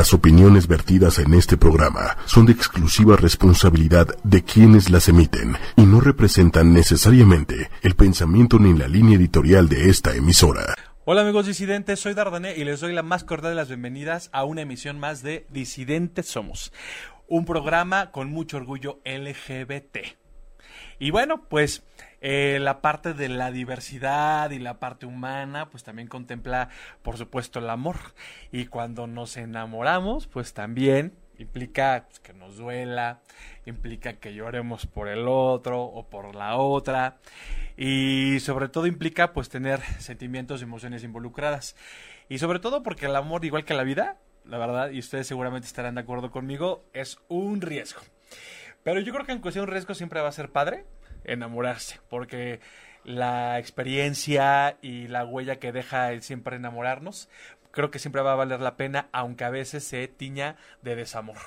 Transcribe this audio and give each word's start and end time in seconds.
Las 0.00 0.14
opiniones 0.14 0.66
vertidas 0.66 1.18
en 1.18 1.34
este 1.34 1.58
programa 1.58 2.16
son 2.24 2.46
de 2.46 2.52
exclusiva 2.52 3.16
responsabilidad 3.16 4.06
de 4.24 4.42
quienes 4.42 4.88
las 4.88 5.10
emiten 5.10 5.58
y 5.76 5.82
no 5.82 6.00
representan 6.00 6.72
necesariamente 6.72 7.68
el 7.82 7.94
pensamiento 7.96 8.58
ni 8.58 8.72
la 8.72 8.88
línea 8.88 9.18
editorial 9.18 9.68
de 9.68 9.90
esta 9.90 10.16
emisora. 10.16 10.74
Hola 11.04 11.20
amigos 11.20 11.44
disidentes, 11.44 12.00
soy 12.00 12.14
Dardané 12.14 12.56
y 12.56 12.64
les 12.64 12.80
doy 12.80 12.94
la 12.94 13.02
más 13.02 13.24
cordial 13.24 13.52
de 13.52 13.56
las 13.56 13.68
bienvenidas 13.68 14.30
a 14.32 14.44
una 14.44 14.62
emisión 14.62 14.98
más 14.98 15.22
de 15.22 15.46
Disidentes 15.50 16.24
Somos, 16.28 16.72
un 17.28 17.44
programa 17.44 18.10
con 18.10 18.30
mucho 18.30 18.56
orgullo 18.56 19.00
LGBT. 19.04 19.98
Y 20.98 21.10
bueno, 21.10 21.42
pues 21.46 21.82
eh, 22.20 22.58
la 22.60 22.82
parte 22.82 23.14
de 23.14 23.28
la 23.28 23.50
diversidad 23.50 24.50
y 24.50 24.58
la 24.58 24.78
parte 24.78 25.06
humana, 25.06 25.70
pues 25.70 25.84
también 25.84 26.08
contempla, 26.08 26.68
por 27.02 27.16
supuesto, 27.16 27.58
el 27.58 27.70
amor. 27.70 27.96
Y 28.52 28.66
cuando 28.66 29.06
nos 29.06 29.36
enamoramos, 29.36 30.26
pues 30.26 30.52
también 30.52 31.14
implica 31.38 32.04
pues, 32.06 32.20
que 32.20 32.34
nos 32.34 32.56
duela, 32.56 33.20
implica 33.64 34.14
que 34.14 34.34
lloremos 34.34 34.86
por 34.86 35.08
el 35.08 35.26
otro 35.26 35.82
o 35.82 36.08
por 36.08 36.34
la 36.34 36.56
otra. 36.56 37.16
Y 37.76 38.38
sobre 38.40 38.68
todo 38.68 38.86
implica 38.86 39.32
pues 39.32 39.48
tener 39.48 39.80
sentimientos 39.98 40.60
y 40.60 40.64
emociones 40.64 41.02
involucradas. 41.02 41.76
Y 42.28 42.38
sobre 42.38 42.58
todo 42.58 42.82
porque 42.82 43.06
el 43.06 43.16
amor, 43.16 43.44
igual 43.44 43.64
que 43.64 43.74
la 43.74 43.82
vida, 43.82 44.18
la 44.44 44.58
verdad, 44.58 44.90
y 44.90 44.98
ustedes 44.98 45.26
seguramente 45.26 45.66
estarán 45.66 45.94
de 45.94 46.02
acuerdo 46.02 46.30
conmigo, 46.30 46.84
es 46.92 47.18
un 47.28 47.62
riesgo. 47.62 48.02
Pero 48.82 49.00
yo 49.00 49.12
creo 49.12 49.24
que 49.24 49.32
en 49.32 49.40
cuestión 49.40 49.66
de 49.66 49.72
riesgo 49.72 49.94
siempre 49.94 50.20
va 50.20 50.28
a 50.28 50.32
ser 50.32 50.50
padre 50.50 50.84
enamorarse, 51.24 52.00
porque 52.08 52.60
la 53.04 53.58
experiencia 53.58 54.76
y 54.82 55.08
la 55.08 55.24
huella 55.24 55.58
que 55.58 55.72
deja 55.72 56.12
el 56.12 56.22
siempre 56.22 56.56
enamorarnos, 56.56 57.28
creo 57.70 57.90
que 57.90 57.98
siempre 57.98 58.22
va 58.22 58.32
a 58.32 58.36
valer 58.36 58.60
la 58.60 58.76
pena, 58.76 59.08
aunque 59.12 59.44
a 59.44 59.50
veces 59.50 59.84
se 59.84 60.06
tiña 60.08 60.56
de 60.82 60.96
desamor. 60.96 61.38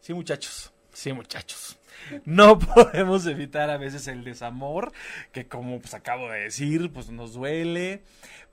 Sí, 0.00 0.14
muchachos, 0.14 0.72
sí, 0.92 1.12
muchachos. 1.12 1.78
No 2.24 2.58
podemos 2.58 3.26
evitar 3.26 3.70
a 3.70 3.78
veces 3.78 4.08
el 4.08 4.24
desamor, 4.24 4.92
que 5.32 5.46
como 5.46 5.80
pues 5.80 5.94
acabo 5.94 6.28
de 6.30 6.40
decir, 6.40 6.92
pues 6.92 7.10
nos 7.10 7.34
duele, 7.34 8.02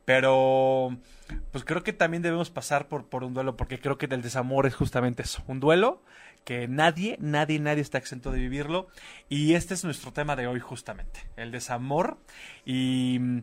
pero 0.05 0.97
pues 1.51 1.63
creo 1.63 1.83
que 1.83 1.93
también 1.93 2.23
debemos 2.23 2.49
pasar 2.49 2.87
por, 2.87 3.05
por 3.07 3.23
un 3.23 3.33
duelo, 3.33 3.55
porque 3.55 3.79
creo 3.79 3.97
que 3.97 4.07
el 4.07 4.21
desamor 4.21 4.65
es 4.65 4.75
justamente 4.75 5.23
eso, 5.23 5.43
un 5.47 5.59
duelo 5.59 6.01
que 6.43 6.67
nadie, 6.67 7.17
nadie, 7.19 7.59
nadie 7.59 7.81
está 7.81 7.97
exento 7.97 8.31
de 8.31 8.39
vivirlo. 8.39 8.87
Y 9.29 9.53
este 9.53 9.73
es 9.73 9.83
nuestro 9.83 10.11
tema 10.11 10.35
de 10.35 10.47
hoy 10.47 10.59
justamente, 10.59 11.21
el 11.37 11.51
desamor. 11.51 12.17
Y 12.65 13.17
mm, 13.19 13.39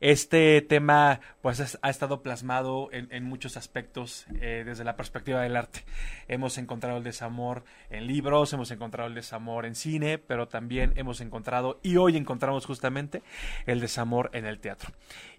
este 0.00 0.60
tema 0.62 1.20
pues 1.42 1.78
ha 1.80 1.90
estado 1.90 2.22
plasmado 2.22 2.88
en, 2.92 3.24
muchos 3.24 3.56
aspectos 3.56 4.26
eh, 4.40 4.62
desde 4.64 4.84
la 4.84 4.96
perspectiva 4.96 5.42
del 5.42 5.56
arte. 5.56 5.84
Hemos 6.28 6.58
encontrado 6.58 6.98
el 6.98 7.04
desamor 7.04 7.64
en 7.88 8.06
libros, 8.06 8.52
hemos 8.52 8.70
encontrado 8.70 9.08
el 9.08 9.14
desamor 9.14 9.66
en 9.66 9.74
cine, 9.74 10.18
pero 10.18 10.48
también 10.48 10.92
hemos 10.96 11.20
encontrado, 11.20 11.80
y 11.82 11.96
hoy 11.96 12.16
encontramos 12.16 12.66
justamente, 12.66 13.22
el 13.66 13.80
desamor 13.80 14.30
en 14.32 14.46
el 14.46 14.58
teatro. 14.58 14.90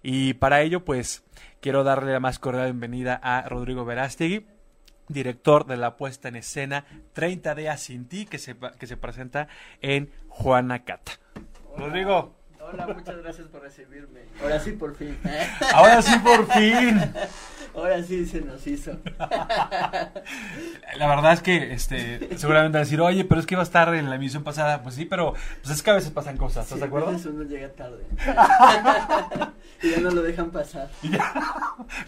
Y 0.02 0.34
para 0.34 0.62
ello 0.62 0.84
pues 0.84 1.24
quiero 1.60 1.84
darle 1.84 2.12
la 2.12 2.20
más 2.20 2.38
cordial 2.38 2.66
bienvenida 2.66 3.20
a 3.22 3.48
Rodrigo 3.48 3.84
Verástegui 3.84 4.46
director 5.12 5.66
de 5.66 5.76
la 5.76 5.96
puesta 5.96 6.28
en 6.28 6.36
escena 6.36 6.84
30 7.12 7.54
días 7.54 7.80
sin 7.80 8.06
ti, 8.06 8.26
que 8.26 8.38
se, 8.38 8.56
que 8.78 8.86
se 8.86 8.96
presenta 8.96 9.48
en 9.80 10.10
Juana 10.28 10.84
Cata. 10.84 11.12
Rodrigo. 11.76 12.34
Hola, 12.60 12.86
muchas 12.86 13.16
gracias 13.18 13.48
por 13.48 13.62
recibirme. 13.62 14.20
Ahora 14.40 14.60
sí, 14.60 14.72
por 14.72 14.94
fin. 14.94 15.18
Ahora 15.74 16.00
sí, 16.00 16.18
por 16.20 16.46
fin. 16.46 17.00
Ahora 17.74 18.02
sí 18.02 18.26
se 18.26 18.42
nos 18.42 18.66
hizo. 18.66 18.92
La 20.98 21.08
verdad 21.08 21.32
es 21.32 21.40
que 21.40 21.72
este, 21.72 22.36
seguramente 22.36 22.76
van 22.76 22.82
a 22.82 22.84
decir, 22.84 23.00
oye, 23.00 23.24
pero 23.24 23.40
es 23.40 23.46
que 23.46 23.54
iba 23.54 23.62
a 23.62 23.64
estar 23.64 23.94
en 23.94 24.10
la 24.10 24.16
emisión 24.16 24.44
pasada. 24.44 24.82
Pues 24.82 24.94
sí, 24.94 25.06
pero 25.06 25.32
pues 25.62 25.74
es 25.74 25.82
que 25.82 25.90
a 25.90 25.94
veces 25.94 26.10
pasan 26.10 26.36
cosas, 26.36 26.64
¿estás 26.64 26.80
de 26.80 26.86
acuerdo? 26.86 27.08
A 27.08 27.12
veces 27.12 27.26
uno 27.26 27.44
llega 27.44 27.68
tarde. 27.70 28.04
y 29.82 29.90
ya 29.90 30.00
no 30.00 30.10
lo 30.10 30.22
dejan 30.22 30.50
pasar. 30.50 30.90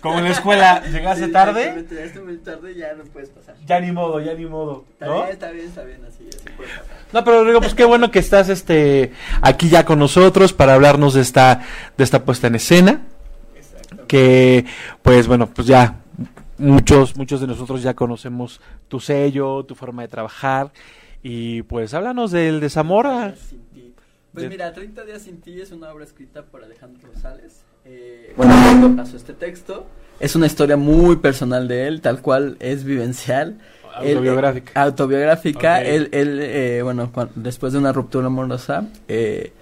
Como 0.00 0.19
en 0.19 0.25
la 0.25 0.31
escuela, 0.31 0.83
llegaste 0.84 1.28
tarde. 1.28 1.87
Llegaste 1.88 2.21
muy 2.21 2.37
tarde 2.38 2.75
ya 2.75 2.93
no 2.93 3.05
puedes 3.05 3.31
pasar. 3.31 3.55
Ya 3.65 3.81
ni 3.81 3.91
modo, 3.91 4.21
ya 4.21 4.34
ni 4.34 4.44
modo. 4.44 4.84
Está 4.93 5.06
bien, 5.15 5.28
está 5.31 5.50
bien, 5.50 5.67
está 5.67 5.83
bien, 5.84 6.05
así, 6.06 6.28
así 6.28 6.50
puede 6.56 6.69
pasar. 6.69 6.97
No, 7.12 7.25
pero 7.25 7.44
digo, 7.44 7.61
pues 7.61 7.75
qué 7.75 7.87
bueno 7.87 8.11
que 8.11 8.19
estás 8.19 8.50
este 8.50 9.12
aquí 9.41 9.71
ya 9.71 9.87
con 9.87 9.99
nosotros 9.99 10.53
para 10.53 10.75
hablarnos 10.75 11.15
de 11.15 11.22
esta, 11.22 11.62
de 11.97 12.05
esta 12.05 12.25
puesta 12.25 12.49
en 12.49 12.56
escena 12.56 13.00
que 14.06 14.65
pues 15.03 15.26
bueno, 15.26 15.48
pues 15.48 15.66
ya 15.66 16.00
muchos, 16.59 17.16
muchos 17.16 17.41
de 17.41 17.47
nosotros 17.47 17.82
ya 17.82 17.94
conocemos 17.94 18.60
tu 18.88 19.00
sello, 19.00 19.65
tu 19.65 19.75
forma 19.75 20.03
de 20.03 20.09
trabajar 20.09 20.72
y 21.22 21.62
pues 21.62 21.94
háblanos 21.94 22.31
del 22.31 22.60
desamor. 22.60 23.34
Pues 24.32 24.48
mira, 24.48 24.72
30 24.72 25.04
días 25.04 25.22
sin 25.22 25.41
ti 25.41 25.60
es 25.60 25.70
una 25.70 25.91
obra 25.93 26.04
escrita 26.04 26.43
por 26.43 26.64
Alejandro 26.64 27.09
Rosales. 27.12 27.62
Eh, 27.84 28.32
bueno, 28.37 28.94
pasó 28.97 29.16
este 29.16 29.32
texto. 29.32 29.87
Es 30.19 30.34
una 30.34 30.47
historia 30.47 30.76
muy 30.76 31.16
personal 31.16 31.69
de 31.69 31.87
él, 31.87 32.00
tal 32.00 32.20
cual 32.20 32.56
es 32.60 32.84
vivencial. 32.84 33.59
Autobiográfica. 33.94 34.82
autobiográfica. 34.82 35.82
Él, 35.82 36.09
él 36.10 36.41
eh, 36.43 36.82
bueno, 36.82 37.12
después 37.37 37.72
de 37.72 37.78
una 37.78 37.93
ruptura 37.93 38.26
amorosa, 38.26 38.88
eh, 39.06 39.53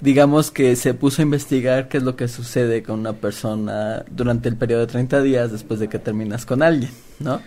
digamos 0.00 0.50
que 0.50 0.76
se 0.76 0.94
puso 0.94 1.22
a 1.22 1.24
investigar 1.24 1.88
qué 1.88 1.98
es 1.98 2.02
lo 2.02 2.16
que 2.16 2.28
sucede 2.28 2.82
con 2.82 3.00
una 3.00 3.14
persona 3.14 4.04
durante 4.10 4.48
el 4.48 4.56
periodo 4.56 4.82
de 4.82 4.86
30 4.86 5.22
días 5.22 5.52
después 5.52 5.80
de 5.80 5.88
que 5.88 5.98
terminas 5.98 6.46
con 6.46 6.62
alguien, 6.62 6.90
¿no? 7.18 7.40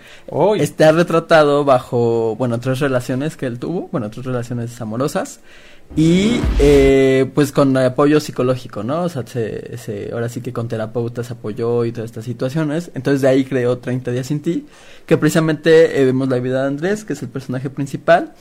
Está 0.55 0.91
retratado 0.91 1.65
bajo, 1.65 2.35
bueno, 2.35 2.59
tres 2.59 2.79
relaciones 2.79 3.37
que 3.37 3.45
él 3.45 3.59
tuvo, 3.59 3.89
bueno, 3.91 4.09
tres 4.09 4.25
relaciones 4.25 4.79
amorosas 4.81 5.39
y 5.95 6.39
eh, 6.59 7.29
pues 7.35 7.51
con 7.51 7.75
apoyo 7.77 8.19
psicológico, 8.19 8.83
¿no? 8.83 9.03
O 9.03 9.09
sea, 9.09 9.25
se, 9.27 10.09
ahora 10.11 10.27
sí 10.29 10.41
que 10.41 10.51
con 10.51 10.67
terapeutas 10.67 11.29
apoyó 11.29 11.85
y 11.85 11.91
todas 11.91 12.09
estas 12.09 12.25
situaciones. 12.25 12.89
Entonces 12.95 13.21
de 13.21 13.27
ahí 13.27 13.45
creó 13.45 13.77
30 13.77 14.11
días 14.11 14.27
sin 14.27 14.41
ti, 14.41 14.65
que 15.05 15.17
precisamente 15.17 16.01
eh, 16.01 16.05
vemos 16.05 16.29
la 16.29 16.39
vida 16.39 16.61
de 16.61 16.67
Andrés, 16.67 17.03
que 17.03 17.13
es 17.13 17.21
el 17.21 17.29
personaje 17.29 17.69
principal 17.69 18.33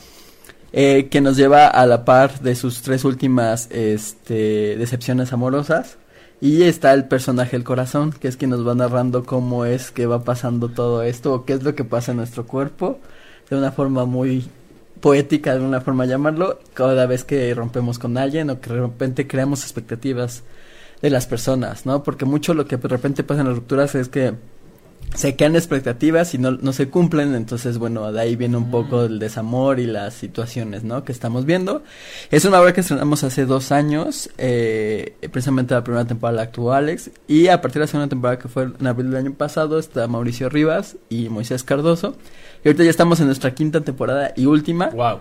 eh, 0.73 1.09
que 1.11 1.21
nos 1.21 1.37
lleva 1.37 1.67
a 1.67 1.87
la 1.87 2.05
par 2.05 2.41
de 2.41 2.55
sus 2.55 2.83
tres 2.83 3.05
últimas 3.05 3.69
este, 3.71 4.77
decepciones 4.77 5.33
amorosas. 5.33 5.99
Y 6.41 6.63
está 6.65 6.93
el 6.93 7.05
personaje 7.05 7.55
el 7.55 7.63
corazón, 7.63 8.13
que 8.13 8.27
es 8.27 8.37
quien 8.37 8.51
nos 8.51 8.67
va 8.67 8.75
narrando 8.75 9.25
cómo 9.25 9.65
es 9.65 9.93
que 9.93 10.07
va 10.07 10.25
pasando 10.25 10.69
todo 10.69 11.03
esto, 11.05 11.33
o 11.33 11.45
qué 11.45 11.53
es 11.53 11.63
lo 11.63 11.77
que 11.77 11.85
pasa 11.85 12.11
en 12.11 12.17
nuestro 12.17 12.47
cuerpo, 12.47 12.99
de 13.49 13.57
una 13.57 13.71
forma 13.71 14.07
muy 14.07 14.49
poética, 15.01 15.55
de 15.55 15.61
una 15.65 15.81
forma 15.81 16.07
llamarlo, 16.07 16.59
cada 16.75 17.07
vez 17.07 17.25
que 17.25 17.55
rompemos 17.55 17.99
con 17.99 18.17
alguien 18.17 18.51
o 18.51 18.61
que 18.61 18.73
de 18.73 18.81
repente 18.81 19.27
creamos 19.27 19.63
expectativas 19.63 20.43
de 21.03 21.11
las 21.11 21.27
personas, 21.27 21.85
¿no? 21.85 22.03
Porque 22.03 22.25
mucho 22.25 22.55
lo 22.55 22.67
que 22.67 22.77
de 22.77 22.89
repente 22.89 23.25
pasa 23.25 23.43
en 23.43 23.49
las 23.49 23.57
rupturas 23.57 23.95
es 23.95 24.09
que 24.09 24.35
se 25.15 25.37
quedan 25.37 25.57
expectativas 25.57 26.35
y 26.35 26.39
no, 26.39 26.53
no 26.53 26.73
se 26.73 26.89
cumplen, 26.89 27.35
entonces 27.35 27.79
bueno, 27.79 28.13
de 28.13 28.21
ahí 28.21 28.37
viene 28.37 28.57
un 28.57 28.71
poco 28.71 29.03
el 29.03 29.19
desamor 29.19 29.79
y 29.79 29.87
las 29.87 30.15
situaciones, 30.15 30.85
¿no? 30.85 31.05
Que 31.05 31.13
estamos 31.13 31.45
viendo. 31.45 31.83
Es 32.31 32.45
una 32.45 32.61
obra 32.61 32.73
que 32.73 32.81
estrenamos 32.81 33.23
hace 33.25 33.45
dos 33.45 33.73
años, 33.73 34.31
eh, 34.39 35.17
precisamente 35.31 35.75
la 35.75 35.85
primera 35.85 36.07
temporada 36.07 36.37
la 36.37 36.43
actuó 36.43 36.73
Alex, 36.73 37.11
y 37.29 37.49
a 37.49 37.61
partir 37.61 37.81
de 37.81 37.81
la 37.81 37.87
segunda 37.89 38.09
temporada 38.09 38.39
que 38.39 38.49
fue 38.49 38.71
en 38.79 38.87
abril 38.87 39.11
del 39.11 39.27
año 39.27 39.35
pasado 39.35 39.79
está 39.79 40.09
Mauricio 40.09 40.49
Rivas 40.49 40.97
y 41.09 41.29
Moisés 41.29 41.63
Cardoso, 41.65 42.17
y 42.65 42.69
ahorita 42.69 42.85
ya 42.85 42.91
estamos 42.91 43.21
en 43.21 43.27
nuestra 43.27 43.55
quinta 43.55 43.83
temporada 43.83 44.33
y 44.37 44.47
última. 44.47 44.89
Wow 44.91 45.21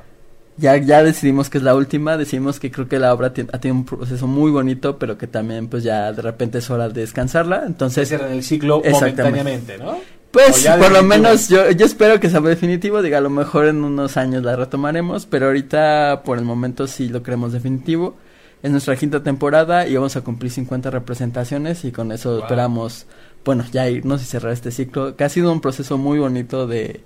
ya, 0.58 0.78
ya 0.78 1.04
decidimos 1.04 1.50
que 1.50 1.58
es 1.58 1.64
la 1.64 1.76
última, 1.76 2.18
decidimos 2.18 2.60
que 2.60 2.72
creo 2.72 2.88
que 2.88 3.00
la 3.00 3.14
obra 3.14 3.28
ha 3.28 3.32
tenido 3.34 3.76
un 3.76 3.86
proceso 3.86 4.28
muy 4.28 4.52
bonito, 4.52 4.98
pero 4.98 5.18
que 5.18 5.28
también 5.28 5.68
pues 5.68 5.84
ya 5.84 6.12
de 6.12 6.22
repente 6.22 6.60
es 6.60 6.70
hora 6.70 6.90
de 6.90 7.02
descansarla, 7.02 7.64
entonces... 7.66 8.10
Cierra 8.10 8.32
el 8.32 8.44
ciclo 8.44 8.82
momentáneamente, 8.84 9.78
¿no? 9.78 9.98
Pues 10.32 10.66
por 10.66 10.92
lo 10.92 11.04
menos 11.04 11.50
yo, 11.50 11.72
yo 11.72 11.86
espero 11.86 12.20
que 12.22 12.30
sea 12.30 12.40
definitivo, 12.40 13.02
diga 13.02 13.18
a 13.18 13.22
lo 13.22 13.30
mejor 13.30 13.66
en 13.66 13.84
unos 13.84 14.16
años 14.16 14.44
la 14.44 14.56
retomaremos, 14.56 15.26
pero 15.26 15.48
ahorita 15.48 16.22
por 16.24 16.38
el 16.38 16.46
momento 16.46 16.88
sí 16.88 17.10
lo 17.10 17.22
creemos 17.22 17.52
definitivo. 17.52 18.16
Es 18.64 18.72
nuestra 18.72 18.96
quinta 18.96 19.24
temporada 19.24 19.88
y 19.88 19.96
vamos 19.96 20.16
a 20.16 20.22
cumplir 20.22 20.52
50 20.52 20.90
representaciones 20.90 21.84
y 21.84 21.92
con 21.92 22.12
eso 22.14 22.40
esperamos, 22.40 23.08
bueno, 23.44 23.66
ya 23.72 23.90
irnos 23.90 24.22
y 24.22 24.26
cerrar 24.26 24.54
este 24.54 24.72
ciclo, 24.72 25.18
que 25.18 25.24
ha 25.26 25.30
sido 25.30 25.52
un 25.52 25.60
proceso 25.60 25.98
muy 25.98 26.20
bonito 26.20 26.66
de, 26.66 27.02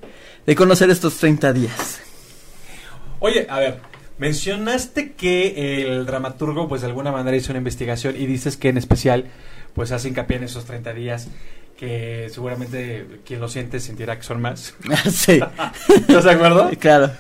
de 0.46 0.56
conocer 0.56 0.92
estos 0.92 1.18
30 1.18 1.54
días. 1.54 2.02
Oye, 3.20 3.48
a 3.50 3.60
ver, 3.60 3.80
mencionaste 4.18 5.14
que 5.14 5.84
el 5.84 6.06
dramaturgo, 6.06 6.68
pues 6.68 6.82
de 6.82 6.88
alguna 6.88 7.12
manera 7.12 7.36
hizo 7.36 7.52
una 7.52 7.60
investigación 7.60 8.16
y 8.18 8.26
dices 8.26 8.58
que 8.58 8.70
en 8.70 8.78
especial, 8.78 9.26
pues 9.74 9.92
hace 9.92 10.10
hincapié 10.10 10.38
en 10.38 10.44
esos 10.44 10.66
30 10.66 10.94
días 10.94 11.30
que 11.78 12.30
seguramente 12.32 13.06
quien 13.26 13.40
lo 13.40 13.50
siente 13.50 13.80
sentirá 13.80 14.18
que 14.18 14.24
son 14.24 14.42
más. 14.42 14.76
sí. 15.12 15.40
¿Estás 15.90 16.24
de 16.24 16.32
acuerdo? 16.32 16.70
Claro. 16.80 17.12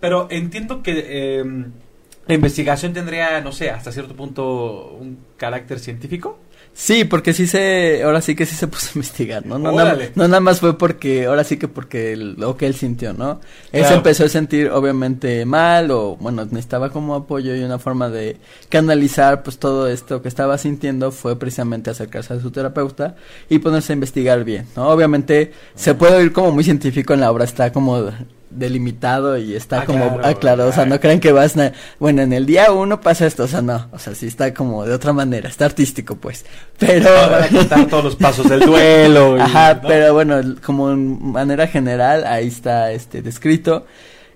Pero 0.00 0.28
entiendo 0.30 0.82
que 0.82 1.38
em, 1.38 1.72
la 2.26 2.34
investigación 2.34 2.92
tendría, 2.92 3.40
no 3.40 3.52
sé, 3.52 3.70
hasta 3.70 3.92
cierto 3.92 4.14
punto 4.14 4.96
un 4.98 5.18
carácter 5.36 5.78
científico. 5.78 6.38
Sí, 6.74 7.04
porque 7.04 7.34
sí 7.34 7.46
se, 7.46 8.02
ahora 8.02 8.22
sí 8.22 8.34
que 8.34 8.46
sí 8.46 8.56
se 8.56 8.66
puso 8.68 8.86
a 8.86 8.90
investigar, 8.96 9.44
¿no? 9.44 9.58
No, 9.58 9.72
Órale. 9.74 10.12
no 10.14 10.26
nada 10.26 10.40
más 10.40 10.60
fue 10.60 10.78
porque, 10.78 11.26
ahora 11.26 11.44
sí 11.44 11.58
que 11.58 11.68
porque 11.68 12.16
lo 12.16 12.56
que 12.56 12.66
él 12.66 12.74
sintió, 12.74 13.12
¿no? 13.12 13.40
Él 13.72 13.84
se 13.84 13.94
empezó 13.94 14.24
a 14.24 14.28
sentir 14.28 14.70
obviamente 14.70 15.44
mal 15.44 15.90
o, 15.90 16.16
bueno, 16.16 16.44
necesitaba 16.44 16.90
como 16.90 17.14
apoyo 17.14 17.54
y 17.54 17.62
una 17.62 17.78
forma 17.78 18.08
de 18.08 18.38
canalizar 18.68 19.42
pues 19.42 19.58
todo 19.58 19.86
esto 19.88 20.22
que 20.22 20.28
estaba 20.28 20.56
sintiendo 20.58 21.12
fue 21.12 21.38
precisamente 21.38 21.90
acercarse 21.90 22.34
a 22.34 22.40
su 22.40 22.50
terapeuta 22.50 23.16
y 23.48 23.58
ponerse 23.58 23.92
a 23.92 23.94
investigar 23.94 24.44
bien, 24.44 24.66
¿no? 24.74 24.88
Obviamente 24.88 25.52
se 25.74 25.94
puede 25.94 26.16
oír 26.16 26.32
como 26.32 26.52
muy 26.52 26.64
científico 26.64 27.12
en 27.12 27.20
la 27.20 27.30
obra, 27.30 27.44
está 27.44 27.72
como 27.72 28.10
delimitado 28.54 29.36
y 29.38 29.54
está 29.54 29.80
Ah, 29.82 29.84
como 29.84 30.08
claro, 30.18 30.26
aclarado, 30.26 30.68
o 30.70 30.72
sea, 30.72 30.84
no 30.86 31.00
crean 31.00 31.20
que 31.20 31.32
vas, 31.32 31.56
na- 31.56 31.72
bueno, 31.98 32.22
en 32.22 32.32
el 32.32 32.46
día 32.46 32.72
uno 32.72 33.00
pasa 33.00 33.26
esto, 33.26 33.44
o 33.44 33.48
sea, 33.48 33.62
no, 33.62 33.88
o 33.92 33.98
sea, 33.98 34.14
sí 34.14 34.26
está 34.26 34.52
como 34.54 34.84
de 34.84 34.94
otra 34.94 35.12
manera, 35.12 35.48
está 35.48 35.64
artístico 35.64 36.16
pues, 36.16 36.44
pero... 36.78 37.08
Contar 37.52 37.86
todos 37.86 38.04
los 38.04 38.16
pasos 38.16 38.48
del 38.48 38.60
duelo. 38.60 39.36
y, 39.36 39.40
Ajá, 39.42 39.74
¿no? 39.74 39.88
pero 39.88 40.14
bueno, 40.14 40.40
como 40.64 40.90
en 40.92 41.32
manera 41.32 41.66
general, 41.66 42.24
ahí 42.26 42.48
está 42.48 42.92
este 42.92 43.22
descrito. 43.22 43.86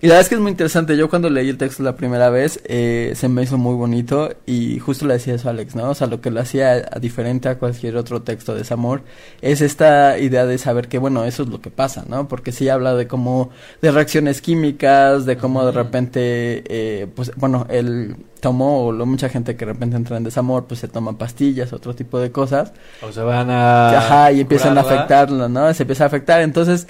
Y 0.02 0.08
la 0.08 0.14
verdad 0.14 0.20
es 0.22 0.28
que 0.28 0.34
es 0.34 0.40
muy 0.40 0.50
interesante. 0.50 0.96
Yo 0.96 1.08
cuando 1.08 1.30
leí 1.30 1.48
el 1.48 1.56
texto 1.56 1.82
la 1.82 1.96
primera 1.96 2.28
vez, 2.28 2.60
eh, 2.64 3.12
se 3.16 3.28
me 3.28 3.42
hizo 3.42 3.56
muy 3.56 3.74
bonito 3.74 4.30
y 4.44 4.78
justo 4.78 5.06
le 5.06 5.14
decía 5.14 5.34
eso 5.34 5.48
a 5.48 5.52
Alex, 5.52 5.74
¿no? 5.74 5.88
O 5.90 5.94
sea, 5.94 6.06
lo 6.06 6.20
que 6.20 6.30
lo 6.30 6.40
hacía 6.40 6.72
a- 6.92 6.98
diferente 6.98 7.48
a 7.48 7.58
cualquier 7.58 7.96
otro 7.96 8.20
texto 8.22 8.52
de 8.52 8.58
desamor 8.58 9.02
es 9.40 9.62
esta 9.62 10.18
idea 10.18 10.44
de 10.44 10.58
saber 10.58 10.88
que, 10.88 10.98
bueno, 10.98 11.24
eso 11.24 11.44
es 11.44 11.48
lo 11.48 11.60
que 11.62 11.70
pasa, 11.70 12.04
¿no? 12.08 12.28
Porque 12.28 12.52
sí 12.52 12.68
habla 12.68 12.94
de 12.94 13.06
cómo, 13.08 13.50
de 13.80 13.90
reacciones 13.90 14.42
químicas, 14.42 15.24
de 15.24 15.38
cómo 15.38 15.64
de 15.64 15.72
repente, 15.72 16.62
eh, 16.68 17.06
pues, 17.14 17.32
bueno, 17.36 17.66
él 17.70 18.16
tomó, 18.40 18.86
o 18.86 18.92
lo, 18.92 19.06
mucha 19.06 19.30
gente 19.30 19.56
que 19.56 19.64
de 19.64 19.72
repente 19.72 19.96
entra 19.96 20.18
en 20.18 20.24
desamor, 20.24 20.66
pues 20.66 20.80
se 20.80 20.88
toma 20.88 21.16
pastillas, 21.16 21.72
otro 21.72 21.94
tipo 21.94 22.20
de 22.20 22.30
cosas. 22.30 22.72
O 23.02 23.10
se 23.10 23.22
van 23.22 23.48
a. 23.50 23.96
Ajá, 23.98 24.32
y 24.32 24.40
empiezan 24.42 24.76
a 24.76 24.82
afectarlo, 24.82 25.48
¿no? 25.48 25.72
Se 25.72 25.84
empieza 25.84 26.04
a 26.04 26.08
afectar. 26.08 26.42
Entonces, 26.42 26.86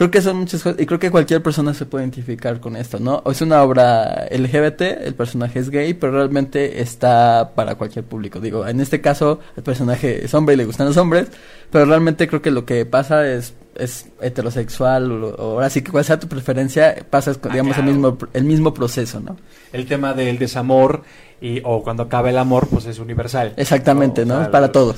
creo 0.00 0.10
que 0.10 0.22
son 0.22 0.38
muchas 0.38 0.62
cosas. 0.62 0.80
Y 0.80 0.86
creo 0.86 0.98
que 0.98 1.10
cualquier 1.10 1.42
persona 1.42 1.74
se 1.74 1.84
puede 1.84 2.04
identificar 2.04 2.58
con 2.58 2.74
esto, 2.74 2.98
¿no? 2.98 3.22
Es 3.26 3.42
una 3.42 3.62
obra 3.62 4.26
LGBT, 4.30 4.80
el 5.04 5.12
personaje 5.14 5.58
es 5.58 5.68
gay, 5.68 5.92
pero 5.92 6.12
realmente 6.14 6.80
está 6.80 7.52
para 7.54 7.74
cualquier 7.74 8.06
público. 8.06 8.40
Digo, 8.40 8.66
en 8.66 8.80
este 8.80 9.02
caso, 9.02 9.40
el 9.58 9.62
personaje 9.62 10.24
es 10.24 10.32
hombre 10.32 10.54
y 10.54 10.56
le 10.56 10.64
gustan 10.64 10.86
los 10.86 10.96
hombres, 10.96 11.28
pero 11.70 11.84
realmente 11.84 12.28
creo 12.28 12.40
que 12.40 12.50
lo 12.50 12.64
que 12.64 12.86
pasa 12.86 13.28
es 13.30 13.52
es 13.76 14.08
heterosexual 14.22 15.10
o, 15.12 15.28
o 15.34 15.42
ahora 15.52 15.70
sí 15.70 15.82
que 15.82 15.92
cual 15.92 16.04
sea 16.04 16.18
tu 16.18 16.28
preferencia 16.28 16.96
pasas 17.08 17.36
con, 17.38 17.50
Ah, 17.50 17.54
digamos 17.54 17.74
claro. 17.74 17.88
el 17.90 17.94
mismo 17.96 18.18
el 18.32 18.44
mismo 18.44 18.74
proceso 18.74 19.20
no 19.20 19.36
El 19.72 19.86
tema 19.86 20.12
del 20.12 20.38
desamor 20.38 21.02
y, 21.40 21.60
o 21.64 21.82
cuando 21.82 22.02
acaba 22.02 22.30
el 22.30 22.38
amor, 22.38 22.68
pues 22.68 22.86
es 22.86 22.98
universal. 22.98 23.54
exactamente 23.56 24.22
O 24.22 24.26
no 24.26 24.40
sea, 24.40 24.50
para 24.50 24.70
todos 24.70 24.96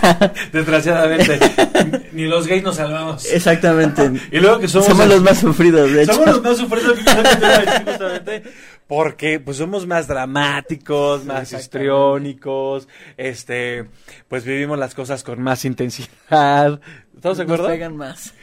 Desgraciadamente, 0.52 1.38
ni 2.12 2.24
los 2.24 2.46
gays 2.46 2.62
nos 2.62 2.76
salvamos. 2.76 3.26
exactamente 3.26 4.10
Y 4.32 4.38
luego 4.38 4.58
que 4.58 4.68
somos, 4.68 4.88
somos 4.88 5.08
los 5.08 5.22
más 5.22 5.38
sufridos 5.38 5.92
de 5.92 6.04
hecho 6.04 6.14
Somos 6.14 6.28
los 6.28 6.42
más 6.42 6.56
sufridos 6.56 6.98
justamente, 6.98 8.42
porque 8.86 9.38
pues 9.38 9.56
somos 9.58 9.86
más 9.86 10.08
dramáticos, 10.08 11.24
más 11.24 11.52
histriónicos, 11.52 12.88
este, 13.16 13.86
pues 14.26 14.44
vivimos 14.44 14.78
las 14.78 14.94
cosas 14.94 15.22
con 15.22 15.40
más 15.40 15.64
intensidad. 15.64 16.80
¿Estamos 17.14 17.38
de 17.38 17.44
acuerdo? 17.44 17.64
nos 17.64 17.72
pegan 17.72 17.96
más 17.96 18.34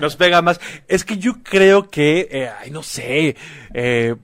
Nos 0.00 0.16
pega 0.16 0.42
más. 0.42 0.60
Es 0.88 1.04
que 1.04 1.18
yo 1.18 1.34
creo 1.42 1.90
que, 1.90 2.26
eh, 2.30 2.50
ay, 2.58 2.70
no 2.70 2.82
sé, 2.82 3.36
eh, 3.74 4.16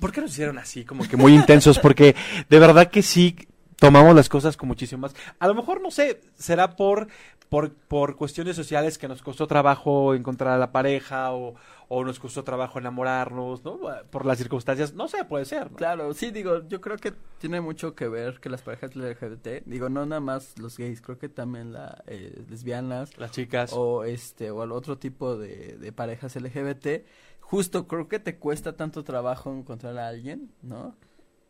¿por 0.00 0.10
qué 0.12 0.20
nos 0.20 0.32
hicieron 0.32 0.58
así, 0.58 0.84
como 0.84 1.06
que 1.06 1.16
muy 1.16 1.34
intensos? 1.36 1.78
Porque 1.78 2.16
de 2.48 2.58
verdad 2.58 2.90
que 2.90 3.02
sí 3.02 3.36
tomamos 3.76 4.14
las 4.14 4.28
cosas 4.28 4.56
con 4.56 4.68
muchísimo 4.68 5.02
más. 5.02 5.14
A 5.38 5.46
lo 5.46 5.54
mejor, 5.54 5.80
no 5.80 5.90
sé, 5.90 6.20
será 6.36 6.76
por, 6.76 7.08
por, 7.48 7.72
por 7.72 8.16
cuestiones 8.16 8.56
sociales 8.56 8.98
que 8.98 9.08
nos 9.08 9.22
costó 9.22 9.46
trabajo 9.46 10.14
encontrar 10.14 10.52
a 10.54 10.58
la 10.58 10.70
pareja 10.70 11.32
o, 11.32 11.54
o 11.88 12.04
nos 12.04 12.20
costó 12.20 12.44
trabajo 12.44 12.78
enamorarnos, 12.78 13.64
¿no? 13.64 13.80
Por 14.10 14.26
las 14.26 14.36
circunstancias, 14.38 14.92
no 14.92 15.08
sé, 15.08 15.24
puede 15.24 15.46
ser. 15.46 15.70
¿no? 15.70 15.76
Claro, 15.78 16.12
sí, 16.12 16.30
digo, 16.30 16.68
yo 16.68 16.80
creo 16.82 16.98
que 16.98 17.14
tiene 17.38 17.60
mucho 17.62 17.94
que 17.94 18.06
ver 18.06 18.38
que 18.38 18.50
las 18.50 18.60
parejas 18.62 18.94
LGBT, 18.94 19.64
digo, 19.64 19.88
no 19.88 20.04
nada 20.04 20.20
más 20.20 20.58
los 20.58 20.76
gays, 20.76 21.00
creo 21.00 21.18
que 21.18 21.28
también 21.30 21.72
las 21.72 21.94
lesbianas 22.48 23.16
Las 23.18 23.30
chicas. 23.32 23.72
o 23.72 24.04
este 24.04 24.50
o 24.50 24.60
al 24.62 24.72
otro 24.72 24.98
tipo 24.98 25.36
de, 25.36 25.78
de 25.78 25.92
parejas 25.92 26.36
LGBT, 26.36 27.04
justo 27.50 27.86
creo 27.88 28.08
que 28.08 28.18
te 28.20 28.38
cuesta 28.38 28.76
tanto 28.76 29.04
trabajo 29.04 29.52
encontrar 29.54 29.98
a 29.98 30.08
alguien, 30.08 30.52
¿no? 30.62 30.96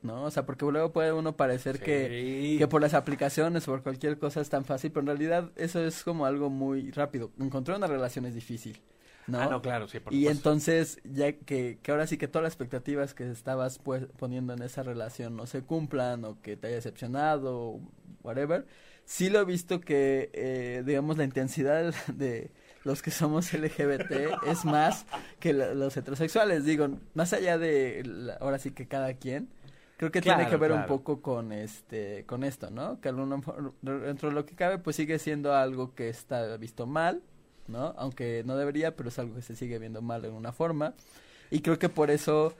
¿No? 0.03 0.25
O 0.25 0.31
sea, 0.31 0.47
porque 0.47 0.65
luego 0.67 0.93
puede 0.93 1.13
uno 1.13 1.37
parecer 1.37 1.83
que 1.83 2.15
que 2.57 2.69
por 2.69 2.81
las 2.83 2.95
aplicaciones 2.95 3.69
o 3.69 3.73
por 3.73 3.83
cualquier 3.83 4.19
cosa 4.19 4.41
es 4.41 4.49
tan 4.51 4.65
fácil, 4.65 4.93
pero 4.93 5.03
en 5.03 5.07
realidad 5.09 5.53
eso 5.57 5.85
es 5.85 6.03
como 6.05 6.27
algo 6.27 6.51
muy 6.51 6.91
rápido. 6.93 7.33
Encontrar 7.39 7.77
una 7.79 7.87
relación 7.87 8.27
es 8.27 8.35
difícil, 8.35 8.83
¿no? 9.27 9.43
Ah, 9.43 9.47
no, 9.47 9.63
claro, 9.63 9.89
sí, 9.89 10.01
por 10.01 10.13
y 10.13 10.17
supuesto. 10.17 10.51
entonces, 10.51 11.01
ya 11.05 11.33
que, 11.33 11.79
que 11.83 11.91
ahora 11.93 12.07
sí 12.07 12.19
que 12.19 12.29
todas 12.29 12.43
las 12.45 12.53
expectativas 12.53 13.15
que 13.15 13.31
estabas 13.31 13.79
pues, 13.79 14.07
poniendo 14.19 14.53
en 14.53 14.63
esa 14.63 14.83
relación 14.83 15.37
no 15.37 15.47
se 15.47 15.63
cumplan 15.65 16.25
o 16.25 16.41
que 16.43 16.57
te 16.57 16.67
haya 16.67 16.77
decepcionado 16.77 17.57
o 17.59 17.81
whatever, 18.23 18.67
sí 19.05 19.31
lo 19.31 19.41
he 19.41 19.45
visto 19.45 19.81
que, 19.81 20.31
eh, 20.35 20.83
digamos, 20.85 21.17
la 21.17 21.25
intensidad 21.25 21.95
de 22.15 22.53
los 22.85 23.03
que 23.03 23.11
somos 23.11 23.53
LGBT 23.53 24.31
es 24.47 24.65
más 24.65 25.07
que 25.39 25.53
la- 25.53 25.75
los 25.75 25.97
heterosexuales. 25.97 26.65
Digo, 26.65 26.89
más 27.15 27.33
allá 27.33 27.59
de, 27.59 28.03
la- 28.05 28.35
ahora 28.35 28.59
sí 28.59 28.71
que 28.73 28.87
cada 28.89 29.15
quien, 29.15 29.49
creo 29.97 30.11
que 30.11 30.21
tiene 30.23 30.45
que 30.51 30.57
ver 30.57 30.73
un 30.73 30.87
poco 30.87 31.21
con 31.21 31.53
este 31.53 32.25
con 32.27 32.43
esto, 32.45 32.71
¿no? 32.71 33.01
Que 33.01 33.11
a 33.11 33.13
lo 33.13 33.27
mejor, 33.27 33.75
dentro 33.83 34.31
de 34.31 34.35
lo 34.35 34.47
que 34.47 34.55
cabe 34.55 34.79
pues 34.79 34.97
sigue 34.97 35.19
siendo 35.19 35.55
algo 35.55 35.95
que 35.95 36.09
está 36.09 36.57
visto 36.57 36.87
mal, 36.87 37.23
¿no? 37.69 37.95
Aunque 37.99 38.43
no 38.47 38.57
debería, 38.57 38.97
pero 38.97 39.11
es 39.11 39.19
algo 39.19 39.35
que 39.37 39.43
se 39.43 39.55
sigue 39.57 39.79
viendo 39.79 40.01
mal 40.03 40.25
en 40.25 40.33
una 40.33 40.53
forma. 40.53 40.95
Y 41.51 41.61
creo 41.61 41.79
que 41.79 41.89
por 41.89 42.11
eso 42.11 42.55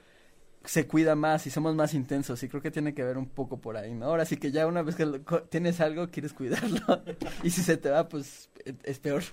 se 0.63 0.85
cuida 0.87 1.15
más 1.15 1.47
y 1.47 1.49
somos 1.49 1.75
más 1.75 1.93
intensos 1.95 2.43
y 2.43 2.47
creo 2.49 2.61
que 2.61 2.69
tiene 2.69 2.93
que 2.93 3.03
ver 3.03 3.17
un 3.17 3.27
poco 3.27 3.59
por 3.59 3.77
ahí, 3.77 3.93
¿no? 3.95 4.05
Ahora 4.05 4.25
sí 4.25 4.37
que 4.37 4.51
ya 4.51 4.67
una 4.67 4.83
vez 4.83 4.95
que 4.95 5.05
lo- 5.07 5.19
tienes 5.49 5.81
algo 5.81 6.09
quieres 6.09 6.33
cuidarlo 6.33 7.01
y 7.43 7.49
si 7.49 7.63
se 7.63 7.77
te 7.77 7.89
va 7.89 8.07
pues 8.07 8.49
e- 8.65 8.75
es 8.83 8.99
peor. 8.99 9.23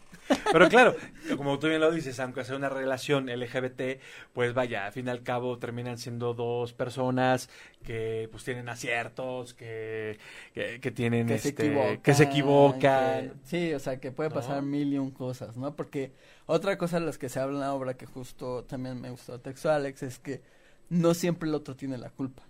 Pero 0.52 0.68
claro, 0.70 0.96
como 1.36 1.58
tú 1.58 1.68
bien 1.68 1.80
lo 1.80 1.90
dices, 1.90 2.18
aunque 2.20 2.44
sea 2.44 2.56
una 2.56 2.70
relación 2.70 3.28
LGBT, 3.28 4.00
pues 4.32 4.54
vaya, 4.54 4.86
al 4.86 4.92
fin 4.92 5.06
y 5.06 5.10
al 5.10 5.22
cabo 5.22 5.58
terminan 5.58 5.98
siendo 5.98 6.32
dos 6.32 6.72
personas 6.72 7.50
que 7.84 8.28
pues 8.30 8.44
tienen 8.44 8.68
aciertos, 8.70 9.52
que, 9.54 10.18
que, 10.54 10.80
que 10.80 10.90
tienen 10.90 11.26
que 11.26 11.38
se 11.38 11.50
este, 11.50 11.66
equivocan. 11.66 11.98
que 12.02 12.14
se 12.14 12.22
equivocan. 12.24 13.28
que- 13.28 13.32
sí, 13.44 13.74
o 13.74 13.78
sea, 13.80 14.00
que 14.00 14.12
puede 14.12 14.30
¿No? 14.30 14.34
pasar 14.34 14.62
mil 14.62 14.92
y 14.94 14.98
un 14.98 15.10
cosas, 15.10 15.56
¿no? 15.58 15.76
Porque 15.76 16.12
otra 16.46 16.78
cosa 16.78 16.98
de 17.00 17.06
las 17.06 17.18
que 17.18 17.28
se 17.28 17.38
habla 17.38 17.54
en 17.56 17.60
la 17.60 17.74
obra 17.74 17.94
que 17.98 18.06
justo 18.06 18.64
también 18.64 18.98
me 19.00 19.10
gustó 19.10 19.38
texto 19.40 19.70
Alex 19.70 20.02
es 20.02 20.18
que 20.18 20.40
no 20.90 21.14
siempre 21.14 21.48
el 21.48 21.54
otro 21.54 21.76
tiene 21.76 21.98
la 21.98 22.10
culpa, 22.10 22.42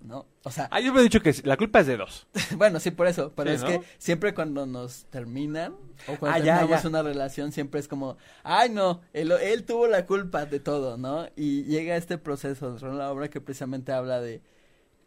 ¿no? 0.00 0.26
O 0.44 0.50
sea, 0.50 0.68
Ah, 0.70 0.80
yo 0.80 0.92
me 0.92 1.00
he 1.00 1.02
dicho 1.04 1.20
que 1.20 1.34
la 1.44 1.56
culpa 1.56 1.80
es 1.80 1.86
de 1.86 1.96
dos. 1.96 2.26
bueno, 2.56 2.80
sí, 2.80 2.90
por 2.90 3.06
eso, 3.06 3.32
pero 3.34 3.50
Sí, 3.50 3.56
es 3.56 3.60
¿no? 3.62 3.66
que 3.66 3.82
siempre 3.98 4.34
cuando 4.34 4.66
nos 4.66 5.06
terminan 5.06 5.74
o 6.06 6.18
cuando 6.18 6.34
Ah, 6.34 6.38
ya, 6.38 6.54
terminamos 6.54 6.82
ya. 6.82 6.88
una 6.88 7.02
relación 7.02 7.52
siempre 7.52 7.80
es 7.80 7.88
como, 7.88 8.16
ay 8.44 8.70
no, 8.70 9.00
él, 9.12 9.32
él 9.32 9.64
tuvo 9.64 9.86
la 9.88 10.06
culpa 10.06 10.46
de 10.46 10.60
todo, 10.60 10.96
¿no? 10.98 11.26
Y 11.36 11.64
llega 11.64 11.96
este 11.96 12.18
proceso 12.18 12.68
dentro 12.70 12.92
de 12.92 12.98
la 12.98 13.10
obra 13.10 13.28
que 13.28 13.40
precisamente 13.40 13.92
habla 13.92 14.20
de 14.20 14.42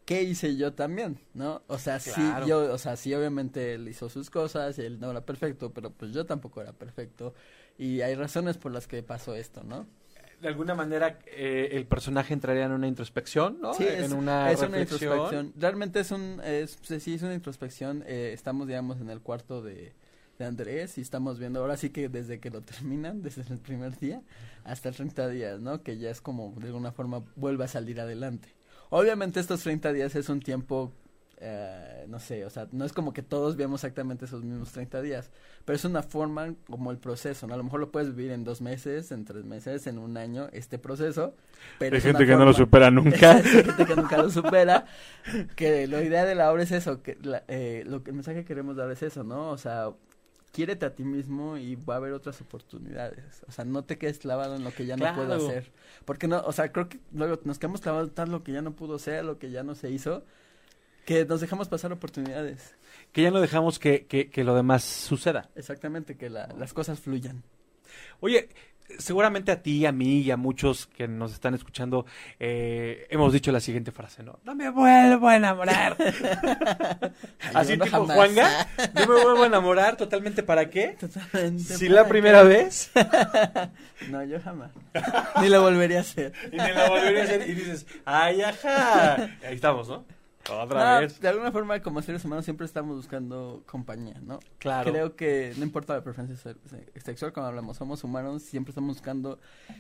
qué 0.06 0.24
hice 0.24 0.58
yo 0.58 0.74
también, 0.74 1.20
¿no? 1.34 1.64
O 1.68 1.78
sea, 1.80 2.00
Claro. 2.04 2.46
sí, 2.46 2.50
yo, 2.50 2.74
o 2.74 2.78
sea, 2.78 2.96
sí, 2.98 3.14
obviamente 3.16 3.76
él 3.76 3.88
hizo 3.88 4.10
sus 4.10 4.30
cosas 4.30 4.78
y 4.80 4.82
él 4.84 5.00
no 5.00 5.12
era 5.12 5.26
perfecto, 5.26 5.74
pero 5.74 5.92
pues 5.92 6.14
yo 6.14 6.26
tampoco 6.26 6.62
era 6.62 6.74
perfecto 6.74 7.34
y 7.78 8.02
hay 8.02 8.16
razones 8.16 8.58
por 8.58 8.72
las 8.74 8.88
que 8.88 9.04
pasó 9.04 9.36
esto, 9.36 9.64
¿no? 9.64 9.88
De 10.42 10.48
alguna 10.48 10.74
manera 10.74 11.20
eh, 11.28 11.70
el 11.74 11.86
personaje 11.86 12.34
entraría 12.34 12.66
en 12.66 12.72
una 12.72 12.88
introspección, 12.88 13.60
¿no? 13.62 13.74
Sí, 13.76 13.86
en 13.88 14.06
es, 14.06 14.12
una 14.12 14.52
es 14.52 14.60
una 14.62 14.78
reflexión. 14.80 15.14
introspección. 15.14 15.54
Realmente 15.56 16.00
es 16.00 16.12
un, 16.12 16.42
es, 16.44 16.80
sí, 16.82 17.14
es 17.14 17.22
una 17.22 17.36
introspección. 17.36 18.04
eh, 18.08 18.32
estamos, 18.34 18.68
digamos, 18.68 19.00
en 19.02 19.10
el 19.12 19.22
cuarto 19.22 19.62
de, 19.62 19.94
de 20.40 20.46
Andrés 20.46 20.98
y 20.98 21.02
estamos 21.02 21.38
viendo, 21.38 21.60
ahora 21.60 21.78
sí 21.78 21.92
que 21.92 22.10
desde 22.10 22.40
que 22.40 22.50
lo 22.50 22.62
terminan, 22.62 23.22
desde 23.24 23.44
el 23.54 23.60
primer 23.60 23.98
día 24.00 24.22
hasta 24.64 24.92
30 24.92 25.28
días, 25.30 25.60
¿no? 25.62 25.84
Que 25.84 25.98
ya 26.00 26.10
es 26.10 26.22
como, 26.22 26.56
de 26.60 26.68
alguna 26.68 26.92
forma, 26.92 27.24
vuelve 27.36 27.66
a 27.66 27.68
salir 27.68 28.02
adelante. 28.02 28.50
Obviamente 28.90 29.40
estos 29.40 29.62
30 29.62 29.94
días 29.94 30.16
es 30.16 30.28
un 30.28 30.40
tiempo, 30.42 30.92
eh, 31.44 32.06
no 32.08 32.20
sé, 32.20 32.46
o 32.46 32.50
sea, 32.52 32.68
no 32.72 32.86
es 32.86 32.94
como 32.94 33.14
que 33.14 33.24
todos 33.24 33.56
veamos 33.56 33.84
exactamente 33.84 34.26
esos 34.26 34.44
mismos 34.44 34.72
30 34.72 35.02
días, 35.02 35.32
pero 35.66 35.76
es 35.76 35.84
una 35.86 36.04
forma 36.04 36.54
como 36.70 36.92
el 36.92 36.98
proceso, 37.00 37.48
¿no? 37.48 37.56
A 37.56 37.58
lo 37.58 37.64
mejor 37.64 37.80
lo 37.80 37.92
puedes 37.92 38.16
vivir 38.16 38.32
en 38.32 38.44
dos 38.44 38.62
meses, 38.62 39.12
en 39.12 39.26
tres 39.26 39.44
meses, 39.44 39.88
en 39.88 39.98
un 39.98 40.18
año, 40.18 40.50
este 40.54 40.78
proceso. 40.78 41.34
Pero 41.80 41.96
Hay 41.96 41.98
es 41.98 42.06
una 42.06 42.14
gente 42.20 42.32
que 42.32 42.38
no 42.38 42.46
lo 42.46 42.54
supera 42.54 42.92
nunca. 42.92 43.32
hay 43.38 43.44
gente 43.44 43.86
que 43.86 43.96
nunca 43.96 44.18
lo 44.18 44.30
supera. 44.30 44.86
Que 45.56 45.88
la 45.88 46.02
idea 46.04 46.26
de 46.26 46.36
la 46.36 46.52
obra 46.52 46.64
es 46.64 46.72
eso, 46.72 47.02
que 47.02 47.18
la- 47.24 47.44
eh, 47.48 47.84
lo 47.88 48.04
que 48.04 48.12
el 48.12 48.16
mensaje 48.16 48.40
que 48.42 48.46
queremos 48.46 48.76
dar 48.76 48.92
es 48.92 49.02
eso, 49.04 49.24
¿no? 49.24 49.50
O 49.50 49.58
sea, 49.58 49.90
quiérete 50.52 50.86
a 50.86 50.94
ti 50.94 51.04
mismo 51.04 51.58
y 51.58 51.76
va 51.76 51.96
a 51.96 51.98
haber 51.98 52.14
otras 52.14 52.40
oportunidades. 52.42 53.44
O 53.48 53.52
sea, 53.52 53.66
no 53.66 53.84
te 53.84 53.98
quedes 53.98 54.20
clavado 54.20 54.56
en 54.56 54.64
lo 54.64 54.72
que 54.72 54.86
ya 54.86 54.98
no 54.98 55.06
puedo 55.16 55.28
Claro. 55.28 55.48
hacer. 55.48 55.72
Porque 56.06 56.28
no, 56.28 56.42
o 56.42 56.52
sea, 56.52 56.72
creo 56.72 56.90
que 56.90 57.00
luego 57.14 57.40
nos 57.46 57.58
quedamos 57.58 57.82
clavados 57.82 58.10
en 58.10 58.16
tal 58.16 58.30
lo 58.32 58.44
que 58.44 58.52
ya 58.52 58.62
no 58.62 58.74
pudo 58.74 59.00
ser, 59.00 59.24
lo 59.26 59.40
que 59.40 59.50
ya 59.50 59.64
no 59.64 59.76
se 59.76 59.90
hizo. 59.92 60.24
Que 61.06 61.26
nos 61.26 61.42
dejamos 61.42 61.68
pasar 61.68 61.92
oportunidades. 61.92 62.76
Que 63.12 63.24
ya 63.24 63.32
no 63.32 63.42
dejamos 63.42 63.80
que, 63.80 64.06
que, 64.06 64.30
que 64.30 64.44
lo 64.44 64.56
demás 64.56 64.84
suceda. 64.84 65.50
Exactamente, 65.56 66.16
que 66.16 66.30
la, 66.30 66.48
las 66.58 66.74
cosas 66.74 67.00
fluyan. 67.00 67.44
Oye, 68.20 68.50
seguramente 69.00 69.52
a 69.52 69.62
ti, 69.62 69.86
a 69.86 69.92
mí 69.92 70.20
y 70.20 70.32
a 70.32 70.38
muchos 70.38 70.88
que 70.88 71.08
nos 71.08 71.34
están 71.34 71.54
escuchando 71.54 72.06
eh, 72.40 73.08
hemos 73.10 73.34
dicho 73.34 73.52
la 73.52 73.60
siguiente 73.60 73.92
frase, 73.92 74.24
¿no? 74.24 74.40
No 74.44 74.56
me 74.56 74.70
vuelvo 74.70 75.28
a 75.28 75.36
enamorar. 75.36 75.98
Así 77.54 77.78
no 77.78 77.86
tipo 77.86 77.98
jamás. 77.98 78.16
Juanga, 78.16 78.68
no 78.94 79.02
me 79.08 79.24
vuelvo 79.24 79.44
a 79.44 79.48
enamorar 79.48 79.98
totalmente 79.98 80.44
para 80.44 80.70
qué? 80.70 80.98
Totalmente. 81.00 81.64
Si 81.78 81.88
¿para 81.88 82.02
la 82.02 82.08
primera 82.08 82.44
vez? 82.44 82.92
No, 84.10 84.24
yo 84.24 84.42
jamás. 84.42 84.72
Ni 85.42 85.48
lo 85.48 85.62
volvería 85.62 86.00
a 86.00 86.02
hacer. 86.02 86.34
y 86.52 86.56
me 86.56 86.74
la 86.74 86.90
volvería 86.90 87.22
a 87.22 87.24
hacer 87.26 87.48
y 87.48 87.54
dices, 87.54 87.86
ay, 88.04 88.42
ajá. 88.42 89.30
Ahí 89.46 89.54
estamos, 89.54 89.88
¿no? 89.88 90.04
Otra 90.50 90.96
No, 90.96 91.00
vez. 91.02 91.20
de 91.20 91.28
alguna 91.28 91.52
forma, 91.52 91.80
como 91.82 92.02
seres 92.02 92.24
humanos, 92.26 92.46
siempre 92.46 92.66
estamos 92.66 92.96
buscando 92.96 93.64
compañía, 93.66 94.20
¿no? 94.22 94.40
Claro. 94.58 94.92
Creo 94.92 95.16
que 95.16 95.54
no 95.58 95.64
importa 95.64 95.94
la 95.94 96.04
preferencia 96.04 96.36
se- 96.38 96.56
se- 96.70 97.00
sexual, 97.02 97.32
cuando 97.34 97.50
hablamos, 97.50 97.78
somos 97.78 98.04
humanos, 98.04 98.42
siempre 98.44 98.72
estamos 98.72 98.96
buscando 98.98 99.40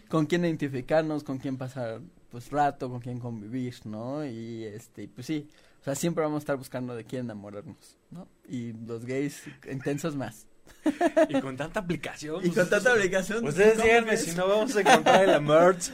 con 0.10 0.26
quién 0.26 0.46
identificarnos, 0.46 1.24
con 1.24 1.38
quién 1.40 1.58
pasar, 1.58 2.02
pues, 2.30 2.52
rato, 2.52 2.90
con 2.90 3.00
quién 3.00 3.20
convivir, 3.20 3.76
¿no? 3.86 4.26
Y, 4.26 4.64
este, 4.66 5.08
pues 5.08 5.26
sí, 5.28 5.50
o 5.82 5.84
sea, 5.84 5.96
siempre 5.96 6.24
vamos 6.24 6.38
a 6.38 6.40
estar 6.44 6.58
buscando 6.58 6.96
de 6.96 7.06
quién 7.06 7.26
enamorarnos, 7.26 7.98
¿no? 8.12 8.28
Y 8.48 8.74
los 8.74 9.06
gays 9.06 9.44
intensos 9.70 10.16
más. 10.16 10.48
Y 11.30 11.40
con 11.42 11.56
tanta 11.58 11.80
aplicación. 11.82 12.44
Y 12.46 12.50
con 12.50 12.68
tanta 12.68 12.94
obligación. 12.94 13.46
Ustedes 13.46 13.74
¿cómo 13.74 13.84
díganme 13.86 14.18
si 14.18 14.36
no 14.36 14.48
vamos 14.48 14.76
a 14.76 14.82
encontrar 14.82 15.30
el 15.30 15.42
merch. 15.42 15.92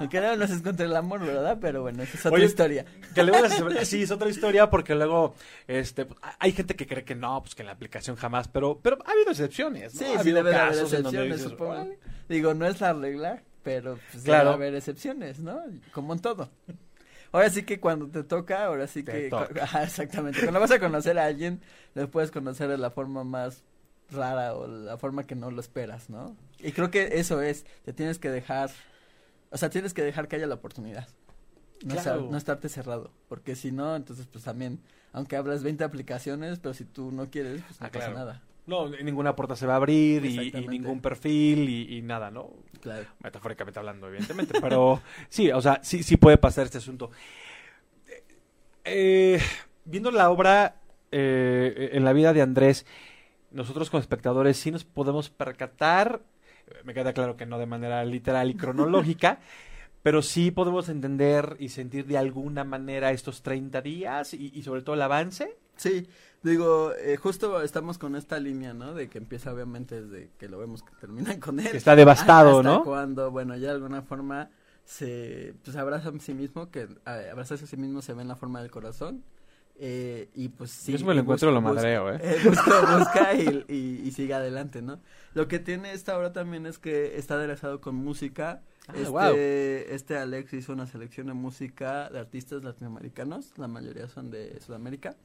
Aunque 0.00 0.20
no 0.20 0.36
nos 0.36 0.50
encontré 0.50 0.86
el 0.86 0.96
amor, 0.96 1.20
¿verdad? 1.24 1.58
Pero 1.60 1.82
bueno, 1.82 2.02
esa 2.02 2.14
es 2.18 2.26
otra 2.26 2.36
Oye, 2.36 2.46
historia. 2.46 2.84
Que 3.14 3.22
luego 3.22 3.40
las- 3.46 3.88
sí, 3.88 4.02
es 4.02 4.10
otra 4.10 4.28
historia 4.28 4.68
porque 4.68 4.94
luego 4.96 5.34
este 5.68 6.06
pues, 6.06 6.18
hay 6.40 6.52
gente 6.52 6.74
que 6.74 6.86
cree 6.86 7.04
que 7.04 7.14
no, 7.14 7.40
pues 7.42 7.54
que 7.54 7.62
en 7.62 7.66
la 7.66 7.72
aplicación 7.72 8.16
jamás, 8.16 8.48
pero 8.48 8.80
pero 8.82 8.98
ha 9.06 9.12
habido 9.12 9.30
excepciones, 9.30 9.94
¿no? 9.94 10.00
Sí, 10.00 10.04
ha 10.06 10.08
sí 10.14 10.18
habido 10.18 10.36
debe 10.38 10.50
de 10.50 10.56
haber 10.56 10.78
excepciones, 10.80 11.36
dices, 11.36 11.50
supongo. 11.50 11.88
Digo, 12.28 12.54
no 12.54 12.66
es 12.66 12.80
la 12.80 12.92
regla, 12.92 13.42
pero 13.62 13.98
pues 14.10 14.24
Claro. 14.24 14.52
debe 14.52 14.54
haber 14.66 14.74
excepciones, 14.74 15.38
¿no? 15.38 15.60
Como 15.92 16.14
en 16.14 16.18
todo. 16.20 16.50
Ahora 17.32 17.48
sí 17.48 17.62
que 17.62 17.78
cuando 17.78 18.08
te 18.08 18.24
toca, 18.24 18.64
ahora 18.64 18.88
sí 18.88 19.04
Te 19.04 19.28
que... 19.28 19.36
Ajá, 19.60 19.82
exactamente. 19.84 20.40
Cuando 20.40 20.58
vas 20.58 20.72
a 20.72 20.80
conocer 20.80 21.16
a 21.16 21.26
alguien, 21.26 21.60
lo 21.94 22.10
puedes 22.10 22.32
conocer 22.32 22.68
de 22.68 22.76
la 22.78 22.90
forma 22.90 23.22
más 23.22 23.62
rara 24.12 24.54
o 24.54 24.66
la 24.66 24.96
forma 24.98 25.26
que 25.26 25.34
no 25.34 25.50
lo 25.50 25.60
esperas, 25.60 26.10
¿no? 26.10 26.36
Y 26.58 26.72
creo 26.72 26.90
que 26.90 27.18
eso 27.18 27.40
es, 27.42 27.64
te 27.84 27.92
tienes 27.92 28.18
que 28.18 28.30
dejar, 28.30 28.70
o 29.50 29.56
sea, 29.56 29.70
tienes 29.70 29.94
que 29.94 30.02
dejar 30.02 30.28
que 30.28 30.36
haya 30.36 30.46
la 30.46 30.56
oportunidad. 30.56 31.08
No, 31.84 31.94
Claro. 31.94 32.28
no 32.30 32.36
estarte 32.36 32.68
cerrado, 32.68 33.10
porque 33.28 33.56
si 33.56 33.72
no, 33.72 33.96
entonces 33.96 34.26
pues 34.30 34.44
también, 34.44 34.80
aunque 35.12 35.36
hablas 35.36 35.62
20 35.62 35.82
aplicaciones, 35.84 36.58
pero 36.58 36.74
si 36.74 36.84
tú 36.84 37.10
no 37.10 37.30
quieres, 37.30 37.62
pues 37.62 37.80
no 37.80 37.86
Ah, 37.86 37.90
pasa 37.90 38.06
claro. 38.06 38.18
nada. 38.18 38.42
No, 38.66 38.88
ninguna 38.88 39.34
puerta 39.34 39.56
se 39.56 39.66
va 39.66 39.72
a 39.72 39.76
abrir 39.76 40.24
y, 40.26 40.52
ningún 40.68 41.00
perfil 41.00 41.68
y, 41.68 41.96
y 41.96 42.02
nada, 42.02 42.30
¿no? 42.30 42.50
Claro. 42.80 43.06
Metafóricamente 43.24 43.78
hablando, 43.80 44.06
evidentemente, 44.08 44.52
pero 44.60 45.00
sí, 45.30 45.50
o 45.50 45.60
sea, 45.62 45.80
sí, 45.82 46.02
sí 46.02 46.16
puede 46.18 46.36
pasar 46.36 46.66
este 46.66 46.78
asunto. 46.78 47.10
Eh, 48.84 49.40
viendo 49.84 50.10
la 50.10 50.30
obra 50.30 50.76
eh, 51.10 51.90
en 51.92 52.04
la 52.04 52.12
vida 52.12 52.32
de 52.32 52.42
Andrés, 52.42 52.86
nosotros 53.50 53.90
como 53.90 54.00
espectadores 54.00 54.56
sí 54.56 54.70
nos 54.70 54.84
podemos 54.84 55.30
percatar, 55.30 56.22
me 56.84 56.94
queda 56.94 57.12
claro 57.12 57.36
que 57.36 57.46
no 57.46 57.58
de 57.58 57.66
manera 57.66 58.04
literal 58.04 58.50
y 58.50 58.54
cronológica, 58.54 59.40
pero 60.02 60.22
sí 60.22 60.50
podemos 60.50 60.88
entender 60.88 61.56
y 61.58 61.68
sentir 61.68 62.06
de 62.06 62.18
alguna 62.18 62.64
manera 62.64 63.10
estos 63.10 63.42
30 63.42 63.82
días 63.82 64.34
y, 64.34 64.52
y 64.54 64.62
sobre 64.62 64.82
todo 64.82 64.94
el 64.94 65.02
avance. 65.02 65.56
Sí, 65.76 66.06
digo, 66.42 66.92
eh, 66.94 67.16
justo 67.16 67.62
estamos 67.62 67.98
con 67.98 68.16
esta 68.16 68.38
línea, 68.38 68.74
¿no? 68.74 68.92
De 68.94 69.08
que 69.08 69.18
empieza 69.18 69.52
obviamente 69.52 70.02
desde 70.02 70.30
que 70.38 70.48
lo 70.48 70.58
vemos 70.58 70.82
que 70.82 70.94
terminan 71.00 71.40
con 71.40 71.58
él. 71.58 71.70
Que 71.70 71.76
está 71.76 71.96
devastado, 71.96 72.58
hasta 72.58 72.70
¿no? 72.70 72.84
cuando, 72.84 73.30
bueno, 73.30 73.56
ya 73.56 73.68
de 73.68 73.74
alguna 73.74 74.02
forma 74.02 74.50
se 74.84 75.54
pues 75.64 75.76
abraza 75.76 76.10
a 76.10 76.18
sí 76.18 76.34
mismo, 76.34 76.70
que 76.70 76.82
eh, 76.82 77.28
abrazarse 77.30 77.64
a 77.64 77.68
sí 77.68 77.76
mismo 77.76 78.02
se 78.02 78.12
ve 78.12 78.22
en 78.22 78.28
la 78.28 78.36
forma 78.36 78.60
del 78.60 78.70
corazón. 78.70 79.22
Eh, 79.82 80.28
y 80.34 80.48
pues 80.50 80.70
sí. 80.70 80.94
Yo 80.96 81.06
me 81.06 81.14
lo 81.14 81.22
encuentro 81.22 81.50
lo 81.50 81.62
madreo, 81.62 82.12
¿eh? 82.12 82.18
eh, 82.22 82.36
busca, 82.44 82.98
busca 82.98 83.34
y, 83.34 83.64
y, 83.66 84.02
y 84.06 84.12
sigue 84.12 84.34
adelante, 84.34 84.82
¿no? 84.82 85.00
Lo 85.32 85.48
que 85.48 85.58
tiene 85.58 85.92
esta 85.92 86.18
obra 86.18 86.32
también 86.34 86.66
es 86.66 86.78
que 86.78 87.16
está 87.18 87.34
aderezado 87.34 87.80
con 87.80 87.94
música. 87.94 88.62
Ah, 88.88 88.92
este, 88.94 89.08
guau. 89.08 89.34
este 89.36 90.16
Alex 90.18 90.52
hizo 90.52 90.72
una 90.74 90.86
selección 90.86 91.28
de 91.28 91.32
música 91.34 92.10
de 92.10 92.18
artistas 92.18 92.62
latinoamericanos, 92.64 93.56
la 93.56 93.68
mayoría 93.68 94.06
son 94.08 94.30
de 94.30 94.60
Sudamérica, 94.60 95.16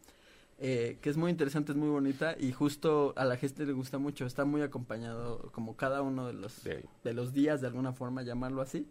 eh, 0.58 1.00
que 1.02 1.10
es 1.10 1.18
muy 1.18 1.32
interesante, 1.32 1.72
es 1.74 1.78
muy 1.78 1.90
bonita 1.90 2.36
y 2.40 2.52
justo 2.54 3.14
a 3.18 3.26
la 3.26 3.36
gente 3.38 3.66
le 3.66 3.74
gusta 3.74 3.98
mucho, 3.98 4.26
está 4.26 4.46
muy 4.46 4.62
acompañado 4.62 5.52
como 5.52 5.76
cada 5.76 6.02
uno 6.02 6.28
de 6.28 6.34
los, 6.34 6.64
De- 6.64 6.86
de 7.04 7.14
los 7.14 7.34
días, 7.34 7.60
de 7.60 7.68
alguna 7.68 7.92
forma 7.92 8.22
llamarlo 8.24 8.62
así, 8.62 8.88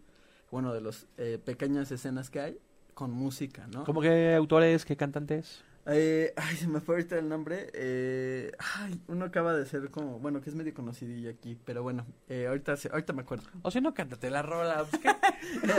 bueno, 0.51 0.73
de 0.73 0.81
las 0.81 1.07
pequeñas 1.43 1.91
escenas 1.91 2.29
que 2.29 2.39
hay 2.39 2.59
con 2.95 3.11
música, 3.11 3.67
¿no? 3.67 3.83
¿Cómo 3.83 4.01
que 4.01 4.33
autores, 4.33 4.83
qué 4.85 4.95
cantantes? 4.97 5.61
Eh, 5.87 6.33
ay, 6.35 6.55
se 6.55 6.67
me 6.67 6.81
fue 6.81 6.95
ahorita 6.95 7.19
el 7.19 7.29
nombre. 7.29 7.69
Eh, 7.73 8.51
ay, 8.79 8.99
uno 9.07 9.25
acaba 9.25 9.53
de 9.53 9.67
ser 9.67 9.91
como, 9.91 10.17
bueno, 10.17 10.41
que 10.41 10.49
es 10.49 10.55
medio 10.55 10.73
conocidillo 10.73 11.29
aquí, 11.29 11.55
pero 11.63 11.83
bueno, 11.83 12.07
eh, 12.27 12.47
ahorita, 12.47 12.75
se- 12.75 12.89
ahorita 12.89 13.13
me 13.13 13.21
acuerdo. 13.21 13.43
O 13.61 13.69
si 13.69 13.81
no, 13.81 13.93
cántate 13.93 14.31
la 14.31 14.41
rola. 14.41 14.83
pues, 14.89 14.99
¿qué? 15.03 15.09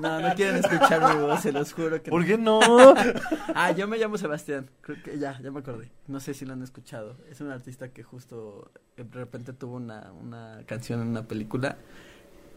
No, 0.00 0.20
no 0.20 0.34
quieren 0.34 0.56
escuchar 0.56 1.14
mi 1.14 1.20
voz, 1.22 1.40
se 1.40 1.50
los 1.52 1.72
juro 1.72 2.02
que 2.02 2.10
¿Por 2.10 2.20
no. 2.22 2.26
qué 2.26 2.38
no? 2.38 2.60
Ah, 3.54 3.70
yo 3.72 3.86
me 3.88 3.96
llamo 3.98 4.18
Sebastián, 4.18 4.68
creo 4.80 5.02
que 5.02 5.18
ya, 5.18 5.40
ya 5.40 5.50
me 5.50 5.60
acordé. 5.60 5.90
No 6.08 6.18
sé 6.20 6.34
si 6.34 6.44
lo 6.44 6.52
han 6.52 6.62
escuchado. 6.62 7.16
Es 7.30 7.40
un 7.40 7.50
artista 7.50 7.88
que 7.90 8.02
justo 8.02 8.70
de 8.96 9.04
repente 9.12 9.52
tuvo 9.52 9.76
una, 9.76 10.12
una 10.12 10.62
canción 10.66 11.00
en 11.00 11.08
una 11.08 11.22
película 11.26 11.76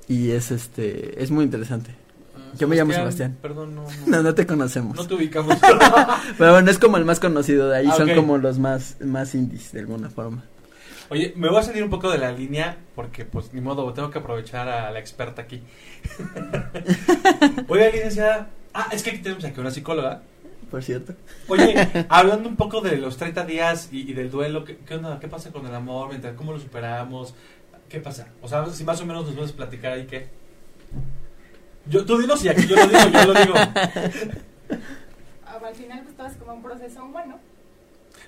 y 0.07 0.31
es 0.31 0.51
este, 0.51 1.21
es 1.23 1.29
muy 1.31 1.45
interesante. 1.45 1.95
Yo 2.57 2.67
me 2.67 2.75
llamo 2.75 2.91
Sebastián. 2.93 3.37
Perdón, 3.41 3.75
no, 3.75 3.85
No, 4.07 4.23
no 4.23 4.33
te 4.35 4.45
conocemos. 4.45 4.95
no 4.97 5.07
te 5.07 5.13
ubicamos. 5.13 5.57
Pero 6.37 6.51
bueno, 6.51 6.69
es 6.71 6.77
como 6.79 6.97
el 6.97 7.05
más 7.05 7.19
conocido 7.19 7.69
de 7.69 7.77
ahí, 7.77 7.87
Ah, 7.89 7.95
son 7.95 8.09
como 8.13 8.37
los 8.37 8.59
más, 8.59 8.97
más 9.01 9.33
indies 9.35 9.71
de 9.71 9.79
alguna 9.81 10.09
forma. 10.09 10.43
Oye, 11.09 11.33
me 11.35 11.49
voy 11.49 11.59
a 11.59 11.63
salir 11.63 11.83
un 11.83 11.89
poco 11.89 12.09
de 12.09 12.17
la 12.17 12.31
línea 12.31 12.77
porque, 12.95 13.25
pues, 13.25 13.53
ni 13.53 13.59
modo, 13.59 13.91
tengo 13.93 14.09
que 14.11 14.19
aprovechar 14.19 14.69
a 14.69 14.91
la 14.91 14.99
experta 14.99 15.41
aquí. 15.41 15.61
Oiga, 17.67 17.89
licenciada. 17.89 18.49
Ah, 18.73 18.87
es 18.91 19.03
que 19.03 19.09
aquí 19.11 19.19
tenemos 19.19 19.43
aquí 19.43 19.59
una 19.59 19.71
psicóloga. 19.71 20.21
Por 20.69 20.81
cierto. 20.83 21.13
Oye, 21.49 21.75
hablando 22.07 22.47
un 22.47 22.55
poco 22.55 22.79
de 22.79 22.95
los 22.97 23.17
30 23.17 23.43
días 23.45 23.89
y, 23.91 24.09
y 24.09 24.13
del 24.13 24.31
duelo, 24.31 24.63
¿qué, 24.63 24.77
qué 24.77 24.95
onda? 24.95 25.19
¿Qué 25.19 25.27
pasa 25.27 25.51
con 25.51 25.65
el 25.67 25.75
amor? 25.75 26.07
Mientras, 26.09 26.33
¿Cómo 26.35 26.53
lo 26.53 26.59
superamos? 26.59 27.33
¿Qué 27.89 27.99
pasa? 27.99 28.29
O 28.41 28.47
sea, 28.47 28.65
si 28.67 28.85
más 28.85 29.01
o 29.01 29.05
menos 29.05 29.25
nos 29.25 29.35
puedes 29.35 29.51
platicar 29.51 29.91
ahí, 29.93 30.05
¿qué? 30.05 30.29
Yo, 31.87 32.05
tú 32.05 32.17
dinos 32.19 32.43
y 32.45 32.49
aquí 32.49 32.67
yo 32.67 32.75
lo 32.75 32.85
digo, 32.87 33.09
yo 33.09 33.25
lo 33.25 33.33
digo. 33.41 33.55
Al 35.65 35.75
final 35.75 36.01
pues 36.03 36.15
todo 36.17 36.27
es 36.27 36.35
como 36.37 36.53
un 36.53 36.61
proceso 36.63 37.03
humano. 37.05 37.39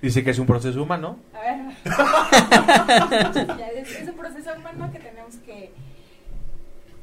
Dice 0.01 0.23
que 0.23 0.31
es 0.31 0.39
un 0.39 0.45
proceso 0.47 0.81
humano. 0.83 1.17
A 1.33 1.39
ver. 1.41 1.59
Es, 3.83 4.07
un 4.09 4.15
proceso 4.15 4.51
humano 4.57 4.91
que 4.91 4.99
tenemos 4.99 5.35
que... 5.45 5.71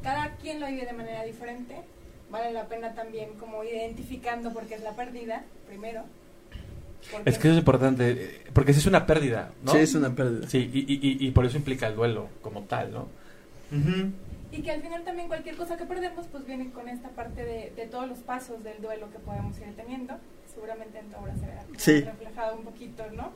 Cada 0.02 0.30
quien 0.36 0.60
lo 0.60 0.66
vive 0.66 0.84
de 0.86 0.92
manera 0.92 1.22
diferente. 1.24 1.76
Vale 2.30 2.52
la 2.52 2.66
pena 2.66 2.94
también 2.94 3.30
como 3.38 3.64
identificando 3.64 4.52
por 4.52 4.66
qué 4.66 4.74
es 4.76 4.82
la 4.82 4.92
pérdida, 4.94 5.44
primero. 5.66 6.04
Porque- 7.10 7.30
Es 7.30 7.38
que 7.38 7.48
eso 7.48 7.54
es 7.54 7.58
importante, 7.58 8.10
eh, 8.10 8.42
porque 8.52 8.70
es 8.72 8.86
una 8.86 9.06
pérdida, 9.06 9.50
¿no? 9.62 9.72
Sí, 9.72 9.78
es 9.78 9.94
una 9.94 10.14
pérdida. 10.14 10.46
Sí, 10.48 10.70
y, 10.72 10.80
y, 10.80 10.98
y- 11.02 11.26
y 11.26 11.30
por 11.32 11.44
eso 11.46 11.56
implica 11.56 11.86
el 11.88 11.96
duelo 11.96 12.28
como 12.42 12.62
tal, 12.62 12.92
¿no? 12.92 13.08
Ujú. 13.72 14.12
Y 14.52 14.62
que 14.62 14.70
al 14.72 14.82
final 14.82 15.04
también 15.04 15.28
cualquier 15.28 15.56
cosa 15.56 15.76
que 15.76 15.84
perdemos 15.86 16.26
pues 16.26 16.44
viene 16.44 16.70
con 16.70 16.88
esta 16.88 17.08
parte 17.10 17.44
de, 17.44 17.70
de 17.76 17.86
todos 17.86 18.08
los 18.08 18.18
pasos 18.18 18.62
del 18.64 18.80
duelo 18.82 19.10
que 19.10 19.18
podemos 19.18 19.58
ir 19.60 19.74
teniendo. 19.76 20.14
Seguramente 20.52 20.98
en 20.98 21.06
tu 21.10 21.16
obra 21.18 21.34
se 21.36 21.46
verá 21.46 21.64
Sí. 21.78 22.00
reflejado 22.00 22.56
un 22.56 22.64
poquito, 22.64 23.08
¿no? 23.12 23.30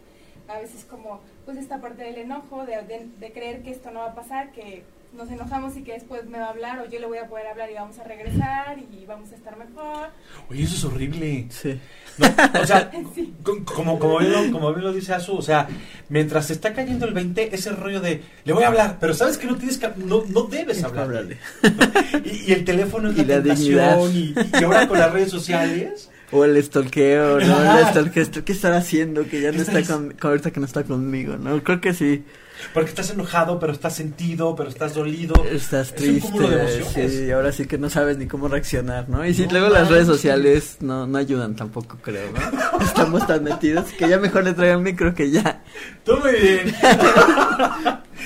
A 0.49 0.59
veces 0.59 0.85
como 0.85 1.21
pues 1.45 1.57
esta 1.57 1.81
parte 1.81 2.03
del 2.03 2.19
enojo, 2.19 2.67
de, 2.67 2.83
de, 2.83 3.07
de 3.19 3.33
creer 3.33 3.63
que 3.63 3.71
esto 3.71 3.91
no 3.93 4.01
va 4.01 4.07
a 4.11 4.15
pasar, 4.15 4.51
que 4.53 4.83
nos 5.17 5.31
enojamos 5.31 5.77
y 5.77 5.83
que 5.83 5.93
después 5.93 6.25
me 6.27 6.39
va 6.39 6.47
a 6.47 6.51
hablar 6.51 6.79
o 6.81 6.91
yo 6.91 6.99
le 7.01 7.07
voy 7.07 7.19
a 7.19 7.29
poder 7.29 7.47
hablar 7.47 7.71
y 7.71 7.75
vamos 7.75 7.99
a 7.99 8.05
regresar 8.05 8.77
y 8.79 9.05
vamos 9.07 9.33
a 9.33 9.35
estar 9.37 9.57
mejor. 9.57 10.09
Oye, 10.51 10.65
eso 10.65 10.75
es 10.77 10.85
horrible. 10.85 11.47
Sí. 11.51 11.79
No, 12.19 12.27
o 12.63 12.67
sea, 12.67 12.91
Sí. 13.15 13.35
co- 13.43 13.65
como, 13.65 13.99
como, 13.99 14.19
bien 14.19 14.33
lo, 14.33 14.53
como 14.53 14.73
bien 14.73 14.85
lo 14.85 14.93
dice 14.93 15.15
Azu, 15.15 15.37
o 15.37 15.43
sea, 15.43 15.69
mientras 16.09 16.47
se 16.47 16.53
está 16.55 16.73
cayendo 16.73 17.07
el 17.07 17.15
20, 17.15 17.55
ese 17.55 17.71
rollo 17.73 18.01
de, 18.01 18.23
le 18.45 18.53
voy 18.53 18.65
a 18.65 18.69
hablar, 18.69 18.99
pero 19.01 19.15
sabes 19.15 19.39
que 19.39 19.47
no 19.47 19.57
tienes 19.57 19.79
que, 19.79 19.89
no, 19.97 20.25
no 20.29 20.43
debes 20.45 20.83
hablar. 20.85 21.05
Háblale. 21.05 21.39
Y, 22.25 22.51
y 22.51 22.53
el 22.53 22.65
teléfono 22.65 23.11
es 23.11 23.19
Y 23.19 23.25
la, 23.25 23.37
la 23.39 23.43
tentación, 23.43 24.13
dignidad. 24.13 24.49
y, 24.53 24.61
y 24.61 24.65
ahora 24.65 24.87
con 24.89 24.99
las 24.99 25.13
redes 25.13 25.31
sociales. 25.31 26.11
O 26.33 26.45
el 26.45 26.61
stalkeo, 26.63 27.39
¿no? 27.41 27.55
Ah. 27.59 27.81
El 27.81 27.87
stalkeo, 27.89 28.45
¿qué 28.45 28.53
estará 28.53 28.79
haciendo? 28.79 29.25
Que 29.29 29.41
ya 29.41 29.51
no 29.53 29.57
¿Qué 29.57 29.63
está 29.81 29.83
con- 29.95 30.15
ahorita 30.21 30.51
que 30.51 30.61
no 30.61 30.67
está 30.67 30.83
conmigo, 30.85 31.37
¿no? 31.37 31.63
Creo 31.63 31.81
que 31.81 31.93
sí. 31.95 32.25
Porque 32.73 32.89
estás 32.91 33.11
enojado, 33.11 33.59
pero 33.59 33.73
estás 33.73 33.95
sentido, 33.95 34.55
pero 34.57 34.69
estás 34.69 34.95
dolido. 34.95 35.35
Estás 35.45 35.89
Es 35.89 35.95
triste. 35.95 36.27
un 36.27 36.33
cúmulo 36.33 36.49
de 36.57 36.77
emociones. 36.79 37.13
sí, 37.13 37.31
ahora 37.31 37.53
sí 37.53 37.67
que 37.67 37.79
no 37.79 37.91
sabes 37.91 38.17
ni 38.17 38.27
cómo 38.27 38.49
reaccionar, 38.49 39.09
¿no? 39.09 39.25
Y 39.27 39.33
No 39.35 39.51
luego 39.53 39.69
las 39.69 39.89
redes 39.91 40.07
sociales 40.07 40.79
no, 40.81 41.07
no 41.07 41.19
ayudan 41.19 41.55
tampoco, 41.57 41.99
creo, 42.03 42.31
¿no? 42.33 42.81
Estamos 42.85 43.27
tan 43.27 43.45
metidos 43.45 43.87
que 43.93 44.09
ya 44.09 44.19
mejor 44.19 44.45
le 44.45 44.55
traigan 44.55 44.83
micro 44.83 45.15
que 45.15 45.31
ya, 45.31 45.63
Tú 46.05 46.17
muy 46.19 46.33
bien. 46.33 46.75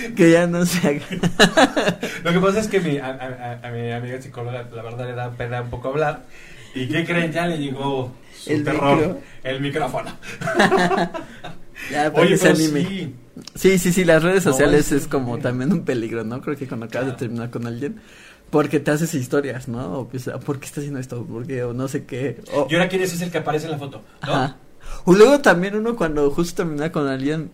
que 0.17 0.31
ya 0.31 0.47
no 0.47 0.65
se 0.65 0.87
haga. 0.89 1.99
Lo 2.25 2.33
que 2.33 2.39
pasa 2.41 2.61
es 2.61 2.69
que 2.69 2.81
mi, 2.81 2.99
a, 2.99 3.07
a- 3.07 3.61
a- 3.63 3.69
a 3.69 3.71
mi 3.71 3.91
amiga 3.91 4.21
psicóloga, 4.23 4.67
la 4.75 4.83
verdad, 4.83 5.07
le 5.07 5.15
da 5.15 5.31
pena 5.31 5.63
un 5.63 5.71
poco 5.71 5.89
hablar. 5.89 6.25
¿Y 6.75 6.87
qué 6.89 7.05
creen? 7.05 7.33
Ya 7.33 7.47
le 7.47 7.59
llegó 7.59 8.13
su 8.39 8.53
El 8.53 8.63
terror, 8.65 8.97
micro. 8.97 9.19
el 9.43 9.61
micrófono. 9.61 10.11
Ya, 11.91 12.11
Oye, 12.15 12.37
pero 12.39 12.57
sí. 12.57 13.15
Sí, 13.55 13.79
sí, 13.79 13.93
sí, 13.93 14.05
las 14.05 14.23
redes 14.23 14.45
No, 14.45 14.53
sociales 14.53 14.93
es 14.93 15.03
es 15.03 15.07
como 15.09 15.39
también 15.39 15.73
un 15.73 15.85
peligro, 15.85 16.25
¿no? 16.25 16.41
Creo 16.41 16.57
que 16.57 16.67
cuando 16.69 16.87
acabas 16.87 17.07
Claro. 17.07 17.13
de 17.13 17.19
terminar 17.19 17.51
con 17.51 17.67
alguien, 17.67 18.01
porque 18.51 18.81
te 18.81 18.91
haces 18.91 19.15
historias, 19.15 19.69
¿no? 19.69 20.01
O 20.01 20.09
pues, 20.09 20.31
¿por 20.45 20.59
qué 20.59 20.67
está 20.67 20.81
haciendo 20.81 20.99
esto? 21.01 21.25
¿Por 21.25 21.47
qué? 21.47 21.63
O 21.65 21.73
no 21.75 21.89
sé 21.89 22.05
qué. 22.05 22.41
O, 22.53 22.67
Y 22.71 22.75
ahora 22.75 22.89
quién 22.89 23.03
es 23.03 23.21
el 23.21 23.31
que 23.31 23.39
aparece 23.39 23.67
en 23.67 23.73
la 23.73 23.79
foto, 23.79 24.03
¿no? 24.23 24.33
Ajá. 24.33 24.57
O 25.05 25.13
luego 25.13 25.41
también 25.41 25.77
uno 25.77 25.97
cuando 25.97 26.31
justo 26.31 26.57
termina 26.63 26.91
con 26.91 27.07
alguien 27.09 27.51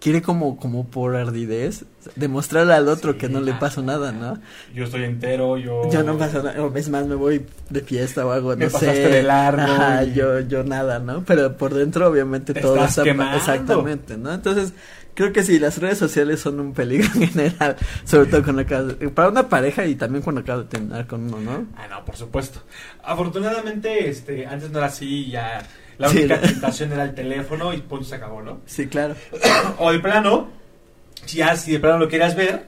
quiere 0.00 0.22
como 0.22 0.56
como 0.56 0.86
por 0.86 1.14
ardidez 1.14 1.84
demostrarle 2.16 2.72
al 2.72 2.88
otro 2.88 3.12
Sí, 3.12 3.18
que 3.18 3.28
no 3.28 3.40
le 3.40 3.52
ah, 3.52 3.58
pasó 3.58 3.82
nada, 3.82 4.12
¿no? 4.12 4.38
Yo 4.74 4.84
estoy 4.84 5.04
entero, 5.04 5.58
yo... 5.58 5.82
Yo 5.90 6.02
no 6.02 6.16
pasa 6.16 6.42
nada, 6.42 6.62
o 6.64 6.74
es 6.74 6.88
más 6.88 7.06
me 7.06 7.16
voy 7.16 7.44
de 7.68 7.80
fiesta 7.82 8.24
o 8.24 8.30
algo, 8.30 8.56
Me 8.56 8.64
no 8.64 8.70
sé. 8.70 8.86
pasaste 8.86 9.08
de 9.10 9.22
largo 9.22 9.62
Ajá, 9.62 10.04
y- 10.04 10.14
yo 10.14 10.40
yo 10.40 10.64
nada, 10.64 11.00
¿no? 11.00 11.22
Pero 11.24 11.56
por 11.56 11.74
dentro 11.74 12.08
obviamente 12.08 12.54
Te 12.54 12.60
todo 12.60 12.82
está 12.84 13.02
quemando. 13.02 13.36
exactamente, 13.36 14.16
¿no? 14.16 14.32
Entonces, 14.32 14.72
creo 15.20 15.32
que 15.32 15.42
sí 15.42 15.58
las 15.58 15.76
redes 15.78 15.98
sociales 15.98 16.40
son 16.40 16.58
un 16.60 16.72
peligro 16.72 17.08
en 17.14 17.28
general, 17.28 17.76
sobre 18.04 18.30
todo 18.30 18.42
cuando 18.42 18.62
acabas 18.62 18.98
de- 18.98 19.08
para 19.10 19.28
una 19.28 19.48
pareja 19.48 19.84
y 19.86 19.94
también 19.94 20.22
cuando 20.22 20.40
acabas 20.40 20.64
de 20.64 20.70
terminar 20.70 21.06
con 21.06 21.22
uno, 21.32 21.40
¿no? 21.40 21.66
Ah, 21.76 21.86
no, 21.88 22.04
por 22.04 22.16
supuesto. 22.16 22.62
Afortunadamente, 23.02 24.08
este, 24.08 24.46
antes 24.46 24.70
no 24.70 24.78
era 24.78 24.86
así, 24.86 25.30
ya... 25.30 25.62
La 25.98 26.08
Sí, 26.08 26.18
única 26.20 26.40
tentación 26.40 26.92
era 26.92 27.04
el 27.04 27.14
teléfono 27.14 27.74
y 27.74 27.82
punto 27.82 28.06
se 28.06 28.14
acabó, 28.14 28.40
¿no? 28.40 28.60
Sí, 28.64 28.86
claro. 28.86 29.14
O 29.78 29.92
de 29.92 29.98
plano, 30.00 30.48
si 31.26 31.36
ya, 31.38 31.54
si 31.56 31.72
de 31.72 31.80
plano 31.80 31.98
lo 31.98 32.08
querías 32.08 32.34
ver, 32.34 32.64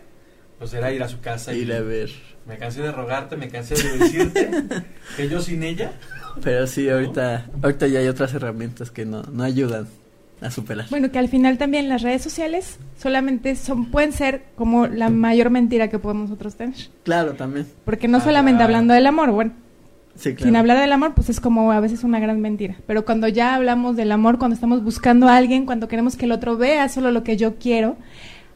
pues 0.59 0.75
era 0.75 0.93
ir 0.93 1.03
a 1.03 1.09
su 1.09 1.21
casa 1.21 1.55
y... 1.55 1.61
Ir 1.61 1.73
a 1.73 1.81
ver. 1.81 2.11
Me 2.47 2.59
cansé 2.59 2.83
de 2.83 2.93
rogarte, 2.93 3.37
me 3.39 3.49
cansé 3.49 3.75
de 3.75 3.97
decirte 3.99 4.51
que 5.17 5.29
yo 5.31 5.41
sin 5.41 5.63
ella... 5.63 5.93
Pero 6.43 6.67
sí, 6.67 6.89
ahorita 6.89 7.47
ahorita 7.63 7.87
ya 7.89 7.99
hay 8.01 8.09
otras 8.09 8.33
herramientas 8.33 8.91
que 8.91 9.05
no 9.05 9.23
no 9.23 9.45
ayudan 9.45 9.87
a 10.43 10.51
superar. 10.51 10.87
Bueno, 10.91 11.11
que 11.11 11.19
al 11.19 11.29
final 11.29 11.57
también 11.59 11.89
las 11.89 12.03
redes 12.03 12.23
sociales 12.23 12.79
solamente 12.99 13.55
son 13.57 13.87
pueden 13.91 14.13
ser 14.13 14.45
como 14.57 14.87
la 14.87 15.09
mayor 15.09 15.51
mentira 15.51 15.89
que 15.89 15.99
podemos 15.99 16.29
nosotros 16.31 16.57
tener. 16.57 16.75
Claro, 17.05 17.35
también. 17.35 17.67
Porque 17.85 18.09
no 18.09 18.19
Ah, 18.19 18.21
solamente 18.21 18.59
claro. 18.59 18.69
hablando 18.75 18.95
del 18.95 19.07
amor, 19.07 19.31
bueno, 19.31 19.53
Sí, 20.15 20.35
claro. 20.35 20.45
sin 20.45 20.57
hablar 20.57 20.79
del 20.79 20.93
amor, 20.93 21.15
pues 21.15 21.31
es 21.31 21.41
como 21.41 21.73
a 21.73 21.81
veces 21.81 22.05
una 22.05 22.21
gran 22.21 22.41
mentira. 22.41 22.77
Pero 22.87 23.05
cuando 23.05 23.29
ya 23.29 23.55
hablamos 23.55 23.97
del 23.97 24.13
amor, 24.13 24.39
cuando 24.39 24.55
estamos 24.55 24.83
buscando 24.85 25.29
a 25.29 25.37
alguien, 25.37 25.65
cuando 25.65 25.89
queremos 25.89 26.17
que 26.17 26.27
el 26.27 26.33
otro 26.33 26.57
vea 26.57 26.89
solo 26.89 27.11
lo 27.13 27.23
que 27.25 27.37
yo 27.37 27.57
quiero, 27.57 27.97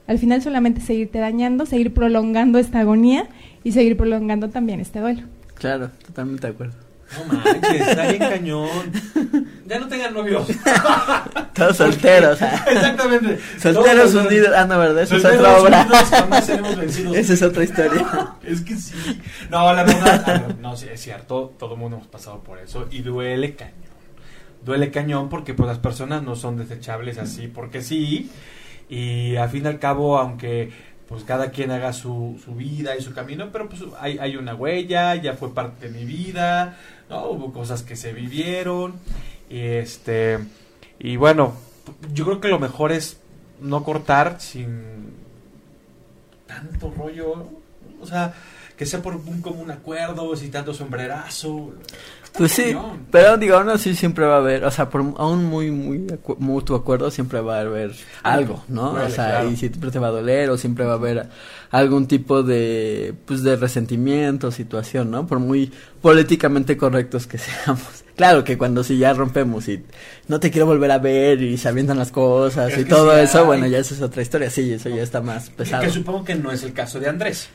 al 0.06 0.18
final 0.18 0.42
solamente 0.42 0.80
seguirte 0.80 1.18
dañando, 1.18 1.64
seguir 1.66 1.94
prolongando 1.94 2.58
esta 2.58 2.80
agonía 2.80 3.26
y 3.64 3.72
seguir 3.72 3.96
prolongando 3.96 4.50
también 4.50 4.80
este 4.80 5.00
duelo. 5.00 5.22
Claro, 5.54 5.90
totalmente 6.06 6.46
de 6.46 6.52
acuerdo. 6.52 6.74
No 7.14 7.24
manches, 7.34 7.88
está 7.88 8.08
bien 8.08 8.18
cañón. 8.18 8.92
Ya 9.66 9.78
no 9.78 9.88
tengan 9.88 10.14
novios. 10.14 10.46
Todos 11.54 11.76
solteros. 11.76 12.40
ah. 12.42 12.64
Exactamente. 12.68 13.38
Solteros 13.58 14.12
Todos 14.12 14.26
unidos. 14.26 14.50
Ah, 14.56 14.64
no, 14.64 14.78
¿verdad? 14.78 15.02
Esa 15.02 15.16
es 15.16 15.24
otra 15.24 15.58
obra. 15.58 15.82
unidos 15.82 16.08
jamás 16.10 16.46
seremos 16.46 16.76
vencidos. 16.76 17.16
Esa 17.16 17.32
es 17.34 17.42
otra 17.42 17.64
historia. 17.64 18.06
Es 18.44 18.60
que 18.62 18.76
sí. 18.76 18.94
No, 19.50 19.72
la 19.72 19.82
verdad, 19.82 20.28
a 20.28 20.32
ver, 20.38 20.58
no, 20.58 20.76
sí, 20.76 20.86
es 20.92 21.00
cierto, 21.00 21.54
todo 21.58 21.74
el 21.74 21.80
mundo 21.80 21.96
hemos 21.96 22.08
pasado 22.08 22.40
por 22.40 22.58
eso 22.58 22.86
y 22.90 23.02
duele 23.02 23.54
cañón. 23.54 23.74
Duele 24.64 24.90
cañón 24.90 25.28
porque 25.28 25.54
pues 25.54 25.68
las 25.68 25.78
personas 25.78 26.22
no 26.22 26.36
son 26.36 26.56
desechables 26.56 27.18
así 27.18 27.46
porque 27.48 27.82
sí 27.82 28.30
y 28.88 29.36
al 29.36 29.48
fin 29.48 29.64
y 29.64 29.68
al 29.68 29.78
cabo 29.78 30.18
aunque 30.18 30.70
pues 31.08 31.24
cada 31.24 31.50
quien 31.50 31.70
haga 31.70 31.92
su, 31.92 32.40
su 32.44 32.54
vida 32.54 32.96
y 32.96 33.02
su 33.02 33.14
camino, 33.14 33.50
pero 33.52 33.68
pues 33.68 33.82
hay, 34.00 34.18
hay 34.18 34.36
una 34.36 34.54
huella, 34.54 35.14
ya 35.14 35.34
fue 35.34 35.54
parte 35.54 35.88
de 35.88 35.98
mi 35.98 36.04
vida, 36.04 36.78
¿no? 37.08 37.28
Hubo 37.30 37.52
cosas 37.52 37.82
que 37.82 37.96
se 37.96 38.12
vivieron 38.12 38.94
y 39.48 39.60
este 39.60 40.38
y 40.98 41.16
bueno, 41.16 41.54
yo 42.12 42.24
creo 42.24 42.40
que 42.40 42.48
lo 42.48 42.58
mejor 42.58 42.92
es 42.92 43.20
no 43.60 43.84
cortar 43.84 44.40
sin 44.40 45.14
tanto 46.46 46.92
rollo, 46.96 47.48
o 48.00 48.06
sea, 48.06 48.34
que 48.76 48.86
sea 48.86 49.02
por 49.02 49.16
un 49.16 49.40
común 49.40 49.70
acuerdo, 49.70 50.34
sin 50.36 50.50
tanto 50.50 50.74
sombrerazo. 50.74 51.74
Pues 52.38 52.52
sí, 52.52 52.76
pero 53.10 53.36
digo, 53.38 53.56
aún 53.56 53.70
así 53.70 53.94
siempre 53.94 54.26
va 54.26 54.34
a 54.34 54.38
haber, 54.38 54.64
o 54.64 54.70
sea, 54.70 54.90
por 54.90 55.00
aún 55.16 55.44
muy, 55.44 55.70
muy 55.70 55.98
acu- 56.06 56.36
mutuo 56.38 56.76
acuerdo 56.76 57.10
siempre 57.10 57.40
va 57.40 57.58
a 57.58 57.60
haber 57.62 57.92
algo, 58.22 58.62
¿no? 58.68 58.92
O 58.92 59.08
sea, 59.08 59.28
claro. 59.30 59.50
y 59.50 59.56
siempre 59.56 59.90
te 59.90 59.98
va 59.98 60.08
a 60.08 60.10
doler 60.10 60.50
o 60.50 60.58
siempre 60.58 60.84
va 60.84 60.92
a 60.92 60.96
haber 60.96 61.26
algún 61.70 62.06
tipo 62.06 62.42
de, 62.42 63.14
pues, 63.24 63.42
de 63.42 63.56
resentimiento, 63.56 64.50
situación, 64.50 65.10
¿no? 65.10 65.26
Por 65.26 65.38
muy 65.40 65.72
políticamente 66.02 66.76
correctos 66.76 67.26
que 67.26 67.38
seamos. 67.38 68.04
Claro 68.16 68.44
que 68.44 68.56
cuando 68.56 68.82
sí 68.82 68.96
ya 68.98 69.12
rompemos 69.12 69.68
y 69.68 69.82
no 70.28 70.40
te 70.40 70.50
quiero 70.50 70.66
volver 70.66 70.90
a 70.90 70.98
ver 70.98 71.42
y 71.42 71.56
se 71.58 71.68
avientan 71.68 71.98
las 71.98 72.10
cosas 72.10 72.72
Es 72.72 72.78
y 72.80 72.84
todo 72.86 73.12
sí 73.14 73.20
eso, 73.20 73.44
bueno, 73.44 73.66
ya 73.66 73.78
esa 73.78 73.94
es 73.94 74.00
otra 74.02 74.22
historia, 74.22 74.48
sí, 74.50 74.72
eso 74.72 74.88
ya 74.88 75.02
está 75.02 75.20
más 75.20 75.50
pesado. 75.50 75.82
Que 75.82 75.90
supongo 75.90 76.24
que 76.24 76.34
no 76.34 76.50
es 76.50 76.62
el 76.62 76.72
caso 76.72 76.98
de 77.00 77.08
Andrés. 77.08 77.48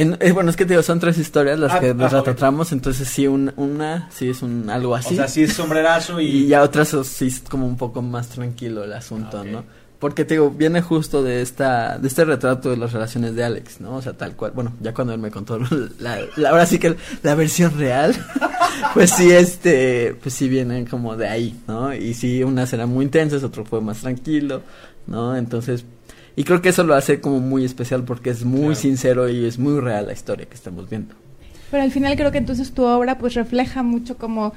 En- 0.00 0.16
eh, 0.20 0.32
bueno, 0.32 0.50
es 0.50 0.56
que 0.56 0.64
te 0.64 0.70
digo, 0.74 0.82
son 0.82 1.00
tres 1.00 1.18
historias 1.18 1.58
las 1.58 1.72
Ah, 1.72 1.80
que 1.80 1.90
ah, 1.90 1.94
nos 1.94 2.12
ok. 2.12 2.18
retratamos, 2.26 2.72
entonces 2.72 3.08
sí, 3.08 3.26
un- 3.26 3.52
una, 3.56 4.08
sí 4.10 4.30
es 4.30 4.42
un 4.42 4.70
algo 4.70 4.94
así. 4.94 5.14
O 5.14 5.16
sea, 5.16 5.28
sí 5.28 5.42
es 5.42 5.52
sombrerazo 5.52 6.20
y... 6.20 6.26
y 6.26 6.46
ya 6.48 6.62
otras 6.62 6.94
sí 7.04 7.26
es 7.26 7.40
como 7.40 7.66
un 7.66 7.76
poco 7.76 8.00
más 8.02 8.28
tranquilo 8.28 8.84
el 8.84 8.92
asunto, 8.92 9.38
Ah. 9.40 9.44
¿no? 9.44 9.64
Porque 9.98 10.24
te 10.24 10.34
digo, 10.34 10.50
viene 10.50 10.80
justo 10.80 11.24
de 11.24 11.42
esta, 11.42 11.98
de 11.98 12.06
este 12.06 12.24
retrato 12.24 12.70
de 12.70 12.76
las 12.76 12.92
relaciones 12.92 13.34
de 13.34 13.42
Alex, 13.42 13.80
¿no? 13.80 13.96
O 13.96 14.02
sea, 14.02 14.12
tal 14.12 14.36
cual, 14.36 14.52
bueno, 14.54 14.72
ya 14.80 14.94
cuando 14.94 15.12
él 15.12 15.18
me 15.18 15.32
contó 15.32 15.58
la, 15.98 16.20
la- 16.36 16.50
ahora 16.50 16.66
sí 16.66 16.78
que 16.78 16.94
la 17.24 17.34
versión 17.34 17.76
real, 17.76 18.14
pues 18.94 19.10
sí, 19.10 19.32
este, 19.32 20.16
pues 20.22 20.34
sí 20.34 20.48
vienen 20.48 20.86
como 20.86 21.16
de 21.16 21.26
ahí, 21.28 21.60
¿no? 21.66 21.92
Y 21.92 22.14
sí, 22.14 22.44
unas 22.44 22.72
eran 22.72 22.90
muy 22.90 23.06
intensas, 23.06 23.42
otro 23.42 23.64
fue 23.64 23.80
más 23.80 23.98
tranquilo, 23.98 24.62
¿no? 25.08 25.34
Entonces, 25.36 25.84
y 26.38 26.44
creo 26.44 26.62
que 26.62 26.68
eso 26.68 26.84
lo 26.84 26.94
hace 26.94 27.20
como 27.20 27.40
muy 27.40 27.64
especial 27.64 28.04
porque 28.04 28.30
es 28.30 28.44
muy 28.44 28.60
Claro. 28.60 28.74
sincero 28.76 29.28
y 29.28 29.44
es 29.44 29.58
muy 29.58 29.80
real 29.80 30.06
la 30.06 30.12
historia 30.12 30.46
que 30.46 30.54
estamos 30.54 30.88
viendo. 30.88 31.14
Pero 31.70 31.82
al 31.82 31.90
final 31.90 32.16
creo 32.16 32.30
que 32.30 32.38
entonces 32.38 32.72
tu 32.72 32.84
obra 32.84 33.18
pues 33.18 33.34
refleja 33.34 33.82
mucho 33.82 34.16
como 34.16 34.52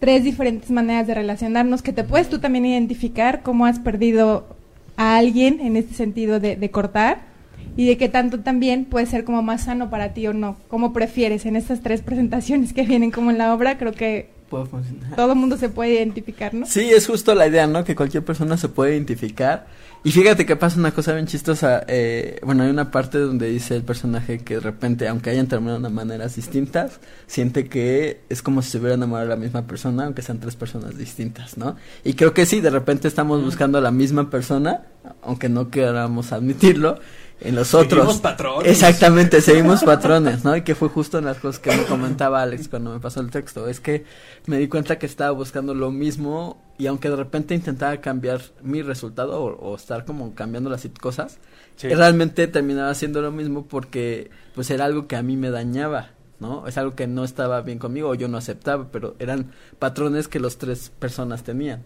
tres 0.00 0.24
diferentes 0.24 0.70
maneras 0.70 1.06
de 1.06 1.14
relacionarnos 1.14 1.82
que 1.82 1.92
te 1.92 2.02
puedes 2.02 2.28
tú 2.28 2.38
también 2.40 2.64
identificar 2.66 3.42
cómo 3.42 3.66
has 3.66 3.78
perdido 3.78 4.46
a 4.96 5.16
alguien 5.16 5.60
en 5.60 5.76
este 5.76 5.94
sentido 5.94 6.40
de, 6.40 6.56
de 6.56 6.70
cortar 6.70 7.30
y 7.76 7.86
de 7.86 7.96
que 7.96 8.08
tanto 8.08 8.40
también 8.40 8.84
puede 8.86 9.06
ser 9.06 9.24
como 9.24 9.42
más 9.42 9.64
sano 9.64 9.90
para 9.90 10.14
ti 10.14 10.26
o 10.26 10.32
no. 10.32 10.56
¿Cómo 10.68 10.92
prefieres 10.92 11.46
en 11.46 11.56
estas 11.56 11.80
tres 11.80 12.00
presentaciones 12.02 12.72
que 12.72 12.82
vienen 12.82 13.10
como 13.10 13.30
en 13.30 13.38
la 13.38 13.54
obra? 13.54 13.78
Creo 13.78 13.92
que 13.92 14.28
Puede 14.52 14.66
funcionar. 14.66 15.16
todo 15.16 15.34
mundo 15.34 15.56
se 15.56 15.70
puede 15.70 15.94
identificar, 15.94 16.52
¿no? 16.52 16.66
Sí, 16.66 16.90
es 16.90 17.06
justo 17.06 17.34
la 17.34 17.46
idea, 17.46 17.66
¿no? 17.66 17.84
Que 17.84 17.96
cualquier 17.96 18.22
persona 18.22 18.58
se 18.58 18.68
puede 18.68 18.92
identificar. 18.92 19.66
Y 20.04 20.10
fíjate 20.10 20.44
que 20.44 20.56
pasa 20.56 20.78
una 20.78 20.90
cosa 20.90 21.14
bien 21.14 21.26
chistosa. 21.26 21.84
Eh, 21.88 22.38
bueno, 22.42 22.64
hay 22.64 22.68
una 22.68 22.90
parte 22.90 23.16
donde 23.16 23.48
dice 23.48 23.76
el 23.76 23.82
personaje 23.82 24.40
que 24.40 24.56
de 24.56 24.60
repente, 24.60 25.08
aunque 25.08 25.30
hayan 25.30 25.46
terminado 25.46 25.80
de 25.80 25.88
maneras 25.88 26.36
distintas, 26.36 27.00
siente 27.26 27.66
que 27.66 28.20
es 28.28 28.42
como 28.42 28.60
si 28.60 28.72
se 28.72 28.78
hubiera 28.78 28.96
enamorado 28.96 29.30
de 29.30 29.34
la 29.36 29.40
misma 29.40 29.66
persona, 29.66 30.04
aunque 30.04 30.20
sean 30.20 30.38
tres 30.38 30.54
personas 30.54 30.98
distintas, 30.98 31.56
¿no? 31.56 31.76
Y 32.04 32.12
creo 32.12 32.34
que 32.34 32.44
sí, 32.44 32.60
de 32.60 32.68
repente 32.68 33.08
estamos 33.08 33.42
buscando 33.42 33.78
a 33.78 33.80
la 33.80 33.90
misma 33.90 34.28
persona, 34.28 34.82
aunque 35.22 35.48
no 35.48 35.70
queramos 35.70 36.32
admitirlo, 36.32 36.98
en 37.44 37.54
los 37.54 37.74
otros. 37.74 38.00
Seguimos 38.00 38.20
patrones. 38.20 38.70
Exactamente, 38.70 39.40
seguimos 39.40 39.82
patrones, 39.82 40.44
¿no? 40.44 40.56
Y 40.56 40.62
que 40.62 40.74
fue 40.74 40.88
justo 40.88 41.18
en 41.18 41.24
las 41.26 41.38
cosas 41.38 41.60
que 41.60 41.76
me 41.76 41.84
comentaba 41.84 42.42
Alex 42.42 42.68
cuando 42.68 42.92
me 42.92 43.00
pasó 43.00 43.20
el 43.20 43.30
texto. 43.30 43.68
Es 43.68 43.80
que 43.80 44.04
me 44.46 44.58
di 44.58 44.68
cuenta 44.68 44.98
que 44.98 45.06
estaba 45.06 45.30
buscando 45.32 45.74
lo 45.74 45.90
mismo 45.90 46.62
y 46.78 46.86
aunque 46.86 47.10
de 47.10 47.16
repente 47.16 47.54
intentaba 47.54 47.96
cambiar 47.98 48.40
mi 48.62 48.82
resultado 48.82 49.40
o, 49.42 49.56
o 49.58 49.76
estar 49.76 50.04
como 50.04 50.34
cambiando 50.34 50.70
las 50.70 50.86
cosas, 51.00 51.38
Sí. 51.76 51.88
realmente 51.88 52.46
terminaba 52.48 52.90
haciendo 52.90 53.22
lo 53.22 53.32
mismo 53.32 53.66
porque 53.66 54.30
pues 54.54 54.70
era 54.70 54.84
algo 54.84 55.06
que 55.06 55.16
a 55.16 55.22
mí 55.22 55.38
me 55.38 55.50
dañaba, 55.50 56.10
¿no? 56.42 56.66
Es 56.66 56.76
algo 56.76 56.94
que 56.94 57.06
no 57.06 57.24
estaba 57.24 57.62
bien 57.62 57.78
conmigo 57.78 58.10
o 58.10 58.14
yo 58.14 58.28
no 58.28 58.36
aceptaba, 58.36 58.88
pero 58.92 59.16
eran 59.18 59.52
patrones 59.78 60.28
que 60.28 60.40
los 60.40 60.58
tres 60.58 60.90
personas 60.90 61.44
tenían. 61.44 61.84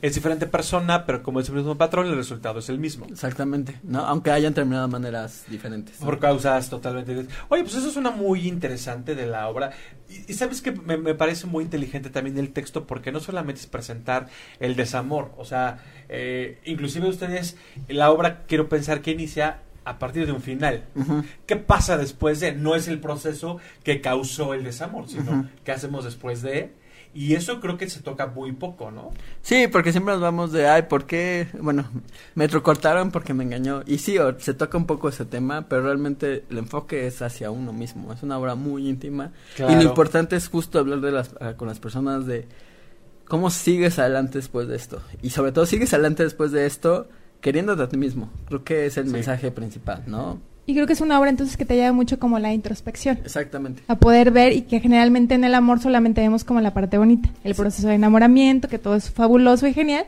Es 0.00 0.14
diferente 0.14 0.46
persona, 0.46 1.04
pero 1.04 1.22
como 1.22 1.40
es 1.40 1.48
el 1.50 1.56
mismo 1.56 1.76
patrón, 1.76 2.06
el 2.06 2.16
resultado 2.16 2.60
es 2.60 2.70
el 2.70 2.78
mismo. 2.78 3.06
Exactamente, 3.10 3.78
¿no? 3.82 4.00
Aunque 4.06 4.30
hayan 4.30 4.54
terminado 4.54 4.86
de 4.86 4.92
maneras 4.92 5.44
diferentes. 5.48 5.96
Por 5.96 6.18
causas 6.18 6.70
totalmente 6.70 7.10
diferentes. 7.10 7.36
Oye, 7.48 7.62
pues 7.62 7.74
eso 7.74 7.90
suena 7.90 8.10
muy 8.10 8.48
interesante 8.48 9.14
de 9.14 9.26
la 9.26 9.48
obra. 9.48 9.72
Y, 10.08 10.32
sabes 10.34 10.62
que 10.62 10.72
me, 10.72 10.96
me, 10.96 11.14
parece 11.14 11.46
muy 11.46 11.64
inteligente 11.64 12.08
también 12.08 12.38
el 12.38 12.52
texto 12.52 12.86
porque 12.86 13.10
no 13.10 13.20
solamente 13.20 13.60
es 13.60 13.66
presentar 13.66 14.28
el 14.60 14.76
desamor, 14.76 15.32
o 15.36 15.44
sea, 15.44 15.80
eh, 16.08 16.60
inclusive 16.64 17.08
ustedes, 17.08 17.56
la 17.88 18.10
obra 18.12 18.44
quiero 18.46 18.68
pensar 18.68 19.02
que 19.02 19.10
inicia 19.10 19.62
a 19.86 19.98
partir 20.00 20.26
de 20.26 20.32
un 20.32 20.42
final. 20.42 20.84
¿Qué 21.46 21.56
pasa 21.56 21.96
después 21.96 22.40
de? 22.40 22.52
No 22.52 22.74
es 22.74 22.88
el 22.88 22.98
proceso 22.98 23.58
que 23.84 24.00
causó 24.00 24.52
el 24.52 24.64
desamor, 24.64 25.08
sino 25.08 25.48
qué 25.64 25.72
hacemos 25.72 26.04
después 26.04 26.42
de. 26.42 26.72
Y 27.14 27.34
eso 27.34 27.60
creo 27.60 27.78
que 27.78 27.88
se 27.88 28.00
toca 28.00 28.26
muy 28.26 28.52
poco, 28.52 28.90
¿no? 28.90 29.10
Sí, 29.40 29.68
porque 29.68 29.92
siempre 29.92 30.12
nos 30.12 30.20
vamos 30.20 30.52
de, 30.52 30.68
ay, 30.68 30.82
¿por 30.82 31.06
qué? 31.06 31.48
Bueno, 31.58 31.88
me 32.34 32.48
cortaron 32.48 33.10
porque 33.10 33.32
me 33.32 33.44
engañó. 33.44 33.84
Y 33.86 33.98
sí, 33.98 34.16
se 34.38 34.54
toca 34.54 34.76
un 34.76 34.86
poco 34.86 35.08
ese 35.08 35.24
tema, 35.24 35.68
pero 35.68 35.84
realmente 35.84 36.44
el 36.50 36.58
enfoque 36.58 37.06
es 37.06 37.22
hacia 37.22 37.50
uno 37.50 37.72
mismo. 37.72 38.12
Es 38.12 38.22
una 38.24 38.38
obra 38.38 38.56
muy 38.56 38.88
íntima. 38.88 39.30
Y 39.56 39.74
lo 39.76 39.82
importante 39.82 40.34
es 40.36 40.48
justo 40.48 40.80
hablar 40.80 41.00
de 41.00 41.12
las, 41.12 41.30
ah, 41.40 41.54
con 41.56 41.68
las 41.68 41.78
personas 41.78 42.26
de 42.26 42.48
cómo 43.26 43.50
sigues 43.50 44.00
adelante 44.00 44.38
después 44.38 44.66
de 44.66 44.76
esto. 44.76 45.00
Y 45.22 45.30
sobre 45.30 45.52
todo, 45.52 45.64
sigues 45.64 45.94
adelante 45.94 46.24
después 46.24 46.50
de 46.50 46.66
esto 46.66 47.08
queriéndote 47.40 47.82
a 47.82 47.88
ti 47.88 47.96
mismo. 47.96 48.30
Creo 48.46 48.64
que 48.64 48.86
es 48.86 48.96
el 48.96 49.06
mensaje 49.06 49.50
principal, 49.50 50.02
¿no? 50.06 50.38
Y 50.66 50.74
creo 50.74 50.86
que 50.88 50.94
es 50.94 51.00
una 51.00 51.20
obra 51.20 51.30
entonces 51.30 51.56
que 51.56 51.64
te 51.64 51.76
lleva 51.76 51.92
mucho 51.92 52.18
como 52.18 52.40
la 52.40 52.52
introspección. 52.52 53.18
Exactamente. 53.24 53.82
A 53.86 53.96
poder 53.96 54.32
ver 54.32 54.52
y 54.52 54.62
que 54.62 54.80
generalmente 54.80 55.34
en 55.34 55.44
el 55.44 55.54
amor 55.54 55.78
solamente 55.78 56.20
vemos 56.20 56.42
como 56.42 56.60
la 56.60 56.74
parte 56.74 56.98
bonita, 56.98 57.30
el 57.44 57.54
proceso 57.54 57.86
de 57.86 57.94
enamoramiento, 57.94 58.68
que 58.68 58.80
todo 58.80 58.96
es 58.96 59.10
fabuloso 59.10 59.68
y 59.68 59.74
genial, 59.74 60.06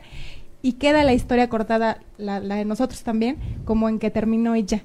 y 0.61 0.73
queda 0.73 1.03
la 1.03 1.13
historia 1.13 1.47
cortada, 1.47 1.99
la, 2.17 2.41
la 2.41 2.55
de 2.55 2.65
nosotros 2.65 3.03
también, 3.03 3.37
como 3.63 3.87
en 3.87 3.99
que 3.99 4.11
terminó 4.11 4.57
y 4.57 4.65
ya. 4.65 4.83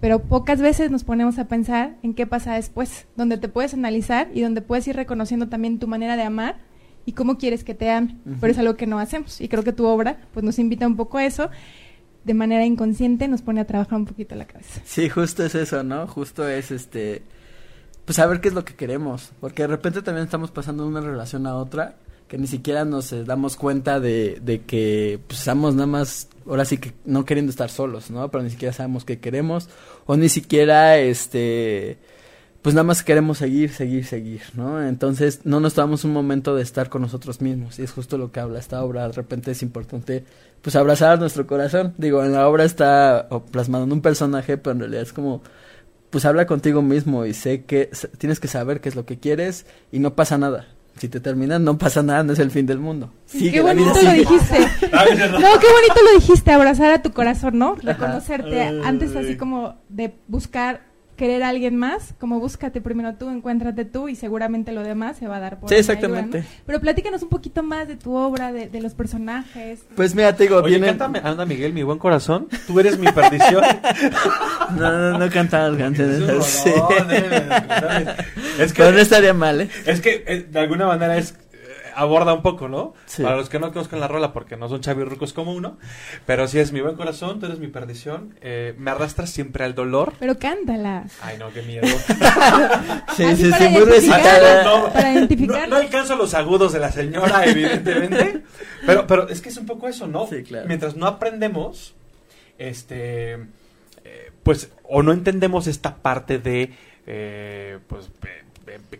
Pero 0.00 0.18
pocas 0.18 0.60
veces 0.60 0.90
nos 0.90 1.04
ponemos 1.04 1.38
a 1.38 1.46
pensar 1.46 1.94
en 2.02 2.14
qué 2.14 2.26
pasa 2.26 2.54
después, 2.54 3.06
donde 3.14 3.38
te 3.38 3.48
puedes 3.48 3.74
analizar 3.74 4.28
y 4.34 4.40
donde 4.40 4.60
puedes 4.60 4.88
ir 4.88 4.96
reconociendo 4.96 5.48
también 5.48 5.78
tu 5.78 5.86
manera 5.86 6.16
de 6.16 6.24
amar 6.24 6.56
y 7.06 7.12
cómo 7.12 7.38
quieres 7.38 7.62
que 7.62 7.74
te 7.74 7.88
ame. 7.88 8.16
Pero 8.40 8.52
es 8.52 8.58
algo 8.58 8.74
que 8.74 8.88
no 8.88 8.98
hacemos. 8.98 9.40
Y 9.40 9.46
creo 9.46 9.62
que 9.62 9.72
tu 9.72 9.86
obra 9.86 10.18
pues 10.34 10.44
nos 10.44 10.58
invita 10.58 10.88
un 10.88 10.96
poco 10.96 11.18
a 11.18 11.24
eso 11.24 11.50
de 12.24 12.34
manera 12.34 12.64
inconsciente 12.64 13.28
nos 13.28 13.42
pone 13.42 13.60
a 13.60 13.66
trabajar 13.66 13.98
un 13.98 14.06
poquito 14.06 14.34
la 14.34 14.46
cabeza. 14.46 14.80
Sí, 14.84 15.08
justo 15.08 15.44
es 15.44 15.54
eso, 15.54 15.82
¿no? 15.82 16.06
Justo 16.06 16.46
es 16.48 16.70
este 16.70 17.22
pues 18.04 18.16
saber 18.16 18.40
qué 18.40 18.48
es 18.48 18.54
lo 18.54 18.64
que 18.64 18.74
queremos, 18.74 19.32
porque 19.40 19.62
de 19.62 19.68
repente 19.68 20.02
también 20.02 20.24
estamos 20.24 20.50
pasando 20.50 20.82
de 20.82 20.88
una 20.88 21.00
relación 21.00 21.46
a 21.46 21.54
otra 21.54 21.96
que 22.26 22.38
ni 22.38 22.46
siquiera 22.46 22.84
nos 22.84 23.12
eh, 23.12 23.24
damos 23.24 23.56
cuenta 23.56 24.00
de, 24.00 24.40
de 24.42 24.62
que 24.62 25.20
pues 25.26 25.40
estamos 25.40 25.74
nada 25.74 25.86
más 25.86 26.28
ahora 26.46 26.64
sí 26.64 26.78
que 26.78 26.94
no 27.04 27.24
queriendo 27.24 27.50
estar 27.50 27.70
solos, 27.70 28.10
¿no? 28.10 28.28
Pero 28.30 28.42
ni 28.42 28.50
siquiera 28.50 28.72
sabemos 28.72 29.04
qué 29.04 29.20
queremos 29.20 29.68
o 30.06 30.16
ni 30.16 30.28
siquiera 30.28 30.98
este 30.98 31.98
pues 32.62 32.76
nada 32.76 32.84
más 32.84 33.02
queremos 33.02 33.38
seguir, 33.38 33.72
seguir, 33.72 34.04
seguir, 34.04 34.42
¿no? 34.54 34.80
Entonces 34.80 35.40
no 35.44 35.58
nos 35.58 35.74
damos 35.74 36.04
un 36.04 36.12
momento 36.12 36.54
de 36.54 36.62
estar 36.62 36.88
con 36.88 37.02
nosotros 37.02 37.40
mismos 37.40 37.80
y 37.80 37.82
es 37.82 37.90
justo 37.90 38.18
lo 38.18 38.30
que 38.30 38.38
habla 38.38 38.60
esta 38.60 38.84
obra. 38.84 39.08
De 39.08 39.12
repente 39.12 39.50
es 39.50 39.62
importante 39.62 40.24
pues 40.62 40.76
abrazar 40.76 41.18
nuestro 41.18 41.44
corazón. 41.48 41.92
Digo, 41.98 42.24
en 42.24 42.32
la 42.32 42.48
obra 42.48 42.64
está 42.64 43.28
plasmado 43.50 43.82
en 43.82 43.92
un 43.92 44.00
personaje, 44.00 44.58
pero 44.58 44.74
en 44.74 44.80
realidad 44.80 45.02
es 45.02 45.12
como 45.12 45.42
pues 46.10 46.24
habla 46.24 46.46
contigo 46.46 46.82
mismo 46.82 47.26
y 47.26 47.34
sé 47.34 47.64
que 47.64 47.90
tienes 48.18 48.38
que 48.38 48.46
saber 48.46 48.80
qué 48.80 48.90
es 48.90 48.94
lo 48.94 49.06
que 49.06 49.18
quieres 49.18 49.66
y 49.90 49.98
no 49.98 50.14
pasa 50.14 50.38
nada. 50.38 50.68
Si 50.98 51.08
te 51.08 51.18
terminan, 51.20 51.64
no 51.64 51.78
pasa 51.78 52.02
nada, 52.02 52.22
no 52.22 52.34
es 52.34 52.38
el 52.38 52.50
fin 52.50 52.66
del 52.66 52.78
mundo. 52.78 53.10
qué 53.32 53.60
bonito 53.60 53.94
lo 54.02 54.12
dijiste. 54.12 54.58
no, 54.82 55.40
qué 55.40 55.66
bonito 55.72 56.00
lo 56.04 56.20
dijiste, 56.20 56.52
abrazar 56.52 56.92
a 56.92 57.02
tu 57.02 57.12
corazón, 57.12 57.58
¿no? 57.58 57.74
Reconocerte 57.76 58.62
antes 58.84 59.16
así 59.16 59.36
como 59.36 59.78
de 59.88 60.14
buscar 60.28 60.91
querer 61.16 61.42
a 61.42 61.48
alguien 61.50 61.76
más, 61.76 62.14
como 62.18 62.40
búscate 62.40 62.80
primero 62.80 63.14
tú, 63.14 63.28
encuéntrate 63.28 63.84
tú 63.84 64.08
y 64.08 64.16
seguramente 64.16 64.72
lo 64.72 64.82
demás 64.82 65.18
se 65.18 65.28
va 65.28 65.36
a 65.36 65.40
dar 65.40 65.60
por 65.60 65.68
Sí, 65.68 65.76
exactamente. 65.76 66.44
Pero 66.66 66.80
platícanos 66.80 67.22
un 67.22 67.28
poquito 67.28 67.62
más 67.62 67.88
de 67.88 67.96
tu 67.96 68.14
obra, 68.14 68.52
de, 68.52 68.80
los 68.80 68.94
personajes. 68.94 69.80
Pues 69.94 70.14
mira, 70.14 70.34
te 70.34 70.44
digo, 70.44 70.56
Oye, 70.56 70.70
viene... 70.70 70.88
cántame, 70.88 71.20
anda 71.22 71.46
Miguel, 71.46 71.72
mi 71.72 71.82
buen 71.82 71.98
corazón, 71.98 72.48
tú 72.66 72.80
eres 72.80 72.98
mi 72.98 73.06
perdición. 73.12 73.62
no, 74.76 74.92
no, 74.92 75.18
no 75.18 75.30
cantabas 75.30 75.76
canciones 75.76 76.28
así. 76.28 76.70
Es 78.58 78.72
que... 78.72 78.82
no 78.82 78.98
estaría 78.98 79.34
mal, 79.34 79.60
¿eh? 79.60 79.70
Es 79.86 80.00
que 80.00 80.24
eh, 80.26 80.46
de 80.50 80.58
alguna 80.58 80.86
manera 80.86 81.16
es 81.16 81.34
aborda 81.94 82.32
un 82.32 82.42
poco, 82.42 82.68
¿no? 82.68 82.94
Para 83.20 83.36
los 83.36 83.48
que 83.48 83.58
no 83.58 83.72
conozcan 83.72 84.00
la 84.00 84.08
rola, 84.08 84.32
porque 84.32 84.56
no 84.56 84.68
son 84.68 84.80
chavirrucos 84.80 85.32
como 85.32 85.52
uno, 85.52 85.78
pero 86.26 86.46
si 86.48 86.58
es 86.58 86.72
mi 86.72 86.80
buen 86.80 86.96
corazón, 86.96 87.40
tú 87.40 87.46
eres 87.46 87.58
mi 87.58 87.68
perdición, 87.68 88.34
eh, 88.40 88.74
me 88.78 88.90
arrastras 88.90 89.30
siempre 89.30 89.64
al 89.64 89.74
dolor. 89.74 90.14
Pero 90.18 90.38
cántala. 90.38 91.06
Ay, 91.22 91.38
no, 91.38 91.52
qué 91.52 91.62
miedo. 91.62 91.86
sí, 93.16 93.36
sí, 93.36 93.50
sí, 93.52 93.68
muy 93.68 93.84
recitada. 93.84 94.64
No, 94.64 94.92
para 94.92 95.12
identificar. 95.12 95.68
No, 95.68 95.76
alcanzo 95.76 96.16
los 96.16 96.34
agudos 96.34 96.72
de 96.72 96.80
la 96.80 96.92
señora, 96.92 97.44
evidentemente, 97.46 98.42
pero, 98.86 99.06
pero 99.06 99.28
es 99.28 99.40
que 99.40 99.48
es 99.48 99.56
un 99.56 99.66
poco 99.66 99.88
eso, 99.88 100.06
¿no? 100.06 100.26
Sí, 100.26 100.42
claro. 100.42 100.66
Mientras 100.68 100.96
no 100.96 101.06
aprendemos, 101.06 101.94
este, 102.58 103.34
eh, 104.04 104.30
pues, 104.42 104.72
o 104.84 105.02
no 105.02 105.12
entendemos 105.12 105.66
esta 105.66 105.96
parte 105.96 106.38
de, 106.38 106.72
eh, 107.06 107.78
pues, 107.88 108.10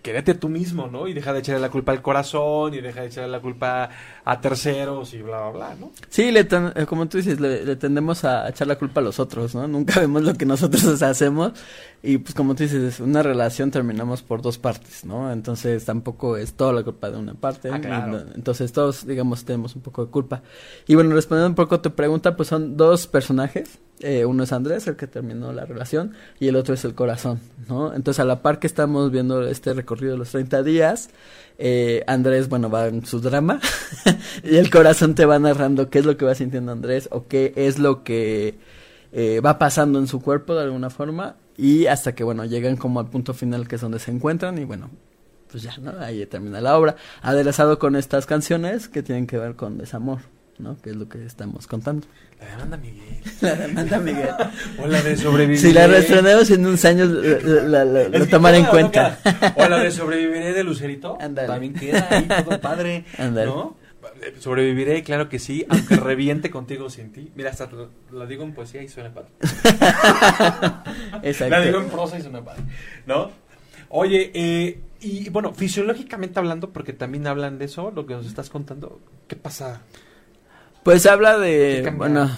quédate 0.02 0.34
tú 0.34 0.48
mismo, 0.48 0.88
¿no? 0.88 1.06
Y 1.06 1.12
deja 1.12 1.32
de 1.32 1.40
echarle 1.40 1.60
la 1.60 1.70
culpa 1.70 1.92
al 1.92 2.02
corazón 2.02 2.74
y 2.74 2.80
deja 2.80 3.02
de 3.02 3.06
echarle 3.06 3.30
la 3.30 3.40
culpa 3.40 3.90
a 4.24 4.40
terceros 4.40 5.14
y 5.14 5.22
bla, 5.22 5.48
bla, 5.48 5.50
bla, 5.50 5.74
¿no? 5.76 5.92
Sí, 6.08 6.30
le 6.30 6.40
eh, 6.40 6.86
como 6.86 7.06
tú 7.08 7.18
dices, 7.18 7.40
le, 7.40 7.76
tendemos 7.76 8.24
a 8.24 8.48
echar 8.48 8.66
la 8.66 8.76
culpa 8.76 9.00
a 9.00 9.04
los 9.04 9.18
otros, 9.20 9.54
¿no? 9.54 9.66
Nunca 9.68 10.00
vemos 10.00 10.22
lo 10.22 10.34
que 10.34 10.46
nosotros 10.46 11.02
hacemos 11.02 11.52
y 12.02 12.18
pues 12.18 12.34
como 12.34 12.54
tú 12.54 12.64
dices, 12.64 13.00
una 13.00 13.22
relación 13.22 13.70
terminamos 13.70 14.22
por 14.22 14.42
dos 14.42 14.58
partes, 14.58 15.04
¿no? 15.04 15.32
Entonces 15.32 15.84
tampoco 15.84 16.36
es 16.36 16.54
toda 16.54 16.72
la 16.72 16.82
culpa 16.82 17.10
de 17.10 17.18
una 17.18 17.34
parte. 17.34 17.70
Ah, 17.70 18.24
entonces 18.34 18.72
todos, 18.72 19.06
digamos, 19.06 19.44
tenemos 19.44 19.76
un 19.76 19.82
poco 19.82 20.04
de 20.04 20.10
culpa. 20.10 20.42
Y 20.88 20.96
bueno, 20.96 21.14
respondiendo 21.14 21.48
un 21.48 21.54
poco 21.54 21.76
a 21.76 21.82
tu 21.82 21.94
pregunta, 21.94 22.36
pues 22.36 22.48
son 22.48 22.76
dos 22.76 23.06
personajes 23.06 23.78
eh, 24.02 24.24
uno 24.24 24.44
es 24.44 24.52
Andrés, 24.52 24.86
el 24.86 24.96
que 24.96 25.06
terminó 25.06 25.52
la 25.52 25.64
relación, 25.64 26.12
y 26.40 26.48
el 26.48 26.56
otro 26.56 26.74
es 26.74 26.84
el 26.84 26.94
corazón, 26.94 27.40
¿no? 27.68 27.94
Entonces, 27.94 28.20
a 28.20 28.24
la 28.24 28.42
par 28.42 28.58
que 28.58 28.66
estamos 28.66 29.10
viendo 29.10 29.46
este 29.46 29.72
recorrido 29.72 30.12
de 30.12 30.18
los 30.18 30.30
30 30.30 30.62
días, 30.62 31.10
eh, 31.58 32.02
Andrés, 32.06 32.48
bueno, 32.48 32.68
va 32.70 32.88
en 32.88 33.06
su 33.06 33.20
drama, 33.20 33.60
y 34.42 34.56
el 34.56 34.70
corazón 34.70 35.14
te 35.14 35.24
va 35.24 35.38
narrando 35.38 35.88
qué 35.88 36.00
es 36.00 36.06
lo 36.06 36.16
que 36.16 36.24
va 36.24 36.34
sintiendo 36.34 36.72
Andrés, 36.72 37.08
o 37.12 37.26
qué 37.26 37.52
es 37.56 37.78
lo 37.78 38.02
que 38.02 38.58
eh, 39.12 39.40
va 39.40 39.58
pasando 39.58 39.98
en 39.98 40.06
su 40.06 40.20
cuerpo 40.20 40.54
de 40.54 40.62
alguna 40.62 40.90
forma, 40.90 41.36
y 41.56 41.86
hasta 41.86 42.14
que, 42.14 42.24
bueno, 42.24 42.44
llegan 42.44 42.76
como 42.76 43.00
al 43.00 43.08
punto 43.08 43.34
final 43.34 43.68
que 43.68 43.76
es 43.76 43.80
donde 43.80 43.98
se 43.98 44.10
encuentran, 44.10 44.58
y 44.58 44.64
bueno, 44.64 44.90
pues 45.50 45.62
ya, 45.62 45.76
¿no? 45.78 45.92
Ahí 46.00 46.24
termina 46.26 46.60
la 46.60 46.76
obra, 46.76 46.96
aderezado 47.20 47.78
con 47.78 47.94
estas 47.94 48.26
canciones 48.26 48.88
que 48.88 49.02
tienen 49.02 49.26
que 49.26 49.38
ver 49.38 49.54
con 49.54 49.78
desamor. 49.78 50.31
¿No? 50.58 50.76
Que 50.80 50.90
es 50.90 50.96
lo 50.96 51.08
que 51.08 51.24
estamos 51.24 51.66
contando. 51.66 52.06
La 52.40 52.50
demanda 52.50 52.76
Miguel. 52.76 53.20
La 53.40 53.54
demanda 53.54 53.98
Miguel. 53.98 54.28
o 54.78 54.86
la 54.86 55.02
de 55.02 55.16
sobrevivir. 55.16 55.58
Si 55.58 55.72
la 55.72 55.86
reestrenamos 55.86 56.50
en 56.50 56.66
unos 56.66 56.84
años, 56.84 57.08
la, 57.08 57.84
lo 57.84 58.26
tomaré 58.26 58.58
en 58.58 58.66
cuenta. 58.66 59.18
o 59.56 59.68
la 59.68 59.78
de 59.78 59.90
sobreviviré 59.90 60.52
de 60.52 60.64
Lucerito. 60.64 61.16
También 61.18 61.74
queda 61.74 62.08
ahí 62.10 62.28
todo 62.44 62.60
padre. 62.60 63.04
¿No? 63.18 63.76
Sobreviviré, 64.38 65.02
claro 65.02 65.28
que 65.28 65.38
sí, 65.38 65.64
aunque 65.68 65.96
reviente 65.96 66.50
contigo 66.50 66.90
sin 66.90 67.12
ti. 67.12 67.30
Mira, 67.34 67.50
hasta 67.50 67.68
la 68.10 68.26
digo 68.26 68.44
en 68.44 68.54
poesía 68.54 68.82
y 68.82 68.88
suena 68.88 69.12
padre. 69.12 69.30
Exacto. 71.22 71.50
La 71.50 71.60
digo 71.60 71.78
en 71.80 71.88
prosa 71.88 72.18
y 72.18 72.22
suena 72.22 72.44
padre. 72.44 72.62
¿No? 73.06 73.30
Oye, 73.88 74.30
eh, 74.34 74.80
y 75.00 75.28
bueno, 75.30 75.52
fisiológicamente 75.52 76.38
hablando, 76.38 76.70
porque 76.70 76.92
también 76.92 77.26
hablan 77.26 77.58
de 77.58 77.66
eso, 77.66 77.90
lo 77.90 78.06
que 78.06 78.14
nos 78.14 78.26
estás 78.26 78.50
contando, 78.50 79.00
¿qué 79.28 79.36
pasa? 79.36 79.82
Pues 80.82 81.06
habla 81.06 81.38
de, 81.38 81.92
bueno, 81.96 82.30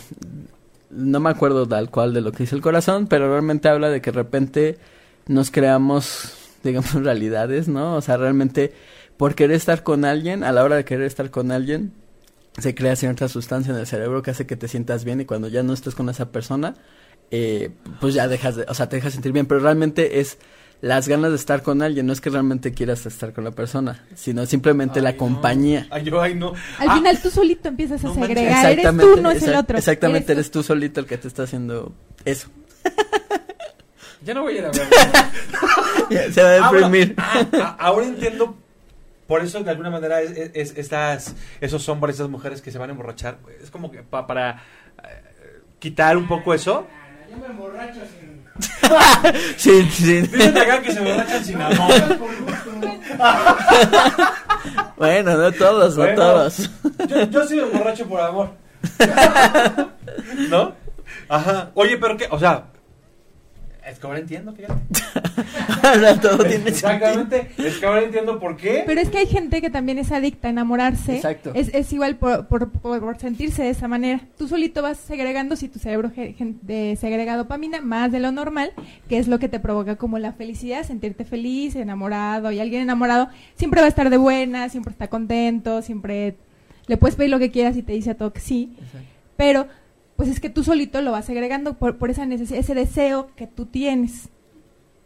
no 0.91 1.21
me 1.21 1.31
acuerdo 1.31 1.67
tal 1.67 1.91
cual 1.91 2.13
de 2.13 2.21
lo 2.21 2.33
que 2.33 2.45
dice 2.45 2.55
el 2.55 2.61
corazón, 2.61 3.07
pero 3.07 3.29
realmente 3.29 3.69
habla 3.69 3.89
de 3.89 4.01
que 4.01 4.11
de 4.11 4.17
repente 4.17 4.79
nos 5.27 5.51
creamos, 5.51 6.35
digamos, 6.63 6.93
realidades, 6.95 7.69
¿no? 7.69 7.97
O 7.97 8.01
sea, 8.01 8.17
realmente 8.17 8.73
por 9.17 9.35
querer 9.35 9.57
estar 9.57 9.83
con 9.83 10.05
alguien, 10.05 10.45
a 10.45 10.53
la 10.53 10.65
hora 10.65 10.77
de 10.77 10.85
querer 10.85 11.07
estar 11.07 11.31
con 11.31 11.53
alguien, 11.53 11.93
se 12.59 12.75
crea 12.75 12.97
cierta 12.97 13.29
sustancia 13.29 13.73
en 13.73 13.81
el 13.81 13.87
cerebro 13.87 14.23
que 14.23 14.31
hace 14.31 14.47
que 14.47 14.57
te 14.57 14.69
sientas 14.69 15.05
bien 15.05 15.21
y 15.21 15.25
cuando 15.25 15.49
ya 15.49 15.63
no 15.63 15.73
estés 15.73 15.95
con 15.95 16.09
esa 16.09 16.31
persona, 16.31 16.75
eh, 17.31 17.71
pues 18.01 18.15
ya 18.15 18.29
dejas 18.29 18.57
de, 18.57 18.67
o 18.69 18.75
sea, 18.75 18.89
te 18.89 18.97
dejas 18.97 19.15
sentir 19.15 19.33
bien, 19.33 19.47
pero 19.47 19.61
realmente 19.61 20.21
es 20.21 20.39
las 20.85 21.09
ganas 21.09 21.31
de 21.31 21.37
estar 21.37 21.63
con 21.63 21.81
alguien, 21.81 22.07
no 22.07 22.13
es 22.13 22.21
que 22.21 22.29
realmente 22.29 22.73
quieras 22.75 23.07
estar 23.07 23.33
con 23.33 23.43
la 23.43 23.53
persona, 23.53 24.05
sino 24.15 24.45
simplemente 24.45 25.01
la 25.01 25.17
compañía. 25.17 25.87
Ay, 25.91 26.05
yo, 26.05 26.21
ay, 26.21 26.35
no. 26.35 26.53
Al 26.79 26.89
ah. 26.91 26.95
final 26.97 27.19
tú 27.23 27.31
solito 27.31 27.69
empiezas 27.69 28.05
a 28.05 28.13
segregar, 28.13 28.71
eres 28.71 28.85
tú, 28.99 29.17
no 29.21 29.31
es 29.31 29.43
el 29.45 29.55
otro. 29.55 29.79
Exactamente, 29.79 30.33
eres 30.33 30.51
tú. 30.51 30.63
solito 30.63 31.01
el 31.01 31.07
que 31.07 31.17
te 31.17 31.27
está 31.29 31.45
haciendo 31.45 31.95
eso. 32.27 32.49
Ya 34.23 34.35
no 34.35 34.43
voy 34.43 34.57
a 34.57 34.59
ir 34.59 34.65
a 34.67 34.71
ver. 34.71 36.33
Se 36.33 36.43
va 36.43 36.51
a 36.51 36.69
Ah, 36.69 36.73
deprimir. 36.73 37.15
ah, 37.19 37.47
ah, 37.55 37.77
ahora 37.79 38.07
entiendo. 38.07 38.57
Por 39.27 39.43
eso, 39.43 39.63
de 39.65 39.71
alguna 39.71 39.89
manera, 39.91 40.21
es, 40.21 40.51
es- 40.55 40.77
estas, 40.77 41.35
esos 41.63 41.89
hombres, 41.89 42.17
esas 42.17 42.29
mujeres 42.29 42.61
que 42.61 42.71
se 42.71 42.77
van 42.79 42.91
a 42.91 42.93
emborrachar, 42.93 43.39
es 43.63 43.71
como 43.71 43.91
que 43.91 44.03
pa- 44.03 44.27
para 44.27 44.63
eh, 45.03 45.61
quitar 45.79 46.17
un 46.19 46.29
poco 46.29 46.53
eso. 46.53 46.87
Yo 47.31 47.39
me 47.39 47.47
emborracho 47.47 48.01
sin. 48.21 48.44
Sí, 49.57 49.83
sí. 49.91 50.21
Dicen 50.23 50.57
acá 50.57 50.81
que 50.83 50.93
se 50.93 50.99
emborrachan 50.99 51.45
sin 51.45 51.61
amor. 51.61 51.91
Bueno, 54.97 55.37
no 55.37 55.53
todos, 55.53 55.97
no 55.97 56.05
Bueno. 56.05 56.17
todos. 56.23 56.71
Yo, 57.09 57.23
yo 57.31 57.47
sí 57.47 57.57
me 57.57 57.63
emborracho 57.65 58.07
por 58.07 58.21
amor. 58.21 58.51
¿No? 60.49 60.73
Ajá. 61.29 61.71
Oye, 61.75 61.99
pero 61.99 62.17
qué, 62.17 62.27
o 62.31 62.39
sea, 62.39 62.65
es 63.85 63.99
que 63.99 64.07
ahora 64.07 64.21
entiendo, 64.21 64.53
fíjate. 64.55 64.81
Ahora 65.95 66.21
todo 66.21 66.39
tiene 66.39 66.71
sentido. 66.71 66.93
Exactamente. 66.93 67.49
Es 67.59 67.79
que 67.79 67.87
ahora 67.87 68.03
entiendo 68.03 68.39
por 68.39 68.57
qué. 68.57 68.85
Pero 68.87 69.01
es 69.01 69.11
que 69.11 69.19
hay 69.19 69.27
gente 69.27 69.61
que 69.61 69.71
también 69.71 69.99
es 69.99 70.13
adicta 70.13 70.49
a 70.49 70.51
enamorarse. 70.51 71.17
Exacto. 71.17 71.53
Es, 71.55 71.73
es 71.75 71.93
igual 71.93 72.17
por, 72.17 72.47
por, 72.47 73.19
sentirse 73.19 73.63
de 73.63 73.71
esa 73.71 73.87
manera. 73.87 74.21
Tú 74.39 74.49
solito 74.49 74.81
vas 74.83 74.99
segregando, 74.99 75.57
si 75.57 75.69
tu 75.69 75.79
cerebro 75.79 76.11
de- 76.11 76.97
segrega 76.97 77.37
dopamina 77.37 77.81
más 77.81 78.11
de 78.11 78.21
lo 78.21 78.33
normal, 78.33 78.73
que 79.09 79.19
es 79.19 79.29
lo 79.29 79.39
que 79.39 79.49
te 79.49 79.61
provoca 79.61 79.97
como 79.97 80.19
la 80.19 80.33
felicidad, 80.33 80.85
sentirte 80.85 81.25
feliz, 81.25 81.77
enamorado. 81.77 82.51
Y 82.51 82.61
alguien 82.61 82.83
enamorado 82.83 83.29
siempre 83.57 83.81
va 83.81 83.87
a 83.87 83.91
estar 83.91 84.09
de 84.09 84.17
buena, 84.17 84.69
siempre 84.71 84.93
está 84.93 85.09
contento, 85.09 85.83
siempre 85.83 86.37
le 86.87 86.97
puedes 86.97 87.17
pedir 87.17 87.31
lo 87.31 87.39
que 87.39 87.51
quieras 87.51 87.77
y 87.77 87.83
te 87.83 87.93
dice 87.93 88.11
a 88.11 88.17
todo 88.17 88.33
que 88.33 88.41
sí. 88.41 88.77
Pero 89.37 89.67
pues 90.17 90.29
es 90.29 90.41
que 90.41 90.49
tú 90.49 90.63
solito 90.63 91.03
lo 91.03 91.13
vas 91.13 91.25
segregando 91.25 91.75
por, 91.75 91.99
por 91.99 92.11
esa 92.11 92.25
necesidad, 92.25 92.61
ese 92.61 92.75
deseo 92.75 93.29
que 93.37 93.47
tú 93.47 93.67
tienes. 93.67 94.29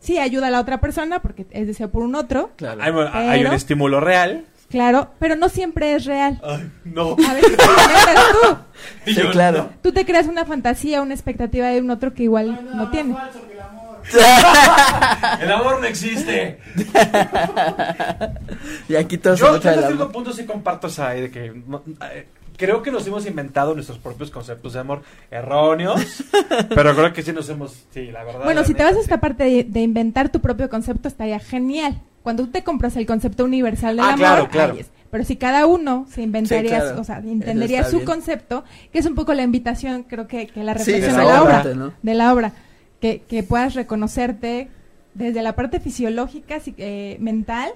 Sí, 0.01 0.19
ayuda 0.19 0.47
a 0.47 0.51
la 0.51 0.61
otra 0.61 0.81
persona 0.81 1.21
porque 1.21 1.47
es 1.51 1.67
deseo 1.67 1.91
por 1.91 2.03
un 2.03 2.15
otro, 2.15 2.51
Claro. 2.57 2.81
Hay, 2.83 2.93
hay 3.29 3.45
un 3.45 3.53
estímulo 3.53 4.01
real. 4.01 4.45
claro, 4.71 5.11
pero 5.19 5.35
no 5.37 5.49
siempre 5.49 5.95
es 5.95 6.05
real. 6.05 6.41
Ay, 6.45 6.71
no. 6.85 7.17
A 7.29 7.35
veces 7.35 7.57
te 7.57 7.65
tú. 7.65 8.57
Sí, 9.05 9.15
yo, 9.15 9.31
claro. 9.33 9.71
Tú 9.83 9.93
te 9.93 10.07
creas 10.07 10.27
una 10.29 10.45
fantasía, 10.45 11.03
una 11.03 11.15
expectativa 11.15 11.67
de 11.67 11.81
un 11.81 11.91
otro 11.91 12.15
que 12.15 12.23
igual 12.23 12.55
No, 12.55 12.63
no, 12.63 12.75
no, 12.85 12.91
tiene. 12.91 13.13
falso 13.15 13.41
el 13.51 13.61
amor. 13.61 13.99
no. 14.13 15.39
El 15.45 15.53
amor 15.53 15.81
no 15.81 15.87
existe. 15.87 16.59
Y 18.89 18.95
aquí 18.97 19.19
todos 19.19 19.41
Yo, 19.41 19.51
hasta 19.55 19.75
cierto 19.75 20.11
punto 20.13 20.33
sí 20.33 20.47
comparto 20.47 20.87
esa 20.87 21.13
idea 21.15 21.23
de 21.25 21.31
que 21.31 21.63
no, 21.67 21.83
eh, 22.13 22.27
creo 22.59 22.83
que 22.83 22.91
nos 22.91 23.07
hemos 23.07 23.25
inventado 23.27 23.73
nuestros 23.75 23.97
propios 23.99 24.31
conceptos 24.31 24.75
de 24.75 24.81
amor 24.81 25.01
erróneos, 25.31 26.25
pero 26.75 26.95
creo 26.95 27.13
que 27.15 27.23
sí 27.23 27.33
nos 27.33 27.49
hemos, 27.49 27.87
sí, 27.95 28.11
la 28.13 28.25
verdad. 28.25 28.45
Bueno, 28.45 28.61
la 28.61 28.67
si 28.67 28.75
te 28.75 28.83
vas 28.83 28.93
a 28.93 28.97
sí. 28.97 29.01
esta 29.01 29.19
parte 29.21 29.45
de, 29.45 29.65
de 29.65 29.81
inventar 29.81 30.29
tu 30.31 30.41
propio 30.41 30.69
concepto, 30.69 31.09
estaría 31.09 31.39
genial. 31.39 32.03
Cuando 32.23 32.45
tú 32.45 32.51
te 32.51 32.63
compras 32.65 32.97
el 32.97 33.07
concepto 33.07 33.45
universal 33.45 33.97
del 33.97 34.05
Ah, 34.05 34.09
amor, 34.09 34.19
claro, 34.19 34.49
claro. 34.51 34.73
ahí 34.75 34.81
es. 34.81 34.91
Pero 35.11 35.25
si 35.25 35.37
cada 35.37 35.65
uno 35.67 36.07
se 36.13 36.21
inventaría, 36.21 36.81
Sí, 36.81 36.85
claro. 36.87 37.01
o 37.01 37.05
sea, 37.05 37.19
entendería 37.21 37.85
su 37.85 37.97
bien. 37.97 38.05
concepto, 38.07 38.65
que 38.93 38.99
es 38.99 39.07
un 39.07 39.15
poco 39.15 39.33
la 39.33 39.43
invitación, 39.43 40.03
creo 40.03 40.27
que, 40.27 40.49
que 40.49 40.63
la 40.63 40.75
reflexión 40.75 41.13
de 41.17 41.19
de 41.23 41.25
la 41.25 41.33
la 41.35 41.43
obra, 41.43 41.61
obra, 41.63 41.75
¿no? 41.75 41.93
de 42.03 42.15
la 42.15 42.35
obra, 42.35 42.53
que, 43.01 43.23
que 43.27 43.43
puedas 43.43 43.75
reconocerte 43.75 44.69
desde 45.15 45.41
la 45.43 45.55
parte 45.55 45.81
fisiológica, 45.81 46.59
eh, 46.77 47.17
mental 47.21 47.71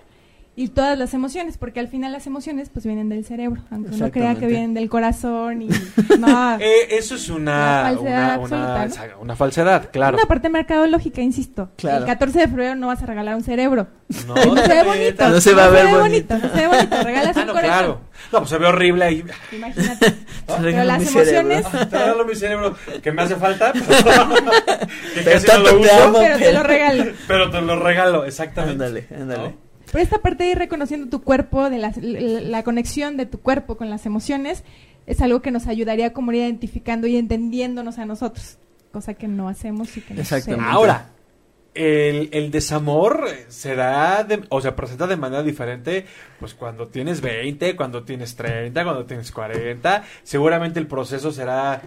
y 0.54 0.68
todas 0.68 0.98
las 0.98 1.14
emociones, 1.14 1.56
porque 1.56 1.80
al 1.80 1.88
final 1.88 2.12
las 2.12 2.26
emociones 2.26 2.68
pues 2.68 2.84
vienen 2.84 3.08
del 3.08 3.24
cerebro, 3.24 3.62
aunque 3.70 3.94
uno 3.94 4.10
crea 4.10 4.34
que 4.34 4.46
vienen 4.46 4.74
del 4.74 4.90
corazón 4.90 5.62
y 5.62 5.68
no, 6.18 6.58
Eh, 6.60 6.88
eso 6.90 7.14
es 7.14 7.28
una, 7.30 7.52
La 7.52 7.96
falsedad 7.96 8.38
una, 8.38 8.38
una, 8.56 8.82
absoluta, 8.82 9.16
una 9.18 9.36
falsedad, 9.36 9.90
claro. 9.90 10.16
una 10.18 10.26
parte 10.26 10.50
mercadológica, 10.50 11.22
insisto. 11.22 11.70
Claro. 11.76 12.00
El 12.00 12.04
14 12.04 12.38
de 12.40 12.48
febrero 12.48 12.74
no 12.74 12.88
vas 12.88 13.02
a 13.02 13.06
regalar 13.06 13.34
un 13.34 13.42
cerebro. 13.42 13.86
No, 14.26 14.34
No 14.54 14.62
se 14.62 14.68
ve 14.68 14.82
bonito. 14.82 15.28
No 15.28 15.40
se 15.40 15.54
va 15.54 15.64
a 15.64 15.68
ver 15.70 15.86
ve 15.86 15.94
bonito. 15.98 16.34
No 16.38 16.48
se 16.50 16.56
ve 16.56 16.66
bonito. 16.68 17.02
Regalas 17.02 17.36
Ah, 17.36 17.40
un 17.40 17.46
no, 17.46 17.52
corazón. 17.54 17.70
claro. 17.78 18.00
No, 18.32 18.38
pues 18.40 18.50
se 18.50 18.58
ve 18.58 18.66
horrible 18.66 19.04
ahí. 19.06 19.24
Imagínate. 19.52 20.14
Pero 20.60 20.84
las 20.84 21.06
emociones, 21.14 21.64
Te 21.70 21.84
regalo 21.98 22.24
mi 22.26 22.34
cerebro 22.34 22.76
que 23.02 23.10
me 23.10 23.22
hace 23.22 23.36
falta. 23.36 23.72
que 23.72 23.80
Pero 23.80 25.32
casi 25.32 25.46
no 25.46 25.52
tanto 25.54 25.72
lo 25.72 25.80
te 25.80 25.86
uso. 25.86 26.02
amo. 26.04 26.18
pero 26.20 26.38
te 26.38 26.52
lo 26.52 26.62
regalo. 26.62 27.04
Pero 27.26 27.50
te 27.50 27.60
lo 27.62 27.76
regalo, 27.80 28.24
exactamente. 28.26 28.84
Ándale, 28.84 29.06
ándale. 29.18 29.54
Pero 29.92 30.02
esta 30.02 30.18
parte 30.18 30.42
de 30.44 30.50
ir 30.50 30.58
reconociendo 30.58 31.08
tu 31.08 31.22
cuerpo, 31.22 31.70
de 31.70 31.78
la, 31.78 31.92
la- 32.00 32.40
la 32.40 32.62
conexión 32.64 33.16
de 33.16 33.26
tu 33.26 33.38
cuerpo 33.40 33.76
con 33.76 33.90
las 33.90 34.04
emociones, 34.06 34.64
es 35.06 35.20
algo 35.20 35.42
que 35.42 35.50
nos 35.52 35.66
ayudaría 35.68 36.12
como 36.12 36.32
ir 36.32 36.38
identificando 36.38 37.06
y 37.06 37.16
entendiéndonos 37.16 37.98
a 37.98 38.06
nosotros. 38.06 38.58
Cosa 38.90 39.14
que 39.14 39.28
no 39.28 39.48
hacemos 39.48 39.96
y 39.96 40.00
que 40.00 40.14
no 40.14 40.20
Exactamente. 40.22 40.64
Ahora, 40.68 41.10
el, 41.74 42.28
el 42.32 42.50
desamor 42.50 43.26
se 43.48 43.74
da, 43.74 44.24
de- 44.24 44.44
o 44.50 44.60
se 44.60 44.72
presenta 44.72 45.06
de 45.06 45.16
manera 45.16 45.42
diferente, 45.42 46.04
pues 46.38 46.52
cuando 46.54 46.88
tienes 46.88 47.20
20, 47.22 47.74
cuando 47.76 48.02
tienes 48.04 48.36
30, 48.36 48.84
cuando 48.84 49.04
tienes 49.06 49.32
40. 49.32 50.04
Seguramente 50.22 50.78
el 50.78 50.86
proceso 50.86 51.32
será 51.32 51.80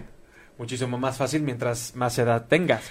muchísimo 0.58 0.98
más 0.98 1.18
fácil 1.18 1.42
mientras 1.42 1.96
más 1.96 2.18
edad 2.18 2.46
tengas. 2.48 2.84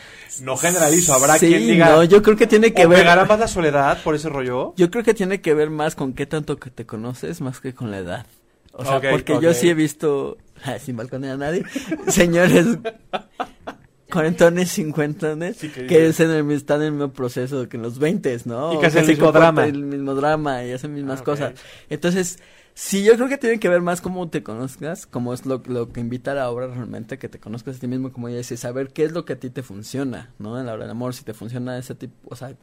No 0.43 0.57
generalizo, 0.57 1.15
habrá 1.15 1.39
Sí, 1.39 1.49
quien 1.49 1.67
diga, 1.67 1.91
no, 1.91 2.05
yo 2.05 2.23
creo 2.23 2.37
que 2.37 2.47
tiene 2.47 2.73
que 2.75 2.87
o 2.87 2.89
ver. 2.89 3.01
pegará 3.01 3.25
más 3.25 3.39
la 3.39 3.49
soledad 3.49 4.03
por 4.03 4.15
ese 4.15 4.29
rollo. 4.29 4.75
Yo 4.77 4.91
creo 4.91 5.03
que 5.05 5.15
tiene 5.15 5.41
que 5.41 5.55
ver 5.55 5.71
más 5.71 5.95
con 5.95 6.13
qué 6.13 6.27
tanto 6.27 6.59
que 6.59 6.71
te 6.71 6.85
conoces 6.87 7.41
más 7.41 7.61
que 7.61 7.75
con 7.75 7.91
la 7.91 7.99
edad. 7.99 8.27
O 8.73 8.85
sea, 8.85 9.01
porque 9.11 9.39
yo 9.41 9.55
sí 9.55 9.69
he 9.69 9.75
visto, 9.75 10.37
sin 10.81 10.97
balconear 10.97 11.35
a 11.35 11.37
nadie, 11.37 11.65
señores 12.09 12.67
cuarentones, 14.11 14.71
cincuentones, 14.73 15.57
Sí, 15.57 15.69
que 15.69 15.87
que, 15.87 15.99
dices. 16.07 16.21
es 16.21 16.21
en 16.21 16.31
el, 16.31 16.51
están 16.57 16.81
en 16.81 16.87
el 16.87 16.93
mismo 16.93 17.13
proceso 17.13 17.69
que 17.69 17.77
en 17.77 17.83
los 17.83 17.99
veintes, 17.99 18.47
¿no? 18.47 18.75
Y 18.75 18.79
que 18.79 18.87
hacen 18.87 19.03
el 19.05 19.09
mismo 19.11 19.33
drama. 19.33 19.65
El 19.65 19.83
mismo 19.85 20.15
drama 20.15 20.65
y 20.65 20.73
hacen 20.73 20.95
mismas 20.95 21.21
Ah, 21.21 21.25
cosas. 21.25 21.53
Entonces, 21.91 22.39
sí, 22.75 23.05
yo 23.05 23.15
creo 23.15 23.29
que 23.29 23.39
tiene 23.39 23.59
que 23.61 23.69
ver 23.69 23.81
más 23.83 24.01
cómo 24.01 24.29
te 24.29 24.43
conozcas, 24.43 25.07
como 25.07 25.33
es 25.33 25.47
lo, 25.47 25.63
lo 25.67 25.93
que 25.93 26.01
invita 26.01 26.33
a 26.33 26.35
la 26.35 26.51
obra 26.51 26.67
realmente, 26.67 27.19
que 27.19 27.29
te 27.29 27.41
conozcas 27.41 27.77
a 27.77 27.81
ti 27.81 27.87
mismo, 27.87 28.13
como 28.13 28.29
ella 28.29 28.39
dice, 28.39 28.57
saber 28.57 28.93
qué 28.93 29.05
es 29.05 29.13
lo 29.13 29.25
que 29.25 29.35
a 29.35 29.41
ti 29.41 29.51
te 29.51 29.63
funciona, 29.63 30.35
¿no? 30.39 30.59
En 30.59 30.67
la 30.67 30.75
hora 30.75 30.85
del 30.85 30.91
amor, 30.91 31.15
si 31.15 31.25
te 31.25 31.35
funciona 31.35 31.79
ese 31.79 31.95
tipo, 31.95 32.15
o 32.31 32.37
sea, 32.37 32.55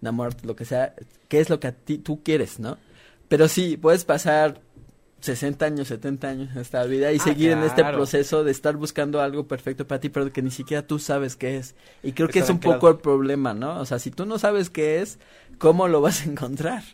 enamorarte, 0.00 0.46
lo 0.46 0.56
que 0.56 0.64
sea, 0.64 0.94
qué 1.28 1.40
es 1.40 1.50
lo 1.50 1.60
que 1.60 1.68
a 1.68 1.72
ti 1.72 1.98
tú 1.98 2.22
quieres, 2.22 2.58
¿no? 2.60 2.78
Pero 3.28 3.48
sí, 3.48 3.76
puedes 3.76 4.04
pasar 4.04 4.62
60 5.20 5.66
años, 5.66 5.88
70 5.88 6.28
años 6.28 6.50
en 6.52 6.58
esta 6.58 6.82
vida 6.84 7.12
y 7.12 7.18
Ah, 7.18 7.24
seguir 7.24 7.50
en 7.50 7.62
este 7.64 7.84
proceso 7.84 8.44
de 8.44 8.52
estar 8.52 8.76
buscando 8.76 9.20
algo 9.20 9.46
perfecto 9.48 9.86
para 9.86 10.00
ti, 10.00 10.08
pero 10.08 10.32
que 10.32 10.42
ni 10.42 10.50
siquiera 10.50 10.86
tú 10.86 10.98
sabes 10.98 11.36
qué 11.36 11.56
es. 11.56 11.74
Y 12.02 12.12
creo 12.12 12.28
que 12.28 12.38
es 12.38 12.50
un 12.50 12.60
poco 12.60 12.88
el 12.88 12.98
problema, 12.98 13.54
¿no? 13.54 13.80
O 13.80 13.84
sea, 13.86 13.98
si 13.98 14.10
tú 14.10 14.26
no 14.26 14.38
sabes 14.38 14.70
qué 14.70 15.00
es, 15.02 15.18
¿cómo 15.58 15.88
lo 15.88 16.00
vas 16.00 16.22
a 16.22 16.24
encontrar? 16.30 16.84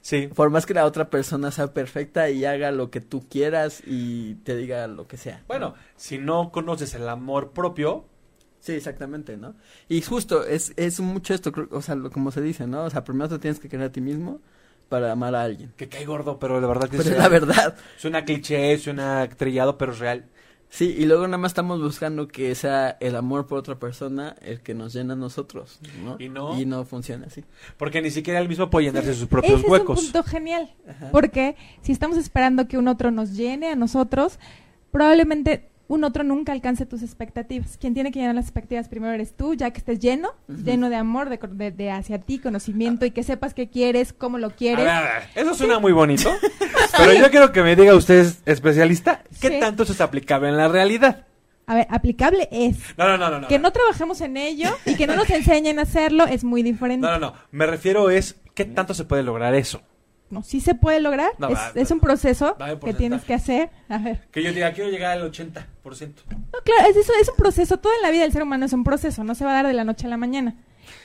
Sí. 0.00 0.28
Por 0.34 0.50
más 0.50 0.66
que 0.66 0.74
la 0.74 0.84
otra 0.84 1.10
persona 1.10 1.50
sea 1.50 1.72
perfecta 1.72 2.30
y 2.30 2.44
haga 2.44 2.70
lo 2.70 2.90
que 2.90 3.00
tú 3.00 3.26
quieras 3.28 3.82
y 3.86 4.34
te 4.36 4.56
diga 4.56 4.86
lo 4.86 5.06
que 5.06 5.16
sea. 5.16 5.42
Bueno, 5.46 5.74
si 5.96 6.18
no 6.18 6.50
conoces 6.52 6.94
el 6.94 7.08
amor 7.08 7.52
propio, 7.52 8.04
Sí, 8.60 8.72
exactamente, 8.72 9.36
¿no? 9.36 9.54
Y 9.90 10.00
justo, 10.00 10.42
es, 10.46 10.72
es 10.76 10.98
mucho 11.00 11.34
esto, 11.34 11.52
o 11.70 11.82
sea, 11.82 11.96
lo- 11.96 12.10
como 12.10 12.30
se 12.30 12.40
dice, 12.40 12.66
¿no? 12.66 12.84
O 12.84 12.90
sea, 12.90 13.04
primero 13.04 13.28
te 13.28 13.38
tienes 13.38 13.60
que 13.60 13.68
querer 13.68 13.88
a 13.88 13.92
ti 13.92 14.00
mismo 14.00 14.40
para 14.88 15.12
amar 15.12 15.34
a 15.34 15.42
alguien. 15.42 15.72
que 15.76 15.88
cae 15.88 16.06
gordo, 16.06 16.38
pero 16.38 16.60
de 16.62 16.66
verdad 16.66 16.88
que 16.88 16.96
Pero 16.96 17.02
es 17.10 17.10
es 17.10 17.18
la 17.18 17.28
verdad. 17.28 17.76
Suena 17.98 18.24
cliché, 18.24 18.78
suena 18.78 19.28
trillado, 19.36 19.76
pero 19.76 19.92
es 19.92 19.98
real. 19.98 20.24
Sí, 20.74 20.92
y 20.98 21.04
luego 21.04 21.24
nada 21.28 21.38
más 21.38 21.50
estamos 21.50 21.80
buscando 21.80 22.26
que 22.26 22.52
sea 22.56 22.96
el 22.98 23.14
amor 23.14 23.46
por 23.46 23.58
otra 23.58 23.78
persona 23.78 24.34
el 24.42 24.60
que 24.60 24.74
nos 24.74 24.92
llena 24.92 25.12
a 25.12 25.16
nosotros, 25.16 25.78
¿no? 26.02 26.16
Y 26.18 26.28
no. 26.28 26.60
Y 26.60 26.66
no 26.66 26.84
funciona 26.84 27.26
así. 27.26 27.44
Porque 27.76 28.02
ni 28.02 28.10
siquiera 28.10 28.40
él 28.40 28.48
mismo 28.48 28.70
puede 28.70 28.86
llenarse 28.86 29.14
sus 29.14 29.28
propios 29.28 29.60
Ese 29.60 29.70
huecos. 29.70 30.00
es 30.00 30.06
un 30.06 30.12
punto 30.12 30.28
genial. 30.28 30.74
Ajá. 30.88 31.10
Porque 31.12 31.54
si 31.82 31.92
estamos 31.92 32.18
esperando 32.18 32.66
que 32.66 32.76
un 32.76 32.88
otro 32.88 33.12
nos 33.12 33.36
llene 33.36 33.70
a 33.70 33.76
nosotros, 33.76 34.40
probablemente 34.90 35.70
un 35.86 36.02
otro 36.04 36.24
nunca 36.24 36.52
alcance 36.52 36.86
tus 36.86 37.02
expectativas. 37.02 37.76
Quien 37.78 37.92
tiene 37.94 38.10
que 38.10 38.18
llenar 38.18 38.34
las 38.34 38.46
expectativas 38.46 38.88
primero 38.88 39.12
eres 39.12 39.34
tú, 39.36 39.54
ya 39.54 39.70
que 39.70 39.78
estés 39.78 39.98
lleno, 40.00 40.30
lleno 40.48 40.88
de 40.88 40.96
amor, 40.96 41.28
de, 41.28 41.38
de- 41.38 41.70
de 41.72 41.90
hacia 41.90 42.18
ti, 42.20 42.38
conocimiento 42.38 43.04
y 43.06 43.10
que 43.10 43.22
sepas 43.22 43.52
qué 43.54 43.68
quieres, 43.68 44.12
cómo 44.12 44.38
lo 44.38 44.46
A 44.48 44.50
quieres. 44.50 44.84
ver, 44.84 44.88
a 44.94 45.02
ver, 45.02 45.22
eso 45.34 45.54
suena 45.54 45.78
muy 45.78 45.92
bonito. 45.92 46.30
pero 46.96 47.12
yo 47.12 47.30
quiero 47.30 47.52
que 47.52 47.62
me 47.62 47.76
diga 47.76 47.94
usted, 47.94 48.26
especialista, 48.46 49.22
¿qué 49.40 49.48
Sí. 49.48 49.60
tanto 49.60 49.82
eso 49.82 49.92
es 49.92 50.00
aplicable 50.00 50.48
en 50.48 50.56
la 50.56 50.68
realidad? 50.68 51.26
A 51.66 51.74
ver, 51.76 51.86
aplicable 51.90 52.48
es. 52.52 52.76
No, 52.98 53.06
no, 53.08 53.16
no, 53.16 53.30
no. 53.30 53.40
no. 53.40 53.48
Que 53.48 53.58
no 53.58 53.70
trabajemos 53.72 54.20
en 54.20 54.36
ello 54.36 54.68
y 54.84 54.96
que 54.96 55.06
no 55.06 55.16
nos 55.16 55.30
enseñen 55.30 55.78
a 55.78 55.82
hacerlo 55.82 56.24
es 56.26 56.44
muy 56.44 56.62
diferente. 56.62 57.06
No, 57.06 57.12
no, 57.12 57.18
no. 57.18 57.34
Me 57.52 57.66
refiero 57.66 58.10
es, 58.10 58.36
¿qué 58.54 58.64
tanto 58.66 58.92
se 58.94 59.04
puede 59.04 59.22
lograr 59.22 59.54
eso? 59.54 59.80
No, 60.34 60.42
sí 60.42 60.60
se 60.60 60.74
puede 60.74 61.00
lograr. 61.00 61.30
No, 61.38 61.48
es, 61.48 61.54
va, 61.56 61.72
es 61.74 61.90
va, 61.90 61.94
un 61.94 62.00
proceso 62.00 62.56
que 62.84 62.92
tienes 62.94 63.22
que 63.24 63.34
hacer. 63.34 63.70
A 63.88 63.98
ver. 63.98 64.20
Que 64.30 64.42
yo 64.42 64.52
diga, 64.52 64.72
quiero 64.72 64.90
llegar 64.90 65.12
al 65.18 65.30
80%. 65.32 65.64
No, 65.84 66.58
claro, 66.64 66.90
es, 66.90 66.96
eso 66.96 67.12
es 67.20 67.28
un 67.28 67.36
proceso. 67.36 67.78
Todo 67.78 67.92
en 67.94 68.02
la 68.02 68.10
vida 68.10 68.22
del 68.22 68.32
ser 68.32 68.42
humano 68.42 68.66
es 68.66 68.72
un 68.72 68.84
proceso. 68.84 69.24
No 69.24 69.34
se 69.34 69.44
va 69.44 69.52
a 69.52 69.54
dar 69.54 69.66
de 69.66 69.72
la 69.74 69.84
noche 69.84 70.06
a 70.06 70.10
la 70.10 70.16
mañana. 70.16 70.54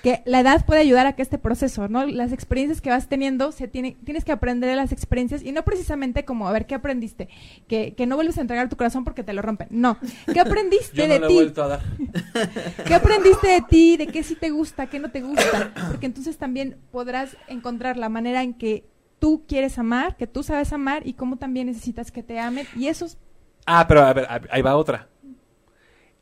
que 0.04 0.22
la 0.26 0.42
edad 0.42 0.66
puede 0.66 0.82
ayudar 0.82 1.06
a 1.08 1.14
que 1.14 1.22
este 1.22 1.38
proceso, 1.38 1.88
¿no? 1.88 2.06
Las 2.06 2.32
experiencias 2.34 2.82
que 2.82 2.90
vas 2.90 3.08
teniendo, 3.08 3.52
se 3.54 3.68
tiene, 3.68 3.96
tienes 4.04 4.26
que 4.26 4.32
aprender 4.34 4.70
de 4.70 4.76
las 4.76 4.92
experiencias 4.92 5.42
y 5.42 5.52
no 5.54 5.64
precisamente 5.64 6.26
como, 6.26 6.48
a 6.50 6.52
ver, 6.52 6.66
¿qué 6.66 6.76
aprendiste? 6.76 7.30
Que, 7.68 7.94
que 7.96 8.06
no 8.06 8.16
vuelves 8.16 8.38
a 8.38 8.42
entregar 8.42 8.68
tu 8.70 8.76
corazón 8.76 9.04
porque 9.06 9.24
te 9.24 9.32
lo 9.34 9.42
rompen. 9.42 9.68
No. 9.72 9.98
¿Qué 10.34 10.40
aprendiste 10.48 10.98
Yo 10.98 11.08
no 11.08 11.14
de 11.14 11.20
lo 11.20 11.26
he 11.26 11.30
ti? 11.30 11.34
vuelto 11.36 11.64
a 11.64 11.68
dar. 11.70 11.82
¿Qué 12.88 12.94
aprendiste 12.94 13.48
de 13.48 13.62
ti? 13.62 13.98
¿De 13.98 14.08
qué 14.08 14.24
sí 14.24 14.36
te 14.36 14.50
gusta? 14.50 14.88
¿Qué 14.88 15.00
no 15.00 15.12
te 15.12 15.22
gusta? 15.22 15.72
Porque 15.90 16.06
entonces 16.06 16.38
también 16.38 16.78
podrás 16.92 17.36
encontrar 17.48 17.98
la 17.98 18.10
manera 18.10 18.44
en 18.44 18.54
que 18.54 18.86
tú 19.20 19.44
quieres 19.48 19.78
amar, 19.78 20.16
que 20.18 20.28
tú 20.28 20.44
sabes 20.44 20.72
amar 20.74 21.06
y 21.06 21.14
cómo 21.14 21.38
también 21.38 21.68
necesitas 21.68 22.12
que 22.12 22.24
te 22.24 22.40
amen. 22.40 22.66
Y 22.76 22.88
eso 22.88 23.06
es 23.06 23.18
Ah, 23.66 23.86
pero 23.88 24.02
a 24.02 24.14
ver, 24.14 24.26
a- 24.26 24.42
ahí 24.52 24.62
va 24.62 24.76
otra. 24.76 25.08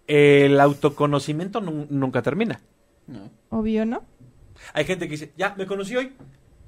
El 0.08 0.60
autoconocimiento 0.60 1.62
nun- 1.62 1.88
nunca 1.90 2.22
termina. 2.22 2.60
No. 3.08 3.30
obvio, 3.50 3.86
¿no? 3.86 4.04
Hay 4.74 4.84
gente 4.84 5.06
que 5.06 5.12
dice, 5.12 5.32
ya, 5.38 5.56
me 5.58 5.66
conocí 5.66 5.96
hoy, 5.96 6.12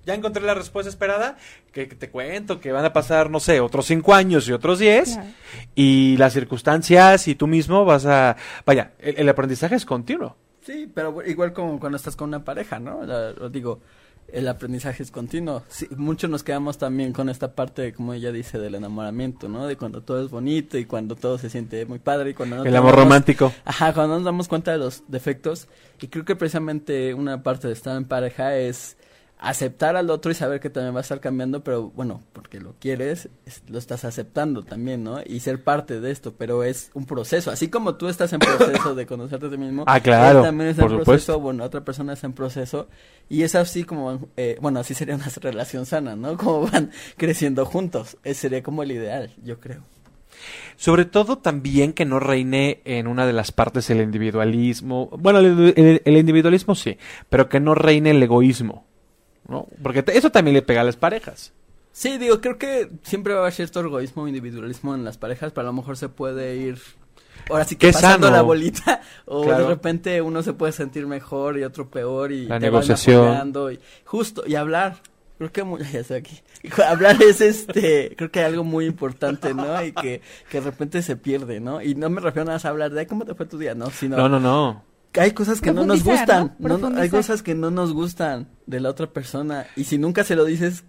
ya 0.05 0.13
encontré 0.13 0.41
la 0.41 0.53
respuesta 0.53 0.89
esperada, 0.89 1.35
que, 1.73 1.89
que 1.89 1.95
te 1.95 2.09
cuento 2.09 2.61
que 2.61 2.71
van 2.71 2.85
a 2.85 2.93
pasar, 2.93 3.29
no 3.29 3.41
sé, 3.41 3.59
otros 3.59 3.85
cinco 3.87 4.13
años 4.13 4.47
y 4.47 4.53
otros 4.53 4.79
diez, 4.79 5.15
Claro. 5.15 5.29
y 5.75 6.15
las 6.15 6.31
circunstancias 6.31 7.27
y 7.27 7.35
tú 7.35 7.45
mismo 7.47 7.83
vas 7.83 8.05
a... 8.05 8.37
Vaya, 8.65 8.93
el, 8.99 9.17
el 9.19 9.29
aprendizaje 9.29 9.75
es 9.75 9.85
continuo. 9.85 10.37
Sí, 10.61 10.89
pero 10.93 11.21
igual 11.25 11.51
como 11.51 11.77
cuando 11.77 11.97
estás 11.97 12.15
con 12.15 12.29
una 12.29 12.43
pareja, 12.45 12.79
¿no? 12.79 13.03
La- 13.03 13.31
lo 13.31 13.49
digo, 13.49 13.81
el 14.33 14.47
aprendizaje 14.47 15.03
es 15.03 15.11
continuo. 15.11 15.63
Sí, 15.69 15.87
muchos 15.95 16.29
nos 16.29 16.43
quedamos 16.43 16.77
también 16.77 17.13
con 17.13 17.29
esta 17.29 17.53
parte, 17.53 17.93
como 17.93 18.13
ella 18.13 18.31
dice, 18.31 18.59
del 18.59 18.75
enamoramiento, 18.75 19.47
¿no? 19.49 19.67
De 19.67 19.75
cuando 19.75 20.01
todo 20.01 20.23
es 20.23 20.31
bonito 20.31 20.77
y 20.77 20.85
cuando 20.85 21.15
todo 21.15 21.37
se 21.37 21.49
siente 21.49 21.85
muy 21.85 21.99
padre 21.99 22.31
y 22.31 22.33
cuando 22.33 22.57
no 22.57 22.63
el 22.63 22.75
amor 22.75 22.95
romántico. 22.95 23.53
Ajá, 23.65 23.93
cuando 23.93 24.15
nos 24.15 24.25
damos 24.25 24.47
cuenta 24.47 24.71
de 24.71 24.77
los 24.77 25.03
defectos. 25.07 25.67
Y 26.01 26.07
creo 26.07 26.25
que 26.25 26.35
precisamente 26.35 27.13
una 27.13 27.43
parte 27.43 27.67
de 27.67 27.73
estar 27.73 27.95
en 27.97 28.05
pareja 28.05 28.55
es 28.55 28.97
aceptar 29.41 29.95
al 29.95 30.09
otro 30.09 30.31
y 30.31 30.35
saber 30.35 30.59
que 30.59 30.69
también 30.69 30.93
va 30.93 30.99
a 30.99 31.01
estar 31.01 31.21
cambiando, 31.21 31.63
pero 31.63 31.91
bueno, 31.91 32.21
porque 32.33 32.59
lo 32.59 32.75
quieres, 32.79 33.29
es- 33.45 33.63
lo 33.69 33.77
estás 33.79 34.03
aceptando 34.03 34.63
también, 34.63 35.03
¿no? 35.03 35.19
Y 35.25 35.39
ser 35.39 35.63
parte 35.63 36.01
de 36.01 36.11
esto, 36.11 36.33
pero 36.37 36.63
es 36.65 36.91
un 36.93 37.05
proceso. 37.05 37.49
Así 37.49 37.69
como 37.69 37.95
tú 37.95 38.09
estás 38.09 38.33
en 38.33 38.39
proceso 38.39 38.95
de 38.95 39.05
conocerte 39.05 39.45
a 39.45 39.49
ti 39.49 39.57
mismo, 39.57 39.85
Ah, 39.87 40.01
claro, 40.01 40.39
él 40.39 40.45
también 40.45 40.69
está 40.71 40.83
en 40.83 40.89
supuesto. 40.89 41.11
proceso, 41.11 41.39
bueno, 41.39 41.63
otra 41.63 41.85
persona 41.85 42.13
está 42.13 42.27
en 42.27 42.33
proceso. 42.33 42.89
Y 43.29 43.43
es 43.43 43.55
así 43.55 43.85
como, 43.85 44.27
eh, 44.35 44.57
bueno, 44.61 44.79
así 44.81 44.93
sería 44.93 45.15
una 45.15 45.27
relación 45.41 45.85
sana, 45.85 46.15
¿no? 46.17 46.35
Como 46.37 46.67
van 46.69 46.91
creciendo 47.15 47.65
juntos. 47.65 48.17
Ese 48.23 48.41
sería 48.41 48.61
como 48.61 48.83
el 48.83 48.91
ideal, 48.91 49.31
yo 49.43 49.59
creo. 49.59 49.83
Sobre 50.75 51.05
todo 51.05 51.37
también 51.37 51.93
que 51.93 52.05
no 52.05 52.19
reine 52.19 52.81
en 52.85 53.07
una 53.07 53.25
de 53.25 53.33
las 53.33 53.51
partes 53.51 53.89
el 53.89 54.01
individualismo. 54.01 55.09
Bueno, 55.17 55.39
el, 55.39 55.73
el- 55.75 56.01
el 56.05 56.17
individualismo 56.17 56.75
sí, 56.75 56.97
pero 57.29 57.47
que 57.49 57.59
no 57.59 57.73
reine 57.75 58.11
el 58.11 58.21
egoísmo. 58.23 58.85
¿No? 59.49 59.67
Porque 59.83 60.03
te- 60.03 60.17
eso 60.17 60.29
también 60.31 60.53
le 60.53 60.61
pega 60.61 60.81
a 60.81 60.83
las 60.85 60.95
parejas. 60.95 61.53
Sí, 61.91 62.17
digo, 62.17 62.39
creo 62.39 62.57
que 62.57 62.89
siempre 63.03 63.33
va 63.33 63.39
a 63.39 63.43
haber 63.43 63.53
cierto 63.53 63.79
egoísmo, 63.81 64.27
individualismo 64.27 64.95
en 64.95 65.03
las 65.03 65.17
parejas, 65.17 65.51
pero 65.51 65.67
a 65.67 65.71
lo 65.71 65.73
mejor 65.73 65.97
se 65.97 66.07
puede 66.07 66.55
ir 66.55 66.79
ahora 67.49 67.65
sí 67.65 67.75
que 67.75 67.87
Qué 67.87 67.93
pasando 67.93 68.27
sano. 68.27 68.37
la 68.37 68.43
bolita 68.43 69.01
o 69.25 69.43
Claro. 69.43 69.63
de 69.63 69.69
repente 69.69 70.21
uno 70.21 70.43
se 70.43 70.53
puede 70.53 70.71
sentir 70.71 71.07
mejor 71.07 71.57
y 71.57 71.63
otro 71.63 71.89
peor 71.89 72.31
y 72.31 72.41
La 72.43 72.59
te 72.59 72.65
van 72.69 72.73
negociación. 72.73 73.23
apoyando 73.27 73.71
y 73.71 73.79
justo 74.05 74.43
y 74.45 74.55
hablar. 74.55 74.97
Creo 75.39 75.51
que 75.53 75.63
mu- 75.63 75.77
ya 75.93 75.99
estoy 76.01 76.17
aquí. 76.17 76.39
Hablar 76.85 77.21
es 77.23 77.39
este, 77.41 78.13
creo 78.17 78.29
que 78.29 78.43
algo 78.43 78.63
muy 78.63 78.85
importante, 78.85 79.53
¿no? 79.53 79.83
Y 79.83 79.93
que, 79.93 80.21
que 80.49 80.59
de 80.59 80.65
repente 80.69 81.01
se 81.01 81.15
pierde, 81.15 81.59
¿no? 81.61 81.81
Y 81.81 81.95
no 81.95 82.09
me 82.09 82.19
refiero 82.21 82.45
nada 82.45 82.57
más 82.57 82.65
a 82.65 82.69
hablar 82.69 82.91
de 82.91 82.99
"Ay, 83.01 83.05
cómo 83.07 83.25
te 83.25 83.33
fue 83.33 83.45
tu 83.45 83.57
día, 83.57 83.73
no, 83.73 83.89
sino 83.89 84.17
No, 84.17 84.27
no, 84.29 84.39
no. 84.39 84.83
Hay 85.17 85.31
cosas 85.31 85.61
que 85.61 85.71
no 85.73 85.85
nos 85.85 86.03
gustan, 86.03 86.55
¿no? 86.59 86.77
¿no? 86.77 86.89
No, 86.89 87.01
hay 87.01 87.09
cosas 87.09 87.41
que 87.43 87.55
no 87.55 87.71
nos 87.71 87.93
gustan 87.93 88.47
de 88.67 88.79
la 88.79 88.89
otra 88.89 89.07
persona 89.07 89.65
y 89.75 89.85
si 89.85 89.97
nunca 89.97 90.23
se 90.23 90.35
lo 90.35 90.45
dices 90.45 90.83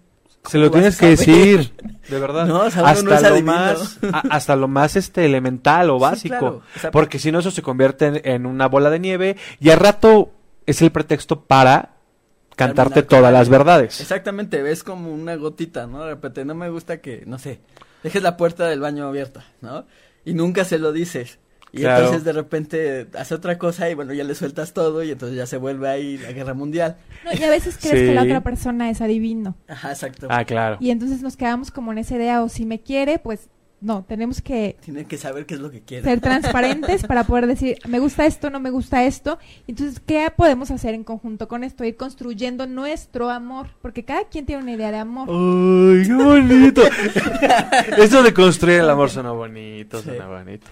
Se 0.47 0.57
lo 0.57 0.69
¿cómo 0.69 0.79
tienes 0.81 0.97
que 0.97 1.07
decir, 1.07 1.73
de 2.09 2.19
verdad. 2.19 2.45
No, 2.45 2.61
o 2.61 2.69
sea, 2.71 2.83
uno 2.83 3.03
no 3.03 3.11
hasta 3.13 3.29
lo 3.29 3.35
adivino. 3.35 3.51
más, 3.53 3.99
a- 4.11 4.19
hasta 4.29 4.55
lo 4.55 4.67
más 4.67 4.95
este 4.95 5.25
elemental 5.25 5.89
o 5.89 5.97
Sí, 5.97 6.01
básico, 6.01 6.37
claro. 6.37 6.61
O 6.75 6.79
sea, 6.79 6.91
porque 6.91 7.19
si 7.19 7.31
no 7.31 7.39
eso 7.39 7.51
se 7.51 7.61
convierte 7.61 8.05
en, 8.07 8.21
en 8.23 8.45
una 8.45 8.67
bola 8.67 8.89
de 8.89 8.99
nieve 8.99 9.37
y 9.59 9.69
al 9.69 9.79
rato 9.79 10.31
es 10.65 10.81
el 10.81 10.91
pretexto 10.91 11.41
para 11.45 11.95
cantarte 12.55 13.01
todas 13.03 13.33
las 13.33 13.49
verdades. 13.49 13.99
Exactamente, 14.01 14.61
ves 14.61 14.83
como 14.83 15.11
una 15.11 15.35
gotita, 15.35 15.87
¿no? 15.87 16.03
De 16.03 16.09
repente, 16.11 16.45
no 16.45 16.53
me 16.53 16.69
gusta 16.69 17.01
que, 17.01 17.23
no 17.25 17.39
sé, 17.39 17.59
dejes 18.03 18.21
la 18.21 18.37
puerta 18.37 18.67
del 18.67 18.79
baño 18.79 19.07
abierta, 19.07 19.43
¿no? 19.61 19.85
Y 20.25 20.33
nunca 20.35 20.63
se 20.65 20.77
lo 20.77 20.91
dices. 20.91 21.39
Y 21.73 21.79
Claro. 21.81 21.99
entonces 22.05 22.23
de 22.25 22.33
repente 22.33 23.07
hace 23.17 23.33
otra 23.33 23.57
cosa 23.57 23.89
y 23.89 23.93
bueno, 23.93 24.11
ya 24.13 24.23
le 24.25 24.35
sueltas 24.35 24.73
todo 24.73 25.03
y 25.03 25.11
entonces 25.11 25.37
ya 25.37 25.45
se 25.45 25.55
vuelve 25.57 25.87
ahí 25.87 26.17
la 26.17 26.31
guerra 26.33 26.53
mundial. 26.53 26.97
No, 27.23 27.31
y 27.31 27.41
a 27.43 27.49
veces 27.49 27.77
crees 27.77 27.99
Sí. 27.99 28.05
que 28.07 28.13
la 28.13 28.23
otra 28.23 28.41
persona 28.41 28.89
es 28.89 28.99
adivino. 29.01 29.55
Ajá, 29.69 29.91
exacto. 29.91 30.27
Ah, 30.29 30.43
claro. 30.43 30.77
Y 30.81 30.91
entonces 30.91 31.21
nos 31.21 31.37
quedamos 31.37 31.71
como 31.71 31.91
en 31.93 31.99
esa 31.99 32.15
idea, 32.15 32.43
o 32.43 32.49
si 32.49 32.65
me 32.65 32.81
quiere, 32.81 33.19
pues 33.19 33.47
no, 33.81 34.03
tenemos 34.07 34.41
que 34.41 34.77
Tienen 34.83 35.05
que 35.05 35.17
saber 35.17 35.45
qué 35.45 35.55
es 35.55 35.59
lo 35.59 35.71
que 35.71 35.81
quieren. 35.81 36.05
ser 36.05 36.21
transparentes 36.21 37.03
para 37.07 37.23
poder 37.23 37.47
decir, 37.47 37.77
me 37.87 37.99
gusta 37.99 38.25
esto, 38.25 38.49
no 38.49 38.59
me 38.59 38.69
gusta 38.69 39.03
esto. 39.05 39.39
Entonces, 39.67 39.99
¿qué 39.99 40.31
podemos 40.35 40.69
hacer 40.71 40.93
en 40.93 41.03
conjunto 41.03 41.47
con 41.47 41.63
esto? 41.63 41.83
Ir 41.83 41.97
construyendo 41.97 42.67
nuestro 42.67 43.29
amor, 43.29 43.67
porque 43.81 44.05
cada 44.05 44.25
quien 44.25 44.45
tiene 44.45 44.61
una 44.61 44.71
idea 44.73 44.91
de 44.91 44.97
amor. 44.97 45.27
Ay, 45.29 46.07
qué 46.07 46.13
bonito. 46.13 46.81
Eso 47.97 48.23
de 48.23 48.33
construir 48.33 48.79
el 48.81 48.89
amor 48.89 49.09
suena 49.09 49.31
bonito, 49.31 49.97
Sí. 49.99 50.05
suena 50.05 50.27
bonito. 50.27 50.67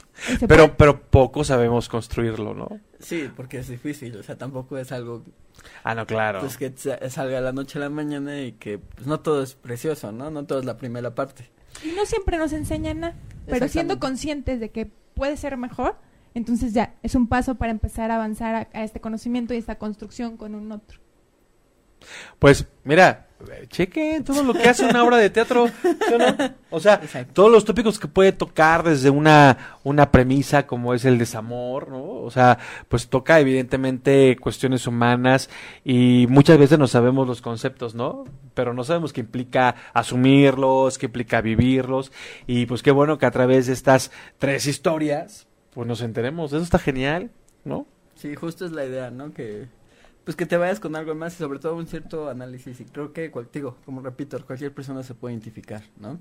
Pero, 0.48 0.76
pero 0.78 1.02
poco 1.02 1.43
sabemos 1.43 1.89
construirlo, 1.89 2.54
¿no? 2.54 2.67
Sí, 3.00 3.30
porque 3.36 3.60
es 3.60 3.67
difícil, 3.69 4.15
o 4.17 4.24
sea, 4.24 4.38
tampoco 4.38 4.78
es 4.78 4.91
algo 4.91 5.24
Ah, 5.84 5.95
no, 5.95 6.06
claro. 6.06 6.39
pues 6.39 6.58
que 6.58 6.72
sa- 6.76 7.10
salga 7.10 7.41
la 7.41 7.52
noche 7.52 7.78
a 7.80 7.82
la 7.82 7.89
mañana 7.89 8.41
y 8.41 8.54
que 8.54 8.78
pues, 8.80 9.08
no 9.08 9.19
todo 9.19 9.41
es 9.43 9.56
precioso, 9.56 10.12
¿no? 10.12 10.30
No 10.32 10.45
todo 10.45 10.60
es 10.60 10.65
la 10.65 10.78
primera 10.78 11.15
parte. 11.15 11.50
Y 11.84 11.91
no 11.95 12.05
siempre 12.05 12.38
nos 12.38 12.53
enseñan 12.53 12.99
nada, 13.01 13.15
pero 13.45 13.67
siendo 13.67 13.99
conscientes 13.99 14.60
de 14.60 14.69
que 14.71 14.86
puede 15.13 15.38
ser 15.38 15.58
mejor, 15.58 15.97
entonces 16.34 16.73
ya 16.73 16.95
es 17.03 17.15
un 17.15 17.27
paso 17.27 17.55
para 17.55 17.71
empezar 17.71 18.12
a 18.12 18.15
avanzar 18.15 18.55
a, 18.55 18.67
a 18.73 18.84
este 18.84 19.01
conocimiento 19.01 19.53
y 19.53 19.58
esta 19.58 19.75
construcción 19.77 20.38
con 20.38 20.55
un 20.55 20.71
otro. 20.71 20.99
Pues, 22.38 22.67
mira, 22.84 23.29
chequen 23.69 24.23
todo 24.23 24.43
lo 24.43 24.54
que 24.54 24.67
hace 24.67 24.86
una 24.86 25.04
obra 25.04 25.17
de 25.17 25.30
teatro, 25.30 25.67
¿sí 25.67 26.13
o 26.13 26.17
no? 26.17 26.36
O 26.69 26.80
sea, 26.80 26.95
Exacto. 26.95 27.34
todos 27.34 27.52
los 27.52 27.65
tópicos 27.65 27.97
que 27.99 28.08
puede 28.08 28.32
tocar 28.32 28.84
desde 28.84 29.10
una, 29.10 29.78
una 29.84 30.12
premisa 30.12 30.67
como 30.67 30.93
es 30.93 31.06
el 31.06 31.17
desamor, 31.17 31.89
¿no? 31.89 32.04
O 32.04 32.32
sea, 32.32 32.58
pues 32.88 33.08
toca 33.08 33.39
evidentemente 33.39 34.38
cuestiones 34.39 34.86
humanas 34.88 35.49
y 35.84 36.28
muchas 36.30 36.58
veces 36.58 36.78
no 36.78 36.88
sabemos 36.88 37.28
los 37.28 37.41
conceptos, 37.41 37.95
¿no? 37.95 38.25
Pero 38.54 38.73
no 38.73 38.84
sabemos 38.84 39.13
qué 39.13 39.21
implica 39.21 39.75
asumirlos, 39.93 40.97
qué 40.97 41.06
implica 41.08 41.41
vivirlos 41.41 42.12
y 42.45 42.65
pues 42.65 42.84
qué 42.84 42.91
bueno 42.91 43.17
que 43.17 43.25
a 43.25 43.32
través 43.32 43.67
de 43.67 43.73
estas 43.73 44.12
tres 44.38 44.67
historias, 44.67 45.47
pues 45.73 45.88
nos 45.88 46.02
enteremos, 46.02 46.52
eso 46.54 46.63
está 46.63 46.80
genial, 46.80 47.32
¿no? 47.63 47.88
Sí, 48.15 48.36
justo 48.36 48.65
es 48.65 48.73
la 48.73 48.86
idea, 48.86 49.12
¿no? 49.12 49.32
Que 49.34 49.67
pues 50.30 50.36
que 50.36 50.46
te 50.46 50.58
vayas 50.58 50.80
con 50.80 50.96
algo 50.96 51.15
más 51.15 51.34
y 51.34 51.38
sobre 51.38 51.58
todo 51.58 51.76
un 51.76 51.88
cierto 51.88 52.30
análisis 52.30 52.80
y 52.80 52.86
creo 52.86 53.12
que 53.13 53.32
cual- 53.32 53.50
digo, 53.52 53.78
como 53.84 54.00
repito, 54.00 54.39
cualquier 54.46 54.72
persona 54.72 55.02
se 55.02 55.15
puede 55.15 55.34
identificar, 55.34 55.82
¿no? 56.00 56.20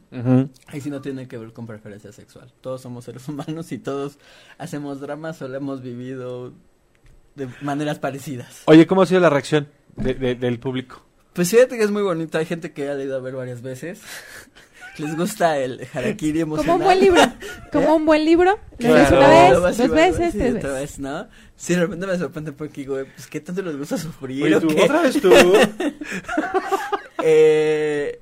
Ahí 0.69 0.81
sí 0.81 0.89
no 0.89 1.03
tiene 1.03 1.29
que 1.29 1.37
ver 1.37 1.53
con 1.53 1.67
preferencia 1.67 2.11
sexual. 2.11 2.51
Todos 2.63 2.81
somos 2.81 3.05
seres 3.05 3.29
humanos 3.29 3.71
y 3.71 3.77
todos 3.77 4.19
hacemos 4.57 5.01
dramas 5.01 5.43
o 5.43 5.49
lo 5.49 5.59
hemos 5.59 5.83
vivido 5.83 6.55
de 7.35 7.51
maneras 7.61 7.99
parecidas. 7.99 8.63
Oye, 8.65 8.87
¿cómo 8.87 9.03
ha 9.03 9.07
sido 9.07 9.21
la 9.21 9.29
reacción 9.29 9.69
de- 9.97 10.15
de- 10.15 10.35
del 10.37 10.59
público? 10.59 11.03
Pues 11.35 11.51
fíjate 11.51 11.77
que 11.77 11.85
es 11.85 11.91
muy 11.91 12.01
bonito, 12.03 12.39
hay 12.39 12.47
gente 12.47 12.73
que 12.73 12.89
ha 12.89 12.99
ido 13.03 13.15
a 13.15 13.21
ver 13.21 13.35
varias 13.35 13.61
veces. 13.61 14.01
Les 14.99 15.17
gusta 15.17 15.59
el 15.59 15.87
harakiri 15.93 16.41
emocional. 16.41 16.67
Como 16.73 16.79
un 16.79 16.85
buen 16.85 17.01
libro, 17.01 17.23
como 17.73 17.97
un 17.97 18.05
buen 18.07 18.25
libro, 18.25 18.59
lo 18.73 18.77
Claro. 18.79 19.19
una 19.19 19.29
vez, 19.29 19.61
vas 19.61 19.77
dos 19.79 19.91
veces, 19.91 20.33
sí, 20.33 20.39
tres 20.39 20.55
otra 20.57 20.73
veces. 20.73 20.81
vez, 20.81 20.99
¿no? 20.99 21.29
Sí, 21.57 21.75
de 21.75 21.81
repente 21.81 22.07
me 22.07 22.19
sorprende 22.19 22.53
porque 22.53 22.81
digo, 22.83 22.97
pues 23.15 23.27
qué 23.29 23.41
tanto 23.41 23.63
les 23.63 23.77
gusta 23.77 23.97
sufrir 23.97 24.45
Oye, 24.45 24.57
o 24.57 24.61
tú, 24.61 24.69
qué? 24.69 24.83
otra 24.83 25.03
vez 25.03 25.21
tú. 25.21 25.33
Eh, 27.23 28.21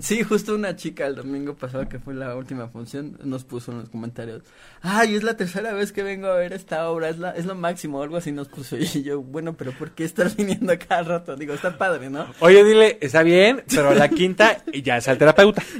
sí, 0.00 0.22
justo 0.22 0.54
una 0.54 0.76
chica 0.76 1.06
el 1.06 1.14
domingo 1.14 1.54
pasado 1.54 1.88
que 1.88 1.98
fue 1.98 2.14
la 2.14 2.34
última 2.36 2.68
función 2.68 3.18
nos 3.24 3.44
puso 3.44 3.72
en 3.72 3.78
los 3.80 3.88
comentarios, 3.88 4.42
ay, 4.80 5.16
es 5.16 5.22
la 5.22 5.36
tercera 5.36 5.72
vez 5.72 5.92
que 5.92 6.02
vengo 6.02 6.28
a 6.28 6.36
ver 6.36 6.52
esta 6.52 6.88
obra, 6.88 7.08
es 7.08 7.18
la, 7.18 7.30
es 7.30 7.46
lo 7.46 7.54
máximo, 7.54 8.02
algo 8.02 8.16
así 8.16 8.32
nos 8.32 8.48
puso 8.48 8.76
y 8.78 9.02
yo, 9.02 9.20
bueno, 9.20 9.54
pero 9.54 9.72
¿por 9.72 9.92
qué 9.92 10.04
estás 10.04 10.36
viniendo 10.36 10.72
a 10.72 10.76
cada 10.76 11.02
rato? 11.02 11.36
Digo, 11.36 11.54
está 11.54 11.76
padre, 11.76 12.10
¿no? 12.10 12.26
Oye, 12.40 12.64
dile, 12.64 12.98
está 13.00 13.22
bien, 13.22 13.64
pero 13.68 13.94
la 13.94 14.08
quinta 14.08 14.58
y 14.72 14.82
ya 14.82 14.98
es 14.98 15.08
el 15.08 15.18
terapeuta. 15.18 15.62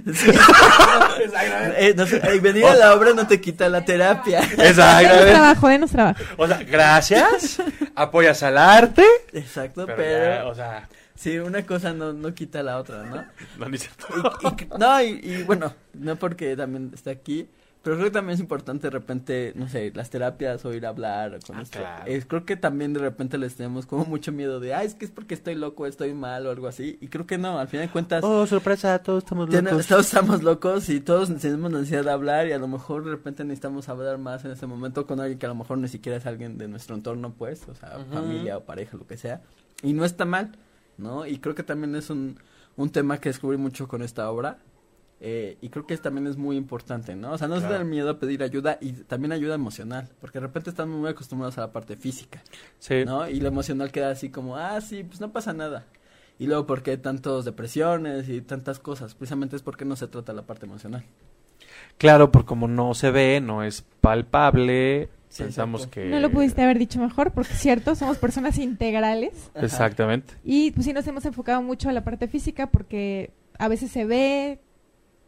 Eh, 1.77 1.95
no 1.97 2.07
sé, 2.07 2.17
eh, 2.17 2.41
venir 2.41 2.65
a 2.67 2.75
la 2.75 2.95
obra 2.95 3.13
no 3.15 3.27
te 3.27 3.41
quita 3.41 3.69
la 3.69 3.85
terapia. 3.85 4.41
Denos 4.57 4.67
Exacto. 4.67 5.27
trabajo, 5.27 5.69
denos 5.69 5.91
trabajo. 5.91 6.23
O 6.37 6.47
sea, 6.47 6.63
gracias, 6.63 7.63
apoyas 7.95 8.43
al 8.43 8.59
arte, 8.59 9.05
Exacto, 9.33 9.87
pero, 9.87 9.97
pero, 9.97 10.35
ya, 10.35 10.47
o 10.47 10.55
sea, 10.55 10.89
sí, 11.15 11.39
una 11.39 11.65
cosa 11.67 11.93
no, 11.93 12.13
no 12.13 12.35
quita 12.35 12.63
la 12.63 12.79
otra, 12.79 13.05
¿no? 13.05 13.25
no 13.59 13.69
ni 13.69 13.79
cierto. 13.79 14.07
Y- 14.43 14.47
y- 14.65 14.69
no, 14.79 15.03
y, 15.03 15.07
y 15.23 15.43
bueno, 15.45 15.73
no 15.95 16.17
porque 16.17 16.57
también 16.57 16.91
está 16.95 17.11
aquí, 17.11 17.49
Pero 17.83 17.97
creo 17.97 18.07
que 18.11 18.13
también 18.13 18.35
es 18.35 18.41
importante 18.41 18.87
de 18.87 18.91
repente, 18.91 19.53
no 19.57 19.69
sé, 19.69 19.91
las 19.93 20.09
terapias 20.09 20.65
o 20.65 20.73
ir 20.73 20.87
a 20.87 20.91
hablar 20.91 21.41
con 21.45 21.57
Ah, 21.57 21.65
claro. 21.69 22.05
Eh, 22.07 22.23
creo 22.29 22.45
que 22.47 22.55
también 22.57 22.93
de 22.93 23.01
repente 23.01 23.39
les 23.39 23.57
tenemos 23.57 23.87
como 23.87 24.05
mucho 24.05 24.31
miedo 24.31 24.61
de, 24.61 24.73
ah, 24.73 24.85
es 24.85 24.95
que 24.95 25.05
es 25.05 25.11
porque 25.11 25.35
estoy 25.35 25.57
loco, 25.57 25.87
estoy 25.87 26.15
mal 26.15 26.47
o 26.47 26.53
algo 26.53 26.69
así. 26.69 26.97
Y 27.01 27.09
creo 27.09 27.27
que 27.27 27.39
no, 27.39 27.59
al 27.59 27.67
final 27.67 27.89
de 27.89 27.93
cuentas, 27.93 28.23
Oh, 28.23 28.47
sorpresa, 28.47 28.97
todos 29.01 29.25
estamos 29.25 29.53
locos. 29.53 29.87
todos 29.89 30.07
estamos 30.07 30.45
locos 30.45 30.89
y 30.91 31.01
todos 31.01 31.37
tenemos 31.41 31.73
necesidad 31.73 32.05
de 32.05 32.13
hablar 32.13 32.47
y 32.47 32.53
a 32.53 32.59
lo 32.59 32.69
mejor 32.69 33.05
de 33.05 33.11
repente 33.11 33.43
necesitamos 33.43 33.89
hablar 33.89 34.17
más 34.17 34.45
en 34.45 34.53
ese 34.53 34.69
momento 34.69 35.05
con 35.05 35.19
alguien 35.19 35.41
que 35.41 35.47
a 35.47 35.49
lo 35.49 35.57
mejor 35.57 35.79
ni 35.79 35.89
siquiera 35.89 36.17
es 36.19 36.25
alguien 36.27 36.59
de 36.59 36.69
nuestro 36.69 36.95
entorno, 36.95 37.33
pues, 37.37 37.67
o 37.69 37.75
sea, 37.75 37.99
Ujú. 37.99 38.15
familia 38.15 38.59
o 38.59 38.61
pareja, 38.65 38.97
lo 38.97 39.09
que 39.09 39.17
sea. 39.17 39.41
Y 39.83 39.93
no 39.93 40.05
está 40.05 40.25
mal, 40.25 40.53
¿no? 41.03 41.27
Y 41.27 41.39
creo 41.39 41.55
que 41.55 41.63
también 41.65 41.95
es 41.97 42.11
un, 42.11 42.39
un 42.77 42.91
tema 42.91 43.19
que 43.19 43.29
descubrí 43.31 43.59
mucho 43.59 43.89
con 43.89 44.03
esta 44.03 44.31
obra. 44.31 44.59
eh, 45.25 45.57
y 45.61 45.69
creo 45.69 45.87
que 45.87 45.97
también 45.99 46.27
es 46.27 46.37
muy 46.37 46.57
importante, 46.57 47.15
¿no? 47.15 47.33
O 47.33 47.39
sea, 47.39 47.47
no 47.49 47.55
Claro. 47.57 47.69
tener 47.75 47.85
miedo 47.87 48.11
a 48.11 48.19
pedir 48.19 48.43
ayuda 48.43 48.79
y 48.81 48.93
también 48.93 49.31
ayuda 49.33 49.55
emocional, 49.55 50.09
porque 50.21 50.41
de 50.41 50.47
repente 50.47 50.71
estamos 50.71 50.99
muy 50.99 51.09
acostumbrados 51.11 51.59
a 51.59 51.63
la 51.63 51.73
parte 51.73 51.97
física, 51.97 52.43
Sí. 52.81 53.05
¿no? 53.05 53.29
Y 53.29 53.39
lo 53.41 53.47
emocional 53.49 53.93
queda 53.93 54.11
así 54.11 54.31
como, 54.31 54.57
ah, 54.57 54.81
sí, 54.81 55.05
pues 55.05 55.21
no 55.21 55.31
pasa 55.33 55.53
nada. 55.53 55.87
Y 56.41 56.47
luego, 56.49 56.67
¿por 56.67 56.83
qué 56.83 56.97
tantas 56.97 57.45
depresiones 57.45 58.29
y 58.29 58.41
tantas 58.43 58.81
cosas? 58.81 59.15
Precisamente 59.15 59.55
es 59.57 59.63
porque 59.63 59.85
no 59.85 59.95
se 59.97 60.09
trata 60.09 60.33
la 60.33 60.43
parte 60.43 60.67
emocional. 60.67 61.05
Claro, 61.99 62.33
porque 62.33 62.47
como 62.47 62.69
no 62.69 62.95
se 62.95 63.11
ve, 63.11 63.41
no 63.41 63.63
es 63.63 63.83
palpable, 64.01 65.09
Sí, 65.33 65.45
pensamos 65.45 65.83
exacto. 65.83 66.01
que... 66.03 66.11
No 66.11 66.21
lo 66.21 66.31
pudiste 66.31 66.61
haber 66.63 66.79
dicho 66.79 67.01
mejor, 67.01 67.33
porque 67.33 67.55
es 67.55 67.59
cierto, 67.59 67.95
somos 67.95 68.19
personas 68.19 68.59
integrales. 68.59 69.51
Exactamente. 69.55 70.35
Y 70.45 70.73
pues 70.73 70.85
sí 70.85 70.93
nos 70.93 71.07
hemos 71.07 71.25
enfocado 71.25 71.63
mucho 71.63 71.89
a 71.89 71.93
la 71.93 72.05
parte 72.05 72.29
física 72.29 72.67
porque 72.67 73.31
a 73.59 73.69
veces 73.69 73.91
se 73.91 74.05
ve, 74.05 74.61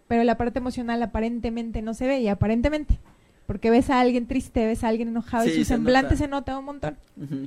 pero 0.06 0.22
la 0.24 0.36
parte 0.36 0.58
emocional 0.58 1.02
aparentemente 1.02 1.80
no 1.80 1.94
se 1.94 2.06
ve 2.06 2.20
y 2.20 2.28
aparentemente. 2.28 2.98
Porque 3.46 3.70
ves 3.70 3.88
a 3.88 4.00
alguien 4.00 4.26
triste, 4.26 4.66
ves 4.66 4.84
a 4.84 4.88
alguien 4.88 5.08
enojado 5.08 5.44
y 5.46 5.48
Sí, 5.48 5.54
su 5.54 5.60
se 5.60 5.74
semblante 5.74 6.14
nota. 6.14 6.16
se 6.24 6.28
nota 6.28 6.58
un 6.58 6.64
montón. 6.66 6.96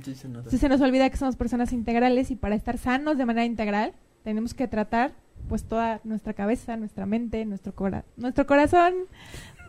Sí, 0.03 0.15
se 0.15 0.27
nota. 0.27 0.39
Entonces 0.39 0.59
se 0.59 0.69
nos 0.69 0.81
olvida 0.81 1.09
que 1.11 1.17
somos 1.17 1.35
personas 1.35 1.73
integrales 1.73 2.31
y 2.31 2.35
para 2.35 2.55
estar 2.55 2.77
sanos 2.79 3.17
de 3.19 3.25
manera 3.25 3.45
integral 3.45 3.93
tenemos 4.23 4.53
que 4.55 4.67
tratar 4.67 5.11
pues 5.49 5.63
toda 5.63 6.01
nuestra 6.03 6.33
cabeza, 6.33 6.75
nuestra 6.77 7.05
mente, 7.05 7.45
nuestro 7.45 7.73
cora 7.73 8.03
nuestro 8.17 8.45
corazón, 8.45 8.93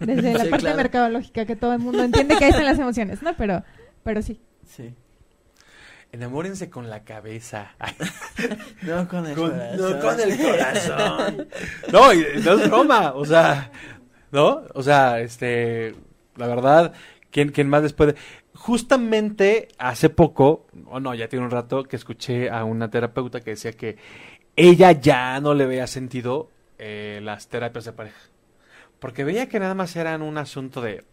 desde 0.01 0.33
la 0.35 0.45
Sí, 0.45 0.51
parte 0.51 0.63
claro. 0.65 0.77
mercadológica 0.77 1.45
que 1.47 1.57
todo 1.57 1.73
el 1.73 1.79
mundo 1.81 2.03
entiende 2.03 2.37
que 2.37 2.45
ahí 2.45 2.51
están 2.51 2.65
las 2.67 2.79
emociones, 2.79 3.23
¿no? 3.23 3.35
Pero, 3.37 3.63
pero 4.03 4.23
sí. 4.23 4.41
Sí. 4.67 4.95
Enamórense 6.11 6.71
con 6.71 6.89
la 6.89 7.05
cabeza. 7.05 7.73
No 8.83 9.07
con 9.09 9.27
el 9.27 9.35
con- 9.37 9.51
corazón. 9.51 9.79
no 9.93 10.01
con 10.01 10.21
el 10.21 10.39
corazón. 10.39 11.49
no, 11.93 12.15
no 12.15 12.53
es 12.63 12.69
broma, 12.71 13.13
o 13.15 13.25
sea, 13.27 13.71
¿no? 14.33 14.63
O 14.75 14.83
sea, 14.83 15.21
este, 15.21 15.95
la 16.37 16.47
verdad, 16.47 16.95
¿quién, 17.31 17.51
quién 17.51 17.69
más 17.69 17.83
después 17.83 18.15
de... 18.15 18.21
Justamente 18.55 19.69
hace 19.79 20.09
poco, 20.09 20.67
o 20.87 20.99
no, 20.99 21.15
ya 21.15 21.29
tiene 21.29 21.45
un 21.45 21.51
rato, 21.51 21.85
que 21.85 21.97
escuché 21.97 22.49
a 22.51 22.65
una 22.65 22.91
terapeuta 22.91 23.41
que 23.41 23.51
decía 23.51 23.73
que 23.73 23.97
ella 24.59 24.93
ya 24.93 25.41
no 25.41 25.55
le 25.55 25.67
veía 25.67 25.87
sentido 25.87 26.51
eh, 26.79 27.21
las 27.23 27.49
terapias 27.49 27.85
de 27.85 27.93
pareja. 27.93 28.19
Porque 28.99 29.23
veía 29.23 29.49
que 29.49 29.61
nada 29.61 29.75
más 29.75 29.95
eran 29.95 30.21
un 30.21 30.37
asunto 30.37 30.81
de, 30.81 31.05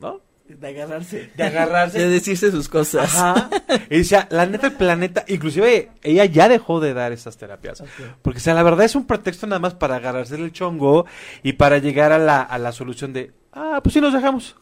¿no? 0.00 0.22
De 0.48 0.68
agarrarse. 0.68 1.30
De 1.36 1.44
agarrarse. 1.44 1.98
De 2.04 2.08
decirse 2.08 2.50
sus 2.50 2.68
cosas. 2.68 3.14
Ajá. 3.14 3.50
Y 3.90 3.98
decía, 3.98 4.26
la 4.30 4.46
neta, 4.46 4.68
el 4.68 4.72
planeta, 4.72 5.24
inclusive 5.28 5.90
ella 6.02 6.24
ya 6.24 6.48
dejó 6.48 6.80
de 6.80 6.94
dar 6.94 7.12
esas 7.12 7.36
terapias. 7.36 7.82
Porque, 8.22 8.38
o 8.38 8.42
sea, 8.42 8.54
la 8.54 8.62
verdad 8.62 8.86
es 8.86 8.94
un 8.94 9.06
pretexto 9.06 9.46
nada 9.46 9.58
más 9.58 9.74
para 9.74 9.96
agarrarse 9.96 10.36
el 10.36 10.52
chongo 10.52 11.04
y 11.42 11.54
para 11.54 11.78
llegar 11.78 12.12
a 12.12 12.18
la, 12.18 12.40
a 12.40 12.58
la 12.58 12.72
solución 12.72 13.12
de, 13.12 13.32
ah, 13.56 13.80
pues 13.82 13.92
sí 13.94 14.00
nos 14.00 14.12
dejamos. 14.12 14.54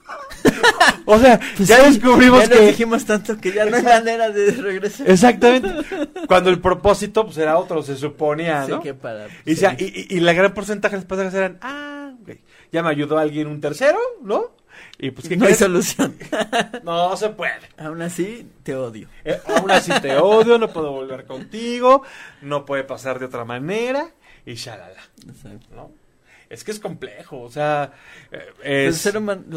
o 1.05 1.19
sea, 1.19 1.39
Pues 1.57 1.69
ya 1.69 1.79
sí, 1.85 1.93
descubrimos 1.99 2.43
ya 2.45 2.49
nos 2.49 2.59
que... 2.59 2.67
dijimos 2.69 3.05
tanto 3.05 3.37
que 3.39 3.53
ya 3.53 3.67
no 3.67 3.77
hay 3.77 3.83
manera 3.83 4.31
de 4.31 4.51
regresar. 4.53 5.11
Exactamente. 5.11 5.69
Cuando 6.27 6.49
el 6.51 6.61
propósito, 6.61 7.25
pues, 7.27 7.37
era 7.37 7.59
otro, 7.59 7.83
se 7.83 7.97
suponía, 7.97 8.65
Sí, 8.65 8.71
¿no? 8.73 8.81
que 8.81 8.95
para... 8.95 9.27
Y, 9.45 9.51
decía, 9.51 9.77
y, 9.79 9.85
y- 9.85 10.17
y 10.17 10.21
la 10.21 10.33
gran 10.33 10.55
porcentaje 10.55 10.95
de 10.97 11.01
las 11.03 11.07
parejas 11.07 11.35
eran, 11.35 11.59
ah, 11.61 12.13
ok, 12.23 12.31
ya 12.73 12.83
me 12.83 12.89
ayudó 12.91 13.19
alguien, 13.19 13.47
un 13.49 13.61
tercero, 13.61 13.99
¿no? 14.23 14.53
Y 14.99 15.11
pues, 15.11 15.29
¿qué 15.29 15.37
no 15.37 15.47
hay 15.47 15.55
solución. 15.55 16.17
No 16.85 17.17
se 17.17 17.29
puede. 17.31 17.53
Aún 17.79 18.03
así, 18.03 18.49
te 18.63 18.75
odio. 18.75 19.09
Eh, 19.25 19.39
aún 19.57 19.71
así 19.71 19.91
te 20.01 20.17
odio, 20.17 20.59
no 20.59 20.69
puedo 20.73 20.91
volver 20.93 21.25
contigo, 21.27 22.03
no 22.43 22.65
puede 22.65 22.85
pasar 22.85 23.19
de 23.19 23.27
otra 23.27 23.45
manera, 23.45 24.11
y 24.47 24.55
shalala, 24.55 25.01
Exacto. 25.27 25.67
¿no? 25.75 25.91
Es 26.55 26.63
que 26.63 26.71
es 26.71 26.79
complejo, 26.79 27.41
o 27.41 27.51
sea, 27.51 27.93
eh, 28.63 28.87
Los, 28.87 28.97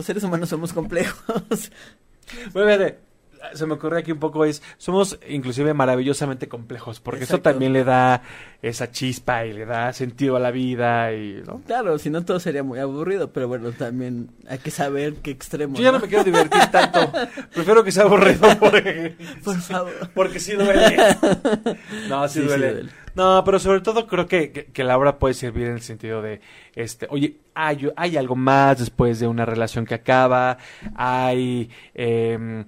seres 0.05 0.23
humanos 0.23 0.49
somos 0.49 0.73
complejos. 0.73 1.71
Bueno, 2.51 2.67
fíjate, 2.69 2.99
se 3.53 3.65
me 3.65 3.75
ocurre 3.75 3.99
aquí 3.99 4.11
un 4.11 4.19
poco 4.19 4.45
es, 4.45 4.61
somos 4.77 5.17
inclusive 5.29 5.73
maravillosamente 5.73 6.47
complejos, 6.47 6.99
porque 6.99 7.23
eso 7.23 7.39
también 7.39 7.73
le 7.73 7.83
da 7.83 8.21
esa 8.61 8.91
chispa 8.91 9.45
y 9.45 9.53
le 9.53 9.65
da 9.65 9.93
sentido 9.93 10.35
a 10.35 10.39
la 10.39 10.51
vida 10.51 11.13
y, 11.13 11.41
¿no? 11.45 11.61
claro, 11.65 11.97
si 11.99 12.09
no 12.09 12.25
todo 12.25 12.39
sería 12.39 12.63
muy 12.63 12.79
aburrido, 12.79 13.31
pero 13.31 13.47
bueno, 13.47 13.71
también 13.71 14.29
hay 14.49 14.57
que 14.57 14.71
saber 14.71 15.15
qué 15.15 15.31
extremo. 15.31 15.77
Yo 15.77 15.83
ya 15.83 15.91
no 15.91 15.99
me 15.99 16.07
quiero 16.07 16.23
divertir 16.23 16.61
tanto, 16.71 17.11
prefiero 17.53 17.83
que 17.83 17.91
sea 17.91 18.03
aburrido 18.03 18.47
porque, 18.59 19.15
Por 19.43 19.61
favor. 19.61 19.93
porque 20.13 20.39
sí 20.39 20.53
duele. 20.53 20.97
No, 22.09 22.27
sí, 22.27 22.39
Sí, 22.39 22.41
sí 22.41 22.47
duele. 22.47 22.89
No, 23.17 23.43
pero 23.43 23.57
sobre 23.57 23.81
todo 23.81 24.05
creo 24.05 24.27
que, 24.27 24.51
que, 24.51 24.65
que 24.65 24.83
la 24.83 24.95
obra 24.95 25.17
puede 25.17 25.33
servir 25.33 25.65
en 25.65 25.73
el 25.73 25.81
sentido 25.81 26.21
de, 26.21 26.39
este, 26.75 27.07
oye, 27.09 27.37
hay, 27.55 27.89
hay 27.95 28.15
algo 28.15 28.35
más 28.35 28.77
después 28.77 29.19
de 29.19 29.25
una 29.25 29.43
relación 29.43 29.87
que 29.87 29.95
acaba, 29.95 30.59
hay, 30.93 31.67
em, 31.95 32.65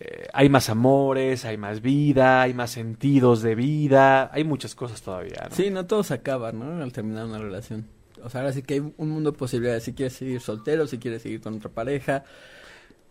eh, 0.00 0.26
hay 0.32 0.48
más 0.48 0.70
amores, 0.70 1.44
hay 1.44 1.58
más 1.58 1.82
vida, 1.82 2.40
hay 2.40 2.54
más 2.54 2.70
sentidos 2.70 3.42
de 3.42 3.54
vida, 3.54 4.30
hay 4.32 4.42
muchas 4.42 4.74
cosas 4.74 5.02
todavía, 5.02 5.48
¿no? 5.50 5.54
Sí, 5.54 5.68
no 5.68 5.84
todo 5.84 6.02
se 6.02 6.14
acaba, 6.14 6.50
¿no? 6.50 6.82
Al 6.82 6.90
terminar 6.90 7.26
una 7.26 7.36
relación. 7.36 7.86
O 8.22 8.30
sea, 8.30 8.40
ahora 8.40 8.54
sí 8.54 8.62
que 8.62 8.74
hay 8.74 8.80
un 8.80 9.10
mundo 9.10 9.32
de 9.32 9.36
posibilidades. 9.36 9.84
Si 9.84 9.92
quieres 9.92 10.14
seguir 10.14 10.40
soltero, 10.40 10.86
si 10.86 10.96
quieres 10.96 11.20
seguir 11.20 11.42
con 11.42 11.56
otra 11.56 11.68
pareja. 11.68 12.24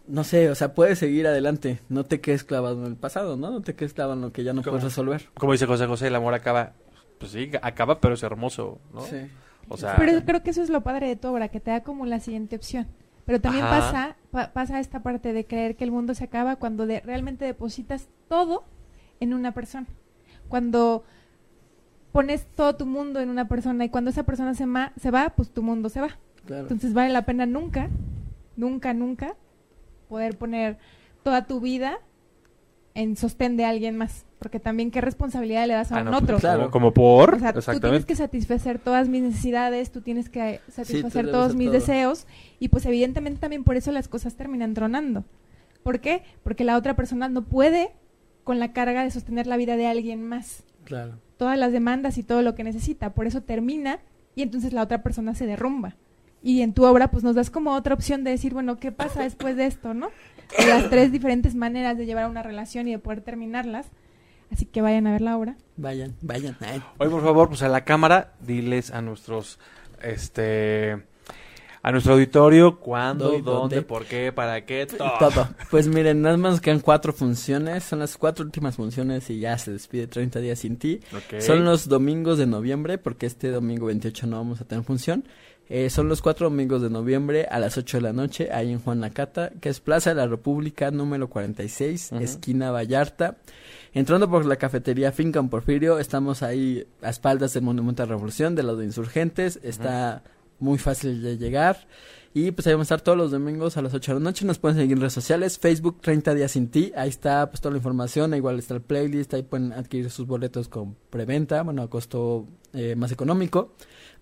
No 0.08 0.24
sé, 0.24 0.50
o 0.50 0.56
sea, 0.56 0.74
puedes 0.74 1.00
seguir 1.00 1.28
adelante. 1.28 1.80
No 1.90 2.04
te 2.04 2.20
quedes 2.20 2.44
clavado 2.44 2.80
en 2.82 2.86
el 2.92 2.96
pasado, 2.98 3.38
¿no? 3.38 3.52
No 3.52 3.62
te 3.62 3.74
quedes 3.76 3.94
clavado 3.94 4.16
en 4.16 4.22
lo 4.22 4.34
que 4.34 4.44
ya 4.44 4.52
no 4.54 4.62
¿Cómo? 4.62 4.72
puedes 4.74 4.84
resolver. 4.84 5.30
Como 5.36 5.54
dice 5.54 5.66
José 5.66 5.86
José, 5.88 6.08
el 6.08 6.16
amor 6.16 6.34
acaba, 6.34 6.74
pues 7.20 7.32
sí, 7.32 7.50
acaba, 7.62 8.02
pero 8.02 8.16
es 8.16 8.24
hermoso, 8.24 8.80
¿no? 8.94 9.02
Sí. 9.02 9.18
O 9.70 9.78
sea, 9.78 9.96
Pero 9.98 10.22
creo 10.26 10.44
que 10.44 10.50
eso 10.50 10.62
es 10.62 10.70
lo 10.70 10.82
padre 10.82 11.08
de 11.08 11.16
tu 11.16 11.30
obra, 11.30 11.48
que 11.48 11.62
te 11.62 11.72
da 11.72 11.84
como 11.84 12.06
la 12.06 12.20
siguiente 12.20 12.58
opción. 12.58 12.88
Pero 13.26 13.40
también 13.40 13.64
Ajá. 13.64 13.80
pasa 13.80 14.16
pa- 14.32 14.52
pasa 14.52 14.82
esta 14.82 15.02
parte 15.02 15.32
de 15.32 15.46
creer 15.46 15.78
que 15.78 15.86
el 15.86 15.92
mundo 15.92 16.14
se 16.16 16.26
acaba 16.26 16.58
cuando 16.58 16.86
de- 16.86 17.00
realmente 17.00 17.46
depositas 17.46 18.10
todo 18.28 18.66
en 19.22 19.34
una 19.34 19.54
persona. 19.54 19.88
Cuando 20.50 21.06
pones 22.12 22.46
todo 22.58 22.76
tu 22.76 22.86
mundo 22.86 23.22
en 23.22 23.30
una 23.30 23.48
persona 23.48 23.86
y 23.86 23.90
cuando 23.90 24.10
esa 24.10 24.24
persona 24.24 24.54
se, 24.54 24.66
ma- 24.66 24.92
se 25.00 25.10
va, 25.12 25.30
pues 25.30 25.50
tu 25.52 25.64
mundo 25.64 25.88
se 25.88 26.02
va. 26.02 26.10
Claro. 26.46 26.64
Entonces 26.64 26.94
vale 26.94 27.14
la 27.14 27.22
pena 27.26 27.46
nunca, 27.46 27.90
nunca, 28.58 28.94
nunca 28.94 29.36
poder 30.14 30.38
poner 30.38 30.78
toda 31.24 31.48
tu 31.48 31.60
vida 31.60 31.98
en 32.94 33.18
sostén 33.18 33.58
de 33.58 33.66
alguien 33.66 33.98
más. 33.98 34.26
Porque 34.38 34.60
también 34.60 34.92
qué 34.92 35.02
responsabilidad 35.02 35.66
le 35.66 35.74
das 35.74 35.92
a 35.92 35.98
ah, 35.98 36.00
un 36.02 36.06
no, 36.06 36.12
pues, 36.12 36.24
otro. 36.24 36.38
Claro. 36.38 36.60
como, 36.70 36.72
como 36.72 36.94
por, 36.94 37.34
O 37.34 37.40
sea, 37.40 37.54
tú 37.54 37.80
tienes 37.80 38.06
que 38.06 38.16
satisfacer 38.16 38.78
todas 38.78 39.08
mis 39.08 39.24
necesidades, 39.24 39.92
tú 39.92 40.02
tienes 40.02 40.30
que 40.30 40.60
satisfacer 40.70 41.32
todos 41.32 41.56
mis 41.56 41.70
todo. 41.70 41.74
deseos 41.74 42.28
y 42.60 42.68
pues 42.68 42.86
evidentemente 42.86 43.40
también 43.40 43.64
por 43.64 43.76
eso 43.76 43.92
las 43.92 44.08
cosas 44.08 44.36
terminan 44.36 44.76
tronando. 44.76 45.24
¿Por 45.82 46.00
qué? 46.00 46.22
Porque 46.44 46.64
la 46.64 46.78
otra 46.78 46.96
persona 46.96 47.28
no 47.28 47.42
puede 47.44 47.92
con 48.44 48.60
la 48.60 48.72
carga 48.72 49.04
de 49.04 49.10
sostener 49.10 49.48
la 49.48 49.58
vida 49.58 49.78
de 49.78 49.88
alguien 49.88 50.22
más, 50.22 50.64
Claro. 50.84 51.14
todas 51.38 51.58
las 51.58 51.72
demandas 51.72 52.20
y 52.20 52.24
todo 52.24 52.44
lo 52.44 52.54
que 52.54 52.64
necesita, 52.64 53.14
por 53.16 53.26
eso 53.26 53.42
termina 53.42 54.00
y 54.36 54.44
entonces 54.44 54.74
la 54.74 54.84
otra 54.84 55.02
persona 55.02 55.34
se 55.34 55.48
derrumba. 55.48 55.96
Y 56.44 56.62
en 56.62 56.74
tu 56.74 56.84
obra 56.86 57.10
pues 57.10 57.24
nos 57.24 57.36
das 57.36 57.50
como 57.50 57.74
otra 57.74 57.94
opción 57.94 58.24
de 58.24 58.32
decir, 58.32 58.54
bueno, 58.54 58.78
¿qué 58.78 58.92
pasa 58.92 59.24
después 59.24 59.56
de 59.56 59.66
esto, 59.66 59.94
no? 59.94 60.10
Y 60.60 60.66
las 60.66 60.90
tres 60.90 61.12
diferentes 61.12 61.56
maneras 61.56 61.98
de 61.98 62.06
llevar 62.06 62.30
una 62.30 62.44
relación 62.44 62.88
y 62.88 62.92
de 62.92 63.00
poder 63.00 63.22
terminarlas. 63.22 63.88
Así 64.52 64.66
que 64.66 64.82
vayan 64.82 65.08
a 65.08 65.14
ver 65.14 65.22
la 65.22 65.38
obra. 65.38 65.56
Vayan, 65.78 66.16
vayan. 66.22 66.56
Ay, 66.60 66.84
Hoy, 67.00 67.10
por 67.10 67.24
favor, 67.24 67.48
pues 67.48 67.64
a 67.64 67.70
la 67.70 67.86
cámara, 67.86 68.34
diles 68.40 68.92
a 68.92 69.02
nuestros, 69.02 69.58
este, 70.04 71.02
a 71.84 71.92
nuestro 71.92 72.14
auditorio 72.14 72.80
cuándo, 72.80 73.26
dónde, 73.26 73.42
dónde. 73.44 73.82
por 73.82 74.06
qué, 74.06 74.32
para 74.32 74.66
qué, 74.66 74.86
todo. 74.86 75.12
Todo. 75.20 75.50
Pues 75.70 75.88
miren, 75.88 76.22
nada 76.22 76.38
más 76.38 76.62
quedan 76.62 76.80
cuatro 76.80 77.12
funciones. 77.12 77.84
Son 77.84 78.00
las 78.00 78.18
cuatro 78.18 78.46
últimas 78.46 78.78
funciones 78.78 79.30
y 79.30 79.40
ya 79.40 79.58
se 79.58 79.74
despide 79.74 80.08
30 80.08 80.40
días 80.40 80.60
sin 80.60 80.78
ti. 80.78 81.02
Son 81.40 81.66
los 81.66 81.90
domingos 81.90 82.38
de 82.38 82.48
noviembre, 82.48 82.98
porque 82.98 83.26
este 83.26 83.52
domingo 83.52 83.88
28 83.88 84.28
no 84.28 84.38
vamos 84.38 84.62
a 84.62 84.66
tener 84.66 84.86
función. 84.86 85.26
Eh, 85.70 85.90
son 85.90 86.08
los 86.08 86.22
cuatro 86.22 86.50
domingos 86.50 86.82
de 86.82 86.90
noviembre 86.90 87.48
a 87.50 87.58
las 87.60 87.78
8 87.78 87.98
de 87.98 88.02
la 88.02 88.14
noche, 88.14 88.50
ahí 88.52 88.72
en 88.72 88.80
Juan 88.80 89.00
Lacata, 89.02 89.52
que 89.62 89.70
es 89.70 89.80
Plaza 89.80 90.10
de 90.10 90.18
la 90.18 90.28
República, 90.28 90.92
número 90.92 91.30
46, 91.30 92.12
Ujú. 92.12 92.22
esquina 92.24 92.72
Vallarta. 92.72 93.38
Entrando 93.94 94.30
por 94.30 94.46
la 94.46 94.56
cafetería 94.58 95.12
Finca 95.12 95.40
en 95.40 95.50
Porfirio, 95.50 96.00
estamos 96.00 96.44
ahí 96.44 96.86
a 97.02 97.10
espaldas 97.10 97.54
del 97.54 97.64
Monumento 97.64 98.04
a 98.04 98.06
la 98.06 98.12
Revolución, 98.12 98.56
de 98.56 98.64
lado 98.64 98.78
de 98.78 98.86
Insurgentes. 98.86 99.60
Está 99.64 100.24
muy 100.64 100.78
fácil 100.78 101.22
de 101.22 101.38
llegar. 101.38 101.88
Y 102.36 102.50
pues 102.50 102.66
ahí 102.66 102.74
vamos 102.74 102.86
a 102.86 102.96
estar 102.96 103.02
todos 103.02 103.18
los 103.18 103.30
domingos 103.30 103.78
a 103.78 103.84
las 103.84 103.94
8 103.94 104.14
de 104.14 104.20
la 104.20 104.24
noche. 104.24 104.44
Nos 104.44 104.58
pueden 104.58 104.78
seguir 104.78 104.94
en 104.94 105.02
redes 105.02 105.14
sociales, 105.14 105.60
Facebook 105.60 106.02
30 106.02 106.34
días 106.34 106.52
sin 106.52 106.70
ti. 106.70 106.92
Ahí 106.96 107.10
está 107.10 107.48
pues 107.50 107.62
toda 107.62 107.74
la 107.74 107.78
información, 107.78 108.34
igual 108.34 108.58
está 108.58 108.74
el 108.74 108.82
playlist, 108.82 109.34
ahí 109.36 109.44
pueden 109.44 109.72
adquirir 109.72 110.10
sus 110.10 110.26
boletos 110.26 110.68
con 110.68 110.96
preventa, 111.12 111.62
bueno, 111.62 111.84
a 111.84 111.90
costo 111.90 112.48
eh, 112.74 112.96
más 112.96 113.12
económico. 113.12 113.76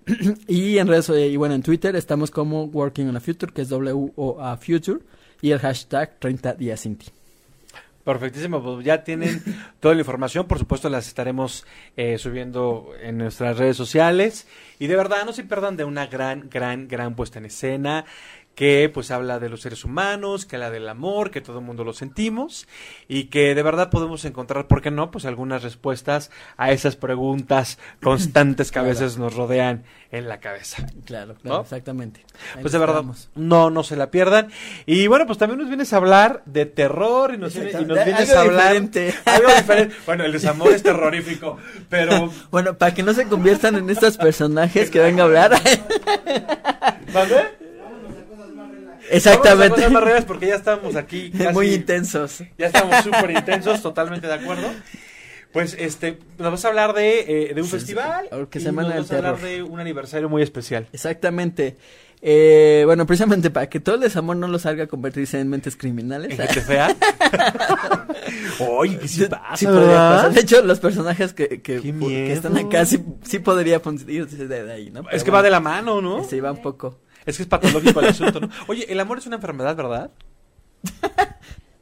y 0.47 0.77
en 0.77 0.87
redes 0.87 1.09
eh, 1.09 1.27
y 1.27 1.37
bueno, 1.37 1.55
en 1.55 1.61
Twitter 1.61 1.95
estamos 1.95 2.31
como 2.31 2.65
Working 2.65 3.07
on 3.07 3.15
a 3.15 3.21
Future, 3.21 3.53
que 3.53 3.61
es 3.61 3.69
W 3.69 4.11
O 4.17 4.41
A 4.41 4.57
Future, 4.57 4.99
y 5.41 5.51
el 5.51 5.59
hashtag 5.59 6.19
30 6.19 6.55
días 6.55 6.81
sin 6.81 6.97
ti. 6.97 7.07
Perfectísimo, 8.03 8.63
pues 8.63 8.83
ya 8.83 9.03
tienen 9.03 9.43
toda 9.79 9.93
la 9.93 10.01
información, 10.01 10.47
por 10.47 10.57
supuesto 10.57 10.89
las 10.89 11.07
estaremos 11.07 11.65
eh, 11.95 12.17
subiendo 12.17 12.93
en 13.01 13.19
nuestras 13.19 13.57
redes 13.57 13.77
sociales. 13.77 14.47
Y 14.79 14.87
de 14.87 14.95
verdad 14.95 15.25
no 15.25 15.33
se 15.33 15.43
pierdan 15.43 15.77
de 15.77 15.83
una 15.83 16.07
gran, 16.07 16.49
gran, 16.49 16.87
gran 16.87 17.15
puesta 17.15 17.37
en 17.37 17.45
escena 17.45 18.05
que 18.55 18.91
pues 18.93 19.09
habla 19.11 19.39
de 19.39 19.49
los 19.49 19.61
seres 19.61 19.85
humanos, 19.85 20.45
que 20.45 20.55
habla 20.57 20.69
del 20.69 20.87
amor, 20.89 21.31
que 21.31 21.41
todo 21.41 21.59
el 21.59 21.65
mundo 21.65 21.83
lo 21.83 21.93
sentimos 21.93 22.67
y 23.07 23.25
que 23.25 23.55
de 23.55 23.63
verdad 23.63 23.89
podemos 23.89 24.23
encontrar, 24.25 24.67
¿por 24.67 24.81
qué 24.81 24.91
no? 24.91 25.09
Pues 25.09 25.25
algunas 25.25 25.63
respuestas 25.63 26.29
a 26.57 26.71
esas 26.71 26.95
preguntas 26.95 27.79
constantes 28.03 28.71
que 28.71 28.79
a 28.79 28.81
veces 28.83 29.17
nos 29.17 29.35
rodean 29.35 29.83
en 30.11 30.27
la 30.27 30.41
cabeza. 30.41 30.85
Claro, 31.05 31.35
claro, 31.35 31.57
¿No? 31.57 31.61
exactamente. 31.63 32.25
Ahí 32.55 32.61
Pues 32.61 32.73
de 32.73 32.79
verdad, 32.79 33.03
no, 33.35 33.69
no 33.69 33.83
se 33.83 33.95
la 33.95 34.11
pierdan. 34.11 34.51
Y 34.85 35.07
bueno, 35.07 35.25
pues 35.25 35.37
también 35.39 35.59
nos 35.59 35.69
vienes 35.69 35.93
a 35.93 35.97
hablar 35.97 36.43
de 36.45 36.65
terror 36.65 37.33
y 37.33 37.37
nos, 37.37 37.55
vienes- 37.55 37.81
y 37.81 37.85
nos 37.85 37.97
Exactamente. 37.97 38.11
vienes 38.11 38.29
Algo 38.31 38.39
a 38.39 38.41
hablar 38.43 38.73
diferente. 38.73 39.15
algo 39.25 39.47
diferente. 39.55 39.95
Bueno, 40.05 40.23
el 40.25 40.31
desamor 40.33 40.73
es 40.73 40.83
terrorífico, 40.83 41.57
pero 41.89 42.29
Bueno, 42.51 42.77
para 42.77 42.93
que 42.93 43.01
no 43.03 43.13
se 43.13 43.25
conviertan 43.27 43.75
en 43.75 43.89
estos 43.89 44.17
personajes 44.17 44.91
que 44.91 44.99
vengan 44.99 45.21
a 45.21 45.23
hablar. 45.23 45.51
¿Mande? 47.13 47.60
Exactamente. 49.11 49.69
Vamos 49.69 49.71
a 49.71 49.75
cosas 49.75 49.91
más 49.91 50.03
reales 50.03 50.25
porque 50.25 50.47
ya 50.47 50.55
estamos 50.55 50.95
aquí 50.95 51.31
casi- 51.37 51.53
Muy 51.53 51.73
intensos. 51.73 52.43
Ya 52.57 52.67
estamos 52.67 52.95
súper 53.03 53.31
intensos, 53.31 53.81
totalmente 53.81 54.27
de 54.27 54.33
acuerdo. 54.33 54.67
Pues 55.51 55.75
este, 55.77 56.17
nos 56.37 56.51
vas 56.51 56.63
a 56.63 56.69
hablar 56.69 56.93
de, 56.93 57.49
eh, 57.49 57.53
de 57.53 57.61
un 57.61 57.67
Sí, 57.67 57.73
festival 57.73 58.29
sí, 58.31 58.37
que 58.49 58.59
y 58.59 58.61
Semana 58.61 58.95
nos 58.95 59.09
vas 59.09 59.11
a 59.11 59.17
hablar 59.17 59.35
Terror. 59.35 59.49
de 59.49 59.63
un 59.63 59.79
aniversario 59.81 60.29
muy 60.29 60.41
especial. 60.43 60.87
Exactamente. 60.93 61.75
Eh, 62.21 62.83
bueno, 62.85 63.05
precisamente 63.05 63.49
para 63.49 63.67
que 63.67 63.79
todo 63.81 63.95
el 63.95 64.01
desamor 64.01 64.37
no 64.37 64.47
los 64.47 64.65
haga 64.65 64.87
convertirse 64.87 65.39
en 65.41 65.49
mentes 65.49 65.75
criminales. 65.75 66.31
¿En 66.39 66.47
gente 66.47 66.61
fea? 66.61 66.95
Oye, 68.59 68.97
¿qué 68.99 69.07
sí 69.07 69.21
Sí, 69.23 69.25
pasa, 69.29 69.57
sí 69.57 69.65
podría 69.65 69.87
verdad? 69.87 70.15
pasar. 70.17 70.33
De 70.33 70.41
hecho, 70.41 70.61
los 70.61 70.79
personajes 70.79 71.33
que, 71.33 71.61
que, 71.61 71.81
que 71.81 72.31
están 72.33 72.57
acá 72.57 72.85
sí, 72.85 73.03
sí 73.23 73.39
podría 73.39 73.81
de 74.47 74.71
ahí, 74.71 74.89
¿no? 74.91 75.03
Es 75.09 75.23
que 75.23 75.31
va 75.31 75.41
de 75.41 75.49
la 75.49 75.59
mano, 75.59 76.01
¿no? 76.01 76.23
Se 76.23 76.39
va 76.41 76.51
un 76.51 76.61
poco. 76.61 76.99
Es 77.25 77.37
que 77.37 77.43
es 77.43 77.49
patológico 77.49 77.99
el 77.99 78.07
asunto, 78.07 78.39
¿no? 78.41 78.49
Oye, 78.67 78.91
el 78.91 78.99
amor 78.99 79.17
es 79.19 79.25
una 79.27 79.35
enfermedad, 79.37 79.75
¿verdad? 79.75 80.11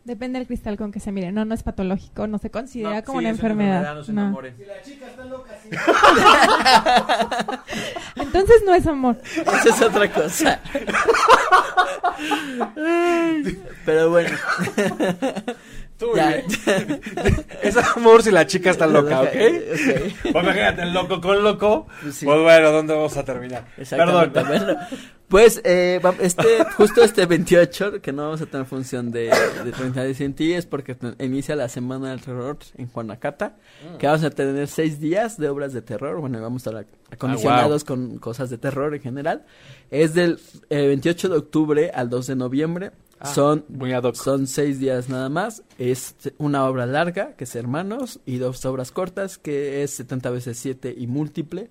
Depende 0.05 0.39
del 0.39 0.47
cristal 0.47 0.75
con 0.75 0.91
que 0.91 0.99
se 0.99 1.11
mire. 1.11 1.31
No, 1.31 1.45
no 1.45 1.53
es 1.53 1.61
patológico, 1.61 2.25
no 2.25 2.39
se 2.39 2.49
considera 2.49 2.95
No, 2.95 3.03
como 3.03 3.19
sí, 3.19 3.25
una 3.25 3.29
es 3.31 3.37
enfermedad. 3.37 3.93
no 3.93 4.03
se 4.03 4.11
No. 4.11 4.21
enamoren. 4.21 4.57
Si 4.57 4.65
la 4.65 4.81
chica 4.81 5.05
está 5.07 5.23
loca, 5.25 5.51
sí. 5.61 5.69
Entonces 8.21 8.63
no 8.65 8.73
es 8.73 8.87
amor. 8.87 9.21
Esa 9.35 9.69
es 9.69 9.81
otra 9.81 10.11
cosa. 10.11 10.59
Pero 13.85 14.09
bueno. 14.09 14.35
Tú, 15.99 16.15
Ya. 16.15 16.31
es 17.61 17.75
amor 17.75 18.23
si 18.23 18.31
la 18.31 18.47
chica 18.47 18.69
está 18.71 18.87
loca, 18.87 19.21
¿ok? 19.21 19.27
Ok. 19.27 19.33
Pues 20.31 20.43
imagínate, 20.45 20.85
loco 20.85 21.19
con 21.19 21.43
loco. 21.43 21.87
Pues 22.01 22.15
sí. 22.15 22.25
Pues 22.25 22.41
bueno, 22.41 22.71
¿dónde 22.71 22.93
vamos 22.93 23.17
a 23.17 23.25
terminar? 23.25 23.65
Perdón. 23.89 24.31
Bueno, 24.33 24.77
pues 25.27 25.61
eh, 25.63 26.01
este, 26.21 26.63
justo 26.77 27.03
este 27.03 27.25
28, 27.25 28.01
que 28.01 28.13
no 28.13 28.23
vamos 28.23 28.41
a 28.41 28.45
tener 28.45 28.65
función 28.65 29.11
de, 29.11 29.29
de 29.63 29.71
30 29.73 30.05
días 30.05 30.17
sin 30.17 30.33
ti, 30.33 30.53
es 30.53 30.65
porque 30.65 30.97
inicia 31.19 31.55
la 31.57 31.67
Semana 31.67 32.11
del 32.11 32.21
Terror 32.21 32.57
en 32.77 32.87
Juanacata, 32.87 33.57
que 33.99 34.07
vamos 34.07 34.23
a 34.23 34.29
tener 34.31 34.67
seis 34.69 34.99
días 34.99 35.37
de 35.37 35.49
obras 35.49 35.73
de 35.73 35.81
terror, 35.81 36.19
bueno, 36.19 36.41
vamos 36.41 36.65
a 36.65 36.69
estar 36.71 36.85
acondicionados 37.11 37.83
con 37.83 38.17
cosas 38.19 38.49
de 38.49 38.57
terror 38.57 38.95
en 38.95 39.01
general. 39.01 39.45
Es 39.91 40.13
del 40.13 40.39
eh, 40.69 40.87
28 40.87 41.29
de 41.29 41.37
octubre 41.37 41.91
al 41.93 42.09
2 42.09 42.25
de 42.27 42.35
noviembre. 42.35 42.91
Ah, 43.19 43.33
son 43.33 43.65
muy 43.67 43.91
ad 43.93 44.03
hoc. 44.03 44.15
son 44.15 44.47
seis 44.47 44.79
días 44.79 45.09
nada 45.09 45.29
más. 45.29 45.63
Es 45.77 46.15
una 46.37 46.65
obra 46.65 46.85
larga, 46.85 47.33
que 47.35 47.43
es 47.43 47.55
Hermanos, 47.55 48.19
y 48.25 48.37
dos 48.37 48.63
obras 48.65 48.91
cortas, 48.91 49.37
que 49.37 49.83
es 49.83 49.91
70 49.91 50.29
veces 50.29 50.57
7 50.57 50.95
y 50.97 51.07
múltiple. 51.07 51.69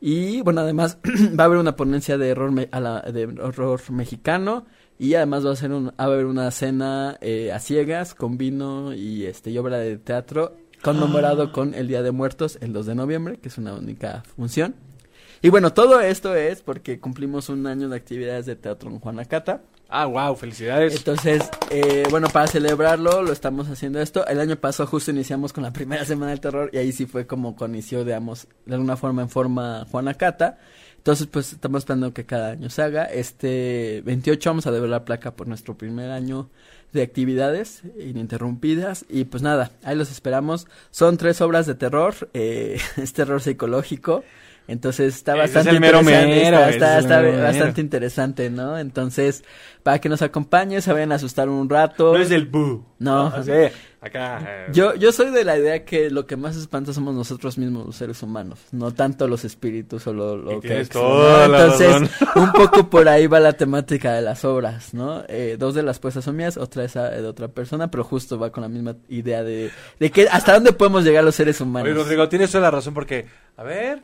Y 0.00 0.40
bueno, 0.42 0.60
además 0.62 0.98
va 1.38 1.44
a 1.44 1.46
haber 1.46 1.58
una 1.58 1.76
ponencia 1.76 2.16
de 2.18 2.32
horror, 2.32 2.52
me- 2.52 2.68
a 2.72 2.80
la- 2.80 3.00
de 3.02 3.24
horror 3.26 3.80
mexicano. 3.90 4.66
Y 4.98 5.14
además 5.14 5.46
va 5.46 5.52
a, 5.52 5.56
ser 5.56 5.72
un, 5.72 5.88
va 5.88 5.94
a 5.96 6.04
haber 6.04 6.26
una 6.26 6.50
cena 6.50 7.16
eh, 7.22 7.52
a 7.52 7.58
ciegas 7.58 8.14
con 8.14 8.36
vino 8.36 8.92
y, 8.92 9.24
este, 9.24 9.50
y 9.50 9.56
obra 9.56 9.78
de 9.78 9.96
teatro 9.96 10.56
conmemorado 10.82 11.52
con 11.52 11.74
el 11.74 11.88
Día 11.88 12.02
de 12.02 12.10
Muertos 12.10 12.58
el 12.60 12.74
2 12.74 12.84
de 12.86 12.94
noviembre, 12.94 13.38
que 13.38 13.48
es 13.48 13.56
una 13.56 13.72
única 13.74 14.22
función. 14.36 14.74
Y 15.40 15.48
bueno, 15.48 15.72
todo 15.72 16.00
esto 16.02 16.34
es 16.34 16.60
porque 16.60 17.00
cumplimos 17.00 17.48
un 17.48 17.66
año 17.66 17.88
de 17.88 17.96
actividades 17.96 18.44
de 18.44 18.56
teatro 18.56 18.90
en 18.90 18.98
Juanacata. 19.00 19.62
Ah, 19.92 20.06
wow, 20.06 20.36
felicidades. 20.36 20.94
Entonces, 20.94 21.42
eh, 21.68 22.04
bueno, 22.10 22.28
para 22.28 22.46
celebrarlo 22.46 23.22
lo 23.22 23.32
estamos 23.32 23.68
haciendo 23.68 24.00
esto. 24.00 24.24
El 24.28 24.38
año 24.38 24.54
pasado 24.54 24.88
justo 24.88 25.10
iniciamos 25.10 25.52
con 25.52 25.64
la 25.64 25.72
primera 25.72 26.04
semana 26.04 26.30
del 26.30 26.40
terror 26.40 26.70
y 26.72 26.78
ahí 26.78 26.92
sí 26.92 27.06
fue 27.06 27.26
como 27.26 27.56
con 27.56 27.74
inició, 27.74 28.04
digamos, 28.04 28.46
de 28.66 28.74
alguna 28.74 28.96
forma 28.96 29.22
en 29.22 29.28
forma 29.28 29.84
Juanacata. 29.90 30.58
Entonces, 30.96 31.26
pues 31.26 31.54
estamos 31.54 31.80
esperando 31.80 32.14
que 32.14 32.24
cada 32.24 32.50
año 32.52 32.70
se 32.70 32.82
haga. 32.82 33.04
Este 33.06 34.00
28 34.04 34.50
vamos 34.50 34.66
a 34.68 34.70
develar 34.70 35.04
placa 35.04 35.32
por 35.32 35.48
nuestro 35.48 35.76
primer 35.76 36.10
año 36.12 36.48
de 36.92 37.02
actividades 37.02 37.82
ininterrumpidas. 37.98 39.06
Y 39.08 39.24
pues 39.24 39.42
nada, 39.42 39.72
ahí 39.82 39.96
los 39.96 40.12
esperamos. 40.12 40.68
Son 40.92 41.16
tres 41.16 41.40
obras 41.40 41.66
de 41.66 41.74
terror. 41.74 42.14
Eh, 42.32 42.78
es 42.96 43.12
terror 43.12 43.42
psicológico. 43.42 44.22
Entonces 44.70 45.16
está 45.16 45.32
es 45.32 45.38
bastante 45.38 45.74
interesante, 45.74 46.10
mero, 46.44 46.58
está, 46.58 46.68
ese 46.68 46.76
está- 46.76 46.92
es 46.92 46.98
el 46.98 47.04
está 47.04 47.20
mero 47.20 47.32
mero. 47.32 47.42
bastante 47.44 47.80
interesante, 47.80 48.50
¿no? 48.50 48.78
Entonces, 48.78 49.42
para 49.82 49.98
que 49.98 50.08
nos 50.08 50.22
acompañen, 50.22 50.80
se 50.82 50.92
vayan 50.92 51.10
a 51.12 51.16
asustar 51.16 51.48
un 51.48 51.68
rato. 51.68 52.12
No 52.14 52.18
es 52.20 52.30
el 52.30 52.46
boo. 52.46 52.86
No. 52.98 53.26
así, 53.28 53.50
acá. 54.02 54.44
eh, 54.46 54.66
Yo, 54.72 54.94
yo 54.94 55.10
soy 55.10 55.30
de 55.30 55.42
la 55.42 55.56
idea 55.58 55.84
que 55.86 56.10
lo 56.10 56.26
que 56.26 56.36
más 56.36 56.54
espanta 56.56 56.92
somos 56.92 57.14
nosotros 57.14 57.56
mismos, 57.58 57.86
los 57.86 57.96
seres 57.96 58.22
humanos, 58.22 58.58
no 58.72 58.92
tanto 58.92 59.26
los 59.26 59.44
espíritus 59.44 60.06
o 60.06 60.12
lo, 60.12 60.36
lo 60.36 60.60
que 60.60 60.68
tienes 60.68 60.94
¿no? 60.94 61.44
Entonces, 61.44 62.10
un 62.36 62.52
poco 62.52 62.88
por 62.90 63.08
ahí 63.08 63.26
va 63.26 63.40
la 63.40 63.54
temática 63.54 64.12
de 64.12 64.22
las 64.22 64.44
obras, 64.44 64.94
¿no? 64.94 65.24
Eh, 65.28 65.56
dos 65.58 65.74
de 65.74 65.82
las 65.82 65.98
puestas 65.98 66.24
son 66.24 66.36
mías, 66.36 66.56
otra 66.58 66.84
es 66.84 66.94
eh, 66.94 67.00
de 67.00 67.26
otra 67.26 67.48
persona, 67.48 67.90
pero 67.90 68.04
justo 68.04 68.38
va 68.38 68.50
con 68.52 68.62
la 68.62 68.68
misma 68.68 68.96
idea 69.08 69.42
de, 69.42 69.70
de 69.98 70.10
que 70.10 70.28
hasta 70.28 70.52
dónde 70.54 70.72
podemos 70.74 71.02
llegar 71.02 71.24
los 71.24 71.34
seres 71.34 71.60
humanos. 71.60 71.88
Oye, 71.90 71.96
Rodrigo, 72.00 72.28
tienes 72.28 72.50
toda 72.52 72.62
la 72.62 72.70
razón 72.70 72.92
porque, 72.94 73.26
a 73.56 73.62
ver, 73.64 74.02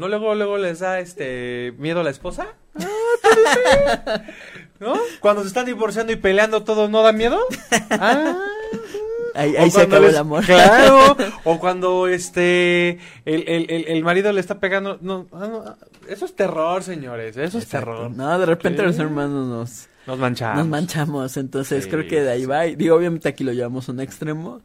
¿no 0.00 0.08
luego, 0.08 0.34
luego 0.34 0.56
les 0.58 0.80
da 0.80 0.98
este 0.98 1.72
miedo 1.78 2.00
a 2.00 2.02
la 2.02 2.10
esposa? 2.10 2.48
¿No? 4.80 4.94
Cuando 5.20 5.42
se 5.42 5.48
están 5.48 5.66
divorciando 5.66 6.12
y 6.12 6.16
peleando 6.16 6.64
todo, 6.64 6.88
¿no 6.88 7.02
da 7.02 7.12
miedo? 7.12 7.38
Ah. 9.32 9.42
ahí 9.58 9.70
se 9.70 9.82
acabó 9.82 10.02
les- 10.02 10.10
el 10.14 10.16
amor. 10.18 10.44
Claro. 10.44 11.16
O 11.44 11.60
cuando 11.60 12.08
este 12.08 12.98
el, 13.24 13.44
el, 13.48 13.70
el, 13.70 13.84
el 13.86 14.02
marido 14.02 14.32
le 14.32 14.40
está 14.40 14.58
pegando. 14.58 14.98
No, 15.00 15.26
ah, 15.32 15.46
no, 15.46 15.76
eso 16.08 16.24
es 16.24 16.34
terror, 16.34 16.82
señores. 16.82 17.36
Eso 17.36 17.58
es 17.58 17.64
Exacto. 17.64 17.90
terror. 17.92 18.10
No, 18.10 18.38
de 18.38 18.46
repente 18.46 18.80
¿Qué? 18.82 18.86
los 18.88 18.98
hermanos 18.98 19.46
nos, 19.46 19.88
Nos 20.06 20.18
manchamos. 20.18 20.56
nos 20.58 20.66
manchamos, 20.66 21.36
entonces 21.36 21.84
Sí, 21.84 21.90
creo 21.90 22.08
que 22.08 22.22
de 22.22 22.30
ahí 22.30 22.44
va. 22.44 22.66
Y 22.66 22.74
digo, 22.74 22.96
obviamente 22.96 23.28
aquí 23.28 23.44
lo 23.44 23.52
llevamos 23.52 23.88
a 23.88 23.92
un 23.92 24.00
extremo, 24.00 24.62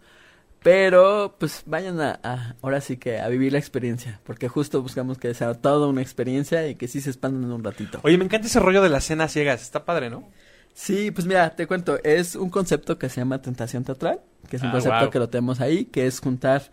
pero 0.66 1.36
pues 1.40 1.62
vayan 1.68 2.02
a, 2.02 2.20
a- 2.24 2.56
ahora 2.64 2.82
sí 2.82 2.98
que 2.98 3.20
a 3.20 3.28
vivir 3.28 3.54
la 3.54 3.60
experiencia, 3.60 4.20
porque 4.24 4.48
justo 4.50 4.82
buscamos 4.82 5.20
que 5.20 5.32
sea 5.36 5.54
toda 5.54 5.88
una 5.88 6.02
experiencia 6.02 6.68
y 6.68 6.74
que 6.74 6.88
sí 6.88 7.02
se 7.02 7.12
expandan 7.12 7.44
en 7.44 7.52
un 7.52 7.64
ratito. 7.64 8.00
Oye, 8.04 8.18
me 8.18 8.26
encanta 8.26 8.48
ese 8.48 8.60
rollo 8.60 8.82
de 8.82 8.90
las 8.90 9.04
cenas 9.04 9.32
ciegas. 9.32 9.62
Está 9.62 9.86
padre, 9.86 10.10
¿no? 10.10 10.28
Sí, 10.74 11.12
pues 11.12 11.28
mira, 11.28 11.56
te 11.56 11.68
cuento, 11.68 12.00
es 12.04 12.36
un 12.36 12.50
concepto 12.50 12.98
que 12.98 13.10
se 13.10 13.22
llama 13.22 13.44
tentación 13.44 13.84
teatral, 13.84 14.22
que 14.50 14.56
es 14.58 14.64
un 14.64 14.70
Ah, 14.70 14.72
concepto 14.72 15.12
que 15.12 15.20
lo 15.20 15.30
tenemos 15.30 15.62
ahí, 15.62 15.86
que 15.86 16.08
es 16.08 16.20
juntar 16.20 16.64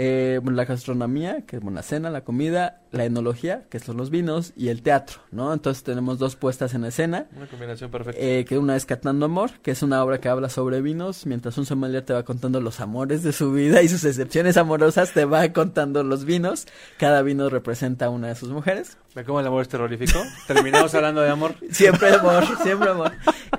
eh, 0.00 0.40
la 0.44 0.64
gastronomía, 0.64 1.42
que 1.44 1.56
es 1.56 1.62
bueno, 1.62 1.74
la 1.74 1.82
cena, 1.82 2.08
la 2.08 2.20
comida, 2.20 2.82
la 2.92 3.04
enología, 3.04 3.64
que 3.68 3.80
son 3.80 3.96
los 3.96 4.10
vinos, 4.10 4.52
y 4.56 4.68
el 4.68 4.80
teatro, 4.80 5.18
¿no? 5.32 5.52
Entonces 5.52 5.82
tenemos 5.82 6.20
dos 6.20 6.36
puestas 6.36 6.72
en 6.74 6.84
escena. 6.84 7.26
Una 7.36 7.48
combinación 7.48 7.90
perfecta. 7.90 8.20
Eh, 8.22 8.44
que 8.44 8.58
una 8.58 8.76
es 8.76 8.86
Catando 8.86 9.26
Amor, 9.26 9.50
que 9.60 9.72
es 9.72 9.82
una 9.82 10.02
obra 10.04 10.20
que 10.20 10.28
habla 10.28 10.50
sobre 10.50 10.80
vinos, 10.82 11.26
mientras 11.26 11.58
un 11.58 11.66
sommelier 11.66 12.04
te 12.04 12.12
va 12.12 12.22
contando 12.22 12.60
los 12.60 12.78
amores 12.78 13.24
de 13.24 13.32
su 13.32 13.50
vida 13.50 13.82
y 13.82 13.88
sus 13.88 14.04
excepciones 14.04 14.56
amorosas, 14.56 15.12
te 15.12 15.24
va 15.24 15.52
contando 15.52 16.04
los 16.04 16.24
vinos. 16.24 16.68
Cada 16.96 17.22
vino 17.22 17.50
representa 17.50 18.06
a 18.06 18.10
una 18.10 18.28
de 18.28 18.36
sus 18.36 18.50
mujeres. 18.50 18.98
¿Ve 19.16 19.24
cómo 19.24 19.40
el 19.40 19.48
amor 19.48 19.62
es 19.62 19.68
terrorífico? 19.68 20.22
Terminamos 20.46 20.94
hablando 20.94 21.22
de 21.22 21.30
amor. 21.30 21.56
Siempre 21.72 22.14
amor, 22.14 22.44
siempre 22.62 22.90
amor. 22.90 23.12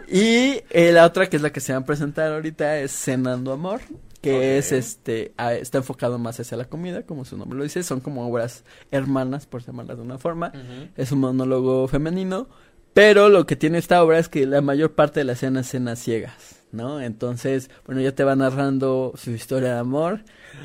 Y 0.08 0.64
eh, 0.70 0.92
la 0.94 1.06
otra, 1.06 1.28
que 1.28 1.36
es 1.36 1.42
la 1.42 1.52
que 1.52 1.60
se 1.60 1.74
va 1.74 1.80
a 1.80 1.86
presentar 1.86 2.32
ahorita, 2.32 2.80
es 2.80 2.92
Cenando 2.92 3.52
Amor, 3.52 3.82
que 4.22 4.58
es 4.58 4.72
este, 4.72 5.34
a- 5.38 5.54
está 5.54 5.78
enfocado 5.80 6.18
más 6.20 6.40
hacia 6.40 6.58
la 6.58 6.66
comida, 6.66 7.04
como 7.04 7.24
su 7.26 7.38
nombre 7.38 7.58
lo 7.58 7.64
dice, 7.64 7.84
son 7.84 8.00
como 8.02 8.28
obras 8.28 8.64
hermanas, 8.92 9.46
por 9.46 9.64
llamarlas 9.66 9.98
de 9.98 10.04
una 10.04 10.18
forma. 10.18 10.52
Es 10.98 11.12
un 11.12 11.20
monólogo 11.20 11.88
femenino, 11.88 12.48
Pero 12.94 13.30
lo 13.30 13.46
que 13.46 13.56
tiene 13.56 13.78
esta 13.78 14.04
obra 14.04 14.18
es 14.20 14.30
que 14.30 14.46
la 14.48 14.62
mayor 14.62 14.94
parte 14.94 15.20
de 15.20 15.24
la 15.24 15.34
escena 15.34 15.62
es 15.62 15.68
escenas 15.68 16.00
ciegas, 16.00 16.64
¿no? 16.72 17.00
Entonces, 17.00 17.70
bueno, 17.86 18.02
ya 18.02 18.14
te 18.14 18.24
va 18.24 18.36
narrando 18.36 19.14
su 19.16 19.30
historia 19.32 19.74
de 19.74 19.80
amor 19.80 20.24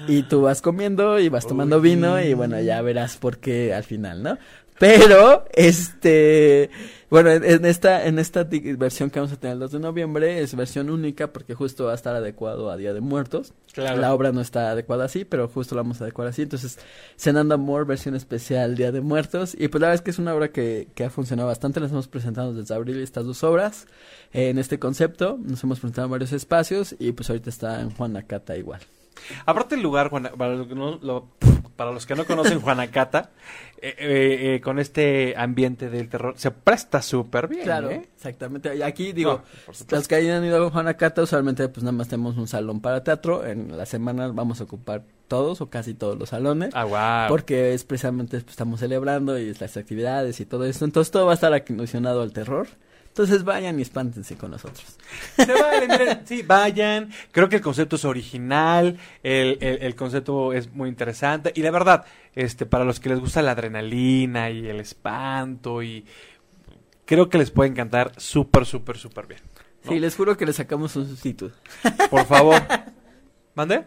y 0.09 0.23
tú 0.25 0.41
vas 0.41 0.63
comiendo 0.63 1.19
y 1.21 1.29
vas 1.29 1.47
tomando 1.47 1.81
vino 1.83 2.21
y 2.21 2.33
bueno, 2.35 2.59
ya 2.61 2.81
verás 2.83 3.19
por 3.19 3.39
qué 3.39 3.75
al 3.75 3.85
final, 3.85 4.23
¿no? 4.23 4.39
Pero, 4.79 5.45
este, 5.53 6.71
bueno, 7.11 7.31
en, 7.31 7.65
esta, 7.65 8.07
en 8.07 8.19
esta 8.19 8.45
versión 8.45 9.09
que 9.09 9.21
vamos 9.21 9.33
a 9.33 9.37
tener 9.37 9.55
el 9.55 9.61
2 9.61 9.73
de 9.73 9.79
noviembre 9.79 10.41
es 10.41 10.55
versión 10.57 10.91
única 10.91 11.33
porque 11.33 11.55
justo 11.55 11.85
va 11.85 11.93
a 11.93 11.95
estar 11.95 12.17
adecuado 12.17 12.71
a 12.71 12.77
Día 12.77 12.93
de 12.93 13.01
Muertos. 13.01 13.53
Claro. 13.73 14.01
La 14.01 14.13
obra 14.13 14.33
no 14.33 14.41
está 14.41 14.71
adecuada 14.71 15.05
así, 15.05 15.25
pero 15.25 15.47
justo 15.47 15.77
la 15.77 15.83
vamos 15.83 16.01
a 16.01 16.05
adecuar 16.05 16.27
así. 16.27 16.43
Entonces, 16.43 16.79
Cenando 17.17 17.55
Amor, 17.55 17.87
versión 17.87 18.17
especial 18.17 18.75
Día 18.75 18.91
de 18.91 19.01
Muertos. 19.01 19.55
Y 19.57 19.69
pues 19.69 19.81
la 19.81 19.89
verdad 19.89 19.95
es 19.95 20.03
que 20.03 20.11
es 20.11 20.19
una 20.19 20.35
obra 20.35 20.49
que, 20.49 20.89
que 20.95 21.05
ha 21.05 21.11
funcionado 21.11 21.49
bastante. 21.49 21.79
Las 21.79 21.93
hemos 21.93 22.09
presentado 22.09 22.53
desde 22.53 22.75
abril 22.75 23.01
estas 23.01 23.25
dos 23.25 23.45
obras 23.45 23.87
eh, 24.33 24.49
en 24.49 24.59
este 24.59 24.81
concepto. 24.81 25.39
Nos 25.41 25.63
hemos 25.63 25.79
presentado 25.79 26.07
en 26.07 26.11
varios 26.11 26.33
espacios 26.33 26.97
y 26.99 27.13
pues 27.13 27.31
ahorita 27.31 27.49
está 27.49 27.81
en 27.81 27.91
Juanacata 27.91 28.57
igual. 28.57 28.81
Aparte 29.47 29.75
el 29.75 29.83
lugar, 29.83 30.11
Juana- 30.11 30.33
para, 30.33 30.55
los 30.55 30.67
que 30.69 30.75
no, 30.75 30.99
lo- 31.03 31.29
para 31.77 31.91
los 31.93 32.07
que 32.07 32.15
no 32.15 32.25
conocen 32.25 32.61
Juanacata, 32.63 33.31
eh, 33.81 33.95
eh, 33.99 34.55
eh, 34.57 34.61
con 34.61 34.79
este 34.79 35.35
ambiente 35.37 35.91
del 35.91 36.09
terror, 36.09 36.35
se 36.37 36.51
presta 36.51 37.03
súper 37.03 37.49
bien. 37.49 37.63
Claro, 37.65 37.91
¿eh? 37.91 38.09
exactamente. 38.17 38.83
Aquí 38.85 39.13
digo, 39.13 39.43
No, 39.67 39.75
los 39.97 40.09
que 40.09 40.15
hayan 40.17 40.45
ido 40.45 40.67
a 40.67 40.71
Juanacata, 40.71 41.23
usualmente 41.23 41.69
pues 41.69 41.83
nada 41.85 41.93
más 41.97 42.09
tenemos 42.09 42.37
un 42.37 42.47
salón 42.49 42.81
para 42.81 43.03
teatro. 43.05 43.45
En 43.47 43.77
la 43.77 43.87
semana 43.87 44.29
vamos 44.29 44.61
a 44.61 44.65
ocupar 44.65 45.03
todos 45.29 45.61
o 45.61 45.71
casi 45.71 45.95
todos 45.95 46.19
los 46.19 46.29
salones. 46.31 46.71
Ah, 46.75 46.85
wow. 46.85 47.29
Porque 47.29 47.75
es 47.75 47.85
precisamente 47.85 48.39
pues, 48.41 48.51
estamos 48.51 48.81
celebrando 48.81 49.39
y 49.39 49.53
las 49.55 49.77
actividades 49.77 50.39
y 50.41 50.47
todo 50.47 50.65
esto. 50.67 50.85
Entonces 50.85 51.11
todo 51.11 51.27
va 51.27 51.33
a 51.33 51.35
estar 51.35 51.53
acondicionado 51.53 52.23
al 52.23 52.33
terror. 52.33 52.67
Entonces 53.15 53.45
vayan 53.45 53.79
y 53.79 53.83
espántense 53.83 54.37
con 54.37 54.51
nosotros. 54.51 54.99
Se 55.37 55.47
vale, 55.47 55.87
miren, 55.87 56.27
sí, 56.27 56.43
vayan. 56.43 57.13
Creo 57.31 57.49
que 57.49 57.55
el 57.55 57.63
concepto 57.63 57.95
es 57.95 58.05
original, 58.05 58.99
el, 59.23 59.57
el, 59.61 59.83
el 59.83 59.95
concepto 59.95 60.53
es 60.53 60.73
muy 60.73 60.89
interesante. 60.89 61.53
Y 61.55 61.63
la 61.63 61.71
verdad, 61.71 62.05
este, 62.35 62.67
para 62.67 62.85
los 62.85 62.99
que 62.99 63.11
les 63.11 63.21
gusta 63.21 63.41
la 63.41 63.53
adrenalina 63.53 64.51
y 64.51 64.67
el 64.67 64.81
espanto, 64.81 65.81
y 65.81 66.05
creo 67.05 67.29
que 67.29 67.39
les 67.39 67.53
puede 67.53 67.71
encantar 67.71 68.11
súper, 68.17 68.67
súper, 68.67 68.99
súper 68.99 69.29
bien. 69.29 69.41
¿no? 69.85 69.93
Sí, 69.93 70.01
les 70.01 70.17
juro 70.17 70.37
que 70.37 70.45
les 70.45 70.57
sacamos 70.57 70.97
un 70.97 71.07
sustituto. 71.07 71.55
Por 72.11 72.27
favor. 72.27 72.61
¿Mande? 73.55 73.85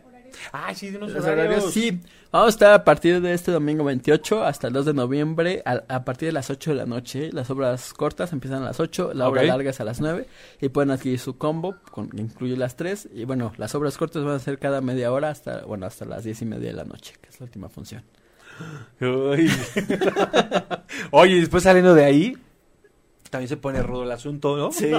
Ay, 0.51 0.75
sí, 0.75 0.89
de 0.89 0.97
unos 0.97 1.11
horarios. 1.11 1.33
horarios, 1.33 1.73
sí, 1.73 1.99
vamos 2.31 2.47
a 2.47 2.49
estar 2.49 2.73
a 2.73 2.83
partir 2.83 3.21
de 3.21 3.33
este 3.33 3.51
domingo 3.51 3.83
28 3.83 4.43
hasta 4.43 4.67
el 4.67 4.73
2 4.73 4.85
de 4.87 4.93
noviembre 4.93 5.61
a, 5.65 5.83
a 5.87 6.05
partir 6.05 6.27
de 6.27 6.33
las 6.33 6.49
8 6.49 6.71
de 6.71 6.77
la 6.77 6.85
noche. 6.85 7.29
Las 7.33 7.49
obras 7.49 7.93
cortas 7.93 8.33
empiezan 8.33 8.63
a 8.63 8.65
las 8.65 8.79
8, 8.79 9.11
la 9.13 9.27
obra 9.27 9.43
larga 9.43 9.71
es 9.71 9.79
a 9.79 9.83
las 9.83 9.99
9 10.01 10.27
y 10.61 10.69
pueden 10.69 10.91
adquirir 10.91 11.19
su 11.19 11.37
combo, 11.37 11.75
con, 11.91 12.09
incluye 12.17 12.57
las 12.57 12.75
tres. 12.75 13.07
Y 13.13 13.25
bueno, 13.25 13.53
las 13.57 13.75
obras 13.75 13.97
cortas 13.97 14.23
van 14.23 14.35
a 14.35 14.39
ser 14.39 14.59
cada 14.59 14.81
media 14.81 15.11
hora 15.11 15.29
hasta, 15.29 15.61
bueno, 15.65 15.85
hasta 15.85 16.05
las 16.05 16.23
10 16.23 16.41
y 16.41 16.45
media 16.45 16.69
de 16.69 16.75
la 16.75 16.85
noche, 16.85 17.13
que 17.21 17.29
es 17.29 17.39
la 17.39 17.45
última 17.45 17.69
función. 17.69 18.03
Oye, 21.11 21.39
después 21.39 21.63
saliendo 21.63 21.93
de 21.93 22.05
ahí, 22.05 22.37
también 23.29 23.49
se 23.49 23.57
pone 23.57 23.81
rudo 23.83 24.03
el 24.03 24.11
asunto, 24.11 24.55
¿no? 24.57 24.71
Sí. 24.71 24.91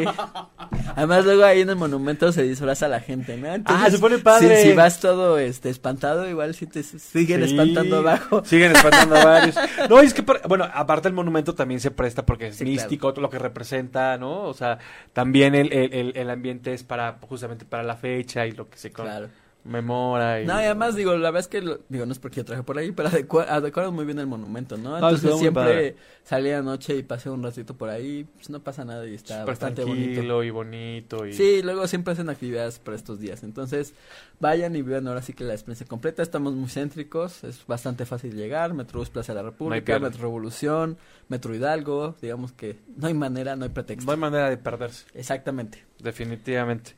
Además 0.97 1.25
luego 1.25 1.45
ahí 1.45 1.61
en 1.61 1.71
el 1.71 1.77
monumento 1.77 2.33
se 2.33 2.43
disfraza 2.43 2.89
la 2.89 3.01
gente, 3.01 3.37
¿no? 3.37 3.49
Ah, 3.67 3.89
se 3.91 3.99
pone 3.99 4.19
padre. 4.19 4.63
Si, 4.63 4.69
si 4.71 4.75
vas 4.75 5.01
todo 5.01 5.39
este 5.39 5.71
espantado, 5.71 6.29
igual 6.29 6.55
si 6.55 6.67
te 6.67 6.83
siguen 6.83 7.45
Sí, 7.45 7.51
espantando 7.51 7.99
abajo. 7.99 8.43
Siguen 8.45 8.73
espantando 8.73 9.17
a 9.17 9.25
varios. 9.25 9.57
No, 9.89 10.01
es 10.01 10.13
que, 10.15 10.23
bueno, 10.49 10.69
aparte 10.73 11.09
el 11.09 11.15
monumento 11.15 11.55
también 11.55 11.81
se 11.81 11.91
presta 11.91 12.25
porque 12.27 12.49
es 12.49 12.57
Sí, 12.57 12.65
místico, 12.65 13.13
todo 13.13 13.23
lo 13.23 13.31
que 13.31 13.39
representa, 13.39 14.17
¿no? 14.19 14.43
O 14.45 14.55
sea, 14.55 14.79
también 15.13 15.55
el, 15.55 15.73
el, 15.73 15.93
el- 15.95 16.13
el 16.17 16.31
ambiente 16.31 16.73
es 16.73 16.83
para, 16.85 17.19
justamente 17.29 17.65
para 17.65 17.83
la 17.83 17.97
fecha 17.97 18.47
y 18.47 18.53
lo 18.53 18.69
que 18.69 18.77
se 18.79 18.91
Claro. 18.93 19.29
Conmemora. 19.69 20.41
Y... 20.43 20.47
No, 20.47 20.61
y 20.61 20.65
además 20.65 20.95
digo, 20.97 21.13
la 21.13 21.31
verdad 21.31 21.41
es 21.41 21.49
que, 21.49 21.61
lo- 21.63 21.81
digo, 21.89 22.07
no 22.07 22.13
es 22.13 22.19
porque 22.19 22.37
yo 22.37 22.45
traje 22.45 22.63
por 22.63 22.79
ahí, 22.79 22.91
pero 22.93 23.09
adecua- 23.11 23.47
adecuaron 23.49 23.95
muy 23.95 24.05
bien 24.05 24.19
el 24.19 24.27
monumento, 24.27 24.77
¿no? 24.77 24.91
No, 24.91 24.97
Entonces 24.97 25.31
muy 25.31 25.41
siempre 25.41 25.97
salí 26.25 26.51
anoche 26.51 26.97
y 26.97 27.03
pasé 27.03 27.31
un 27.31 27.43
ratito 27.43 27.75
por 27.75 27.89
ahí, 27.91 28.27
pues 28.37 28.51
no 28.51 28.61
pasa 28.61 28.85
nada 28.85 29.07
y 29.07 29.15
está 29.15 29.45
bastante 29.45 29.83
tranquilo 29.83 30.37
bonito. 30.37 30.43
y 30.45 30.51
bonito. 30.51 31.27
Y... 31.27 31.33
Sí, 31.33 31.63
luego 31.63 31.87
siempre 31.87 32.13
hacen 32.15 32.29
actividades 32.29 32.79
para 32.79 32.97
estos 32.97 33.21
días, 33.21 33.43
entonces 33.43 33.95
vayan 34.41 34.75
y 34.77 34.83
vivan 34.83 35.07
ahora 35.09 35.23
sí 35.23 35.33
que 35.33 35.45
la 35.45 35.53
experiencia 35.55 35.87
completa, 35.87 36.23
estamos 36.23 36.55
muy 36.55 36.69
céntricos, 36.69 37.45
es 37.45 37.67
bastante 37.67 38.07
fácil 38.07 38.35
llegar, 38.35 38.75
Metrobús 38.75 39.11
Plaza 39.11 39.33
de 39.33 39.37
la 39.43 39.51
República, 39.51 39.85
pierde. 39.85 40.01
Metro 40.01 40.23
Revolución, 40.23 40.97
Metro 41.29 41.55
Hidalgo, 41.55 42.17
digamos 42.23 42.53
que 42.53 42.79
no 42.97 43.07
hay 43.07 43.15
manera, 43.15 43.57
no 43.57 43.65
hay 43.65 43.71
pretexto. 43.71 44.07
No 44.07 44.13
hay 44.13 44.19
manera 44.19 44.49
de 44.51 44.57
perderse. 44.57 45.07
Exactamente. 45.15 45.85
Definitivamente. 45.99 46.93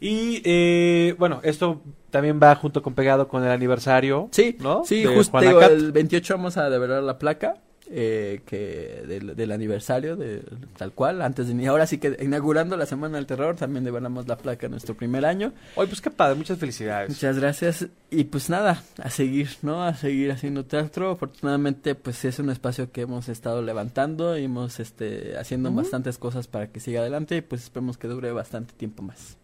Y 0.00 0.42
eh, 0.44 1.14
bueno, 1.18 1.40
esto 1.42 1.82
también 2.10 2.40
va 2.42 2.54
junto 2.54 2.82
con 2.82 2.94
pegado 2.94 3.28
con 3.28 3.44
el 3.44 3.50
aniversario. 3.50 4.28
Sí, 4.32 4.56
¿no? 4.60 4.84
sí, 4.84 5.02
De 5.02 5.14
justo 5.14 5.40
digo, 5.40 5.60
el 5.60 5.92
28 5.92 6.34
vamos 6.36 6.56
a 6.56 6.70
develar 6.70 7.02
la 7.02 7.18
placa 7.18 7.56
eh, 7.88 8.40
que 8.46 9.04
del, 9.06 9.36
del 9.36 9.52
aniversario 9.52 10.16
de 10.16 10.42
tal 10.76 10.90
cual, 10.90 11.22
antes 11.22 11.46
de 11.46 11.54
ni 11.54 11.66
ahora 11.66 11.86
sí 11.86 11.98
que 11.98 12.16
inaugurando 12.20 12.76
la 12.76 12.84
Semana 12.84 13.16
del 13.16 13.26
Terror 13.26 13.54
también 13.54 13.84
develamos 13.84 14.26
la 14.26 14.36
placa 14.36 14.66
en 14.66 14.72
nuestro 14.72 14.96
primer 14.96 15.24
año. 15.24 15.52
Oye, 15.76 15.86
pues 15.86 16.00
qué 16.00 16.10
padre, 16.10 16.34
muchas 16.34 16.58
felicidades. 16.58 17.10
Muchas 17.10 17.38
gracias 17.38 17.86
y 18.10 18.24
pues 18.24 18.50
nada, 18.50 18.82
a 19.00 19.08
seguir, 19.08 19.50
¿no? 19.62 19.84
A 19.84 19.94
seguir 19.94 20.32
haciendo 20.32 20.64
teatro. 20.64 21.12
Afortunadamente 21.12 21.94
pues 21.94 22.24
es 22.24 22.40
un 22.40 22.50
espacio 22.50 22.90
que 22.90 23.02
hemos 23.02 23.28
estado 23.28 23.62
levantando 23.62 24.36
y 24.36 24.44
hemos 24.44 24.80
este 24.80 25.38
haciendo 25.38 25.70
bastantes 25.70 26.18
cosas 26.18 26.48
para 26.48 26.72
que 26.72 26.80
siga 26.80 27.02
adelante 27.02 27.36
y 27.36 27.40
pues 27.40 27.62
esperemos 27.62 27.98
que 27.98 28.08
dure 28.08 28.32
bastante 28.32 28.74
tiempo 28.74 29.04
más. 29.04 29.36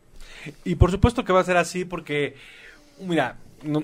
Y 0.64 0.74
por 0.76 0.90
supuesto 0.90 1.24
que 1.24 1.32
va 1.32 1.40
a 1.40 1.44
ser 1.44 1.56
así 1.56 1.84
porque, 1.84 2.34
mira, 3.00 3.36
no- 3.62 3.82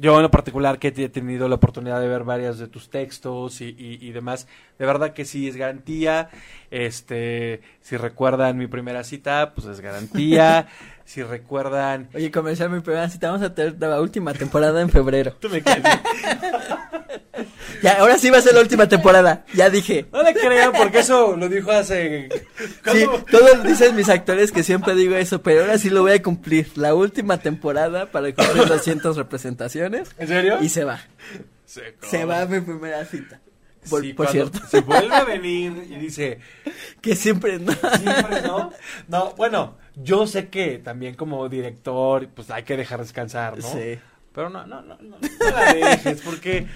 yo 0.00 0.16
en 0.16 0.22
lo 0.22 0.30
particular 0.30 0.78
que 0.78 0.88
he 0.88 1.08
tenido 1.08 1.48
la 1.48 1.56
oportunidad 1.56 2.00
de 2.00 2.08
ver 2.08 2.24
varios 2.24 2.58
de 2.58 2.66
tus 2.68 2.88
textos 2.88 3.60
y, 3.60 3.66
y- 3.78 3.98
y 4.00 4.12
demás, 4.12 4.46
de 4.78 4.86
verdad 4.86 5.12
que 5.12 5.24
sí 5.24 5.48
es 5.48 5.56
garantía. 5.56 6.30
Este, 6.70 7.60
si 7.82 7.96
recuerdan 7.96 8.56
mi 8.56 8.66
primera 8.66 9.04
cita, 9.04 9.52
pues 9.54 9.66
es 9.66 9.80
garantía. 9.80 10.68
si 11.04 11.22
recuerdan... 11.22 12.08
Oye, 12.14 12.30
comercial 12.30 12.70
mi 12.70 12.80
primera 12.80 13.08
cita, 13.08 13.30
vamos 13.30 13.42
a 13.46 13.54
tener 13.54 13.76
la 13.80 14.00
última 14.00 14.32
temporada 14.34 14.80
en 14.80 14.88
febrero. 14.90 15.32
Tú 15.40 15.48
me 15.50 15.62
caes. 15.62 15.82
Ya, 17.82 17.98
ahora 18.00 18.18
sí 18.18 18.30
va 18.30 18.38
a 18.38 18.42
ser 18.42 18.54
la 18.54 18.60
última 18.60 18.88
temporada. 18.88 19.44
Ya 19.54 19.70
dije. 19.70 20.06
No 20.12 20.22
le 20.22 20.34
crean 20.34 20.72
porque 20.72 21.00
eso 21.00 21.36
lo 21.36 21.48
dijo 21.48 21.70
hace... 21.70 22.28
Todos 23.30 23.64
dicen 23.64 23.94
mis 23.96 24.08
actores 24.08 24.52
que 24.52 24.62
siempre 24.62 24.94
digo 24.94 25.14
eso, 25.16 25.42
pero 25.42 25.62
ahora 25.62 25.78
sí 25.78 25.90
lo 25.90 26.02
voy 26.02 26.12
a 26.12 26.22
cumplir. 26.22 26.70
La 26.76 26.94
última 26.94 27.38
temporada 27.38 28.06
para 28.06 28.32
cumplir 28.34 28.66
200 28.66 29.16
representaciones 29.16 30.10
¿En 30.18 30.28
serio? 30.28 30.58
y 30.60 30.68
se 30.68 30.84
va. 30.84 31.00
Se, 31.64 31.94
Se 32.02 32.24
va 32.24 32.46
mi 32.46 32.60
primera 32.60 33.04
cita. 33.04 33.40
Por, 33.88 34.02
Sí, 34.02 34.12
por 34.12 34.28
cierto, 34.28 34.58
Se 34.68 34.80
vuelve 34.80 35.14
a 35.14 35.24
venir 35.24 35.86
y 35.88 35.96
dice, 35.96 36.38
que 37.00 37.14
siempre 37.14 37.58
no. 37.58 37.72
siempre 37.72 38.42
no. 38.42 38.72
No, 39.06 39.34
bueno, 39.34 39.76
yo 39.96 40.26
sé 40.26 40.48
que 40.48 40.78
también 40.78 41.14
como 41.14 41.48
director, 41.48 42.28
pues 42.34 42.50
hay 42.50 42.64
que 42.64 42.76
dejar 42.76 43.00
descansar, 43.00 43.56
¿no? 43.58 43.66
Sí. 43.72 43.98
Pero 44.34 44.50
no, 44.50 44.66
no, 44.66 44.82
no, 44.82 44.96
no, 45.00 45.16
no 45.18 45.50
la 45.50 45.72
dejes, 45.72 46.20
porque 46.20 46.66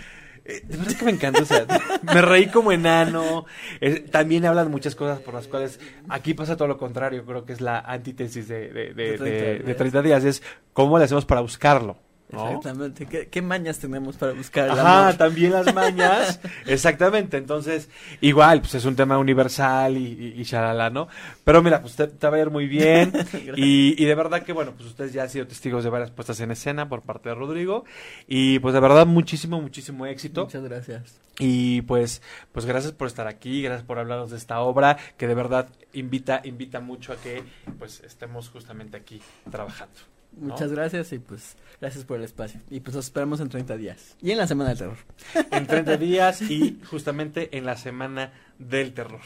eh, 0.45 0.61
de 0.64 0.76
verdad 0.76 0.97
que 0.97 1.05
me 1.05 1.11
encanta, 1.12 1.43
o 1.43 1.45
sea, 1.45 1.66
me 2.03 2.20
reí 2.22 2.47
como 2.49 2.72
enano. 2.72 3.47
Eh, 3.80 4.01
también 4.11 4.45
hablan 4.47 4.70
muchas 4.70 4.95
cosas 4.95 5.20
por 5.20 5.34
las 5.34 5.47
cuales 5.49 5.78
aquí 6.09 6.34
pasa 6.34 6.57
todo 6.57 6.68
lo 6.68 6.78
contrario, 6.78 7.24
creo 7.24 7.45
que 7.45 7.53
es 7.53 7.61
la 7.61 7.78
antítesis 7.80 8.49
de, 8.49 8.68
de, 8.72 8.95
de, 8.95 8.95
De 8.95 9.16
30 9.18 9.24
de- 9.24 9.53
días. 9.55 9.66
de 9.66 9.74
30 9.74 10.03
días, 10.03 10.24
es 10.24 10.43
cómo 10.72 10.99
le 10.99 11.05
hacemos 11.05 11.24
para 11.24 11.40
buscarlo, 11.40 11.97
¿no? 12.33 12.47
Exactamente. 12.49 13.07
¿Qué, 13.07 13.28
qué 13.28 13.43
mañas 13.43 13.78
tenemos 13.78 14.16
para 14.16 14.33
buscar 14.33 14.64
el 14.66 14.72
Ajá, 14.72 15.03
amor? 15.09 15.18
también 15.18 15.53
las 15.53 15.74
mañas. 15.74 16.41
Exactamente. 16.66 17.37
Entonces, 17.37 17.89
igual, 18.20 18.61
pues 18.61 18.74
es 18.74 18.85
un 18.85 18.97
tema 18.97 19.18
universal 19.18 19.97
y, 19.97 20.07
y, 20.37 20.41
y 20.41 20.43
shalala, 20.45 20.91
¿no? 20.91 21.09
Pero 21.45 21.62
mira, 21.62 21.80
pues 21.80 21.97
te, 21.97 22.07
te 22.07 22.28
va 22.28 22.37
a 22.37 22.41
ir 22.41 22.51
muy 22.51 22.66
bien. 22.66 23.12
y, 23.57 24.03
y 24.03 24.05
de 24.05 24.14
verdad 24.14 24.43
que, 24.43 24.53
bueno, 24.53 24.72
pues 24.72 24.89
ustedes 24.89 25.12
ya 25.12 25.22
han 25.22 25.30
sido 25.30 25.47
testigos 25.47 25.85
de 25.85 25.91
varias 25.91 26.11
puestas 26.11 26.41
en 26.41 26.51
escena 26.51 26.89
por 26.89 27.03
parte 27.03 27.28
de 27.28 27.35
Rodrigo. 27.35 27.85
Y 28.26 28.59
pues 28.61 28.74
de 28.74 28.80
verdad, 28.80 29.07
muchísimo, 29.07 29.61
muchísimo 29.61 30.07
éxito. 30.07 30.45
Muchas 30.45 30.64
gracias. 30.64 31.20
Y 31.39 31.83
pues, 31.83 32.20
pues 32.53 32.66
gracias 32.66 32.93
por 32.93 33.07
estar 33.09 33.26
aquí, 33.26 33.62
gracias 33.62 33.87
por 33.87 33.99
hablarnos 33.99 34.30
de 34.30 34.37
esta 34.37 34.61
obra, 34.61 34.99
que 35.16 35.26
de 35.26 35.35
verdad 35.35 35.68
invita, 35.95 36.43
invita 36.45 36.80
mucho 36.80 37.12
a 37.12 37.16
que 37.16 37.43
pues 37.78 38.01
estemos 38.05 38.51
justamente 38.51 38.99
aquí 38.99 39.20
trabajando. 39.51 40.12
¿No? 40.37 40.49
Muchas 40.53 40.72
gracias 40.72 41.12
y 41.12 41.18
pues 41.18 41.57
gracias 41.80 42.05
por 42.05 42.18
el 42.18 42.24
espacio. 42.24 42.61
Y 42.70 42.80
pues 42.80 42.97
nos 42.97 43.07
esperamos 43.07 43.41
en 43.41 43.49
30 43.49 43.76
días. 43.76 44.16
Y 44.20 44.30
en 44.30 44.39
la 44.39 44.47
Semana 44.47 44.70
del 44.70 44.78
Terror. 44.78 44.97
en 45.51 45.66
30 45.66 45.97
días 45.97 46.43
y 46.43 46.80
justamente 46.91 47.57
en 47.57 47.64
la 47.66 47.76
semana 47.76 48.33
del 48.59 48.93
terror. 48.95 49.20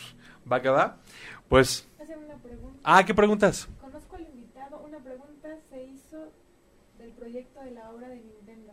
¿Va 0.51 0.63
que 0.63 0.69
va? 0.69 0.99
Pues, 1.49 1.87
Hacer 2.03 2.19
una 2.19 2.37
pregunta. 2.37 2.79
ah, 2.85 3.05
¿qué 3.05 3.15
preguntas? 3.15 3.69
Conozco 3.81 4.17
al 4.17 4.23
invitado. 4.23 4.83
Una 4.87 4.99
pregunta 4.99 5.49
se 5.71 5.85
hizo 5.85 6.33
del 6.99 7.11
proyecto 7.11 7.61
de 7.63 7.71
la 7.73 7.91
obra 7.91 8.09
de 8.09 8.17
Nintendo. 8.17 8.73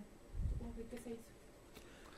¿qué 0.89 0.97
se 0.99 1.09
hizo? 1.11 1.21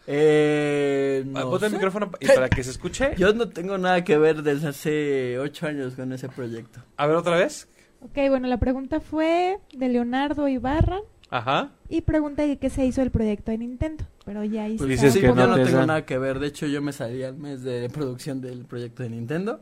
Eh, 0.07 1.24
Ah, 1.34 1.39
no 1.41 1.49
Ponte 1.49 1.66
el 1.68 1.72
micrófono 1.74 2.11
y 2.20 2.28
para 2.28 2.49
que 2.49 2.63
se 2.63 2.72
escuche. 2.72 3.16
Yo 3.18 3.34
no 3.34 3.49
tengo 3.49 3.78
nada 3.78 4.03
que 4.03 4.18
ver 4.18 4.43
desde 4.43 4.68
hace 4.68 5.39
ocho 5.39 5.68
años 5.68 5.95
con 5.95 6.11
ese 6.13 6.30
proyecto. 6.30 6.82
A 6.97 7.07
ver, 7.07 7.16
otra 7.16 7.38
vez. 7.38 7.68
Ok, 8.06 8.30
bueno, 8.30 8.47
la 8.47 8.58
pregunta 8.58 8.99
fue 8.99 9.58
de 9.74 9.89
Leonardo 9.89 10.47
Ibarra 10.47 10.99
Ajá. 11.32 11.72
y 11.89 12.01
pregunta 12.01 12.43
de 12.43 12.58
qué 12.58 12.70
se 12.70 12.86
hizo 12.86 13.01
el 13.01 13.10
proyecto 13.12 13.51
de 13.51 13.58
Nintendo. 13.58 14.06
Pero 14.26 14.43
ya 14.43 14.64
ahí 14.64 14.78
Pues 14.78 14.89
está. 14.91 15.06
dices 15.06 15.14
Sí, 15.14 15.20
que 15.22 15.28
yo 15.28 15.36
no 15.36 15.47
no 15.47 15.56
te 15.56 15.64
tengo 15.66 15.78
dan. 15.80 15.88
nada 15.88 16.06
que 16.06 16.18
ver. 16.18 16.39
De 16.39 16.47
hecho, 16.47 16.66
yo 16.68 16.82
me 16.82 16.93
salí 16.93 17.24
al 17.24 17.36
mes 17.38 17.64
de 17.64 17.89
producción 17.89 18.41
del 18.41 18.66
proyecto 18.66 19.03
de 19.03 19.10
Nintendo. 19.10 19.60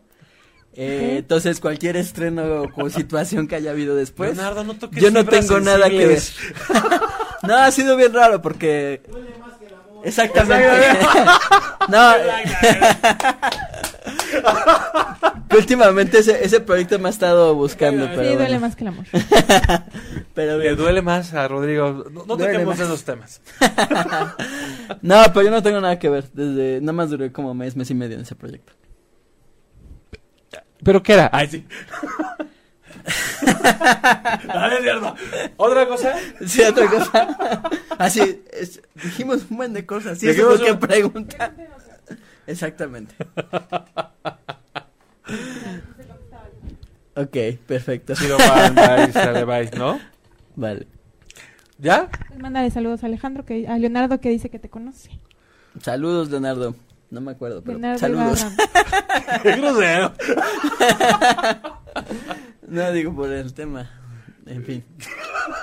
Eh. 0.76 1.18
Entonces, 1.20 1.60
cualquier 1.60 1.98
estreno 1.98 2.64
o 2.76 2.90
situación 2.90 3.48
que 3.48 3.56
haya 3.56 3.72
habido 3.72 3.96
después, 3.96 4.36
Leonardo, 4.36 4.64
no 4.64 4.74
toques 4.76 5.02
yo 5.02 5.12
no 5.12 5.24
tengo 5.26 5.60
nada 5.60 5.90
que 5.90 6.08
ver. 6.08 6.22
no, 7.44 7.56
ha 7.56 7.72
sido 7.72 7.96
bien 7.96 8.14
raro 8.14 8.42
porque... 8.42 9.02
Exactamente. 10.04 10.68
no, 11.88 12.14
que 12.14 12.44
últimamente 15.58 16.20
ese, 16.20 16.44
ese 16.44 16.60
proyecto 16.60 16.98
me 17.00 17.08
ha 17.08 17.12
estado 17.12 17.54
buscando, 17.56 18.06
Sí, 18.06 18.12
pero 18.16 18.22
Sí, 18.30 18.36
duele 18.36 18.46
bueno. 18.46 18.60
más 18.62 18.76
que 18.76 18.84
el 18.84 18.88
amor. 18.90 19.06
Pero 20.34 20.58
Le 20.58 20.76
duele 20.76 21.02
más 21.04 21.34
a 21.34 21.48
Rodrigo. 21.48 22.06
No, 22.12 22.26
no 22.26 22.38
toquemos 22.38 22.80
esos 22.80 23.04
temas. 23.04 23.42
No, 25.02 25.24
pero 25.34 25.44
yo 25.44 25.52
no 25.52 25.64
tengo 25.64 25.80
nada 25.80 25.98
que 25.98 26.10
ver. 26.10 26.30
Desde 26.34 26.82
nada 26.82 26.92
más 26.94 27.10
duré 27.10 27.32
como 27.32 27.54
mes, 27.54 27.76
mes 27.76 27.90
y 27.90 27.94
medio 27.94 28.16
en 28.16 28.22
ese 28.24 28.36
proyecto. 28.36 28.74
¿Pero 30.84 31.02
qué 31.02 31.14
era? 31.14 31.30
Ay, 31.32 31.48
sí. 31.48 31.66
Dale, 34.48 34.82
cierto. 34.82 35.16
¿Otra 35.58 35.88
cosa? 35.88 36.16
Sí, 36.46 36.62
otra 36.64 36.88
cosa. 36.90 37.64
Así, 37.98 38.42
es- 38.52 38.82
dijimos 38.96 39.46
un 39.50 39.58
buen 39.58 39.74
de 39.74 39.86
cosas. 39.86 40.18
Sí, 40.20 40.28
eso 40.30 40.54
es 40.54 40.60
lo 40.60 40.66
que 40.66 40.72
un- 40.74 40.80
preguntan. 40.80 41.56
Exactamente. 42.48 43.16
Ok, 47.16 47.38
perfecto. 47.68 48.14
Bye, 48.16 49.12
sale, 49.12 49.44
bye, 49.46 49.70
¿no? 49.78 50.00
Vale. 50.56 50.88
¿Ya? 51.78 52.10
Pues 52.28 52.40
mándale 52.40 52.72
saludos 52.72 53.04
a 53.04 53.08
Alejandro, 53.08 53.46
que, 53.46 53.68
a 53.68 53.78
Leonardo 53.78 54.20
que 54.20 54.30
dice 54.30 54.50
que 54.50 54.58
te 54.60 54.70
conoce. 54.70 55.10
Saludos, 55.82 56.30
Leonardo. 56.30 56.76
No 57.12 57.22
me 57.22 57.32
acuerdo, 57.34 57.62
pero 57.64 57.78
Leonardo 57.78 58.00
saludos. 58.00 58.42
Ibarra. 58.42 59.40
Qué 59.44 59.52
grosero. 59.58 60.14
No 62.68 62.92
digo 62.92 63.14
por 63.16 63.30
el 63.32 63.54
tema. 63.54 63.88
En 64.48 64.64
fin. 64.66 64.84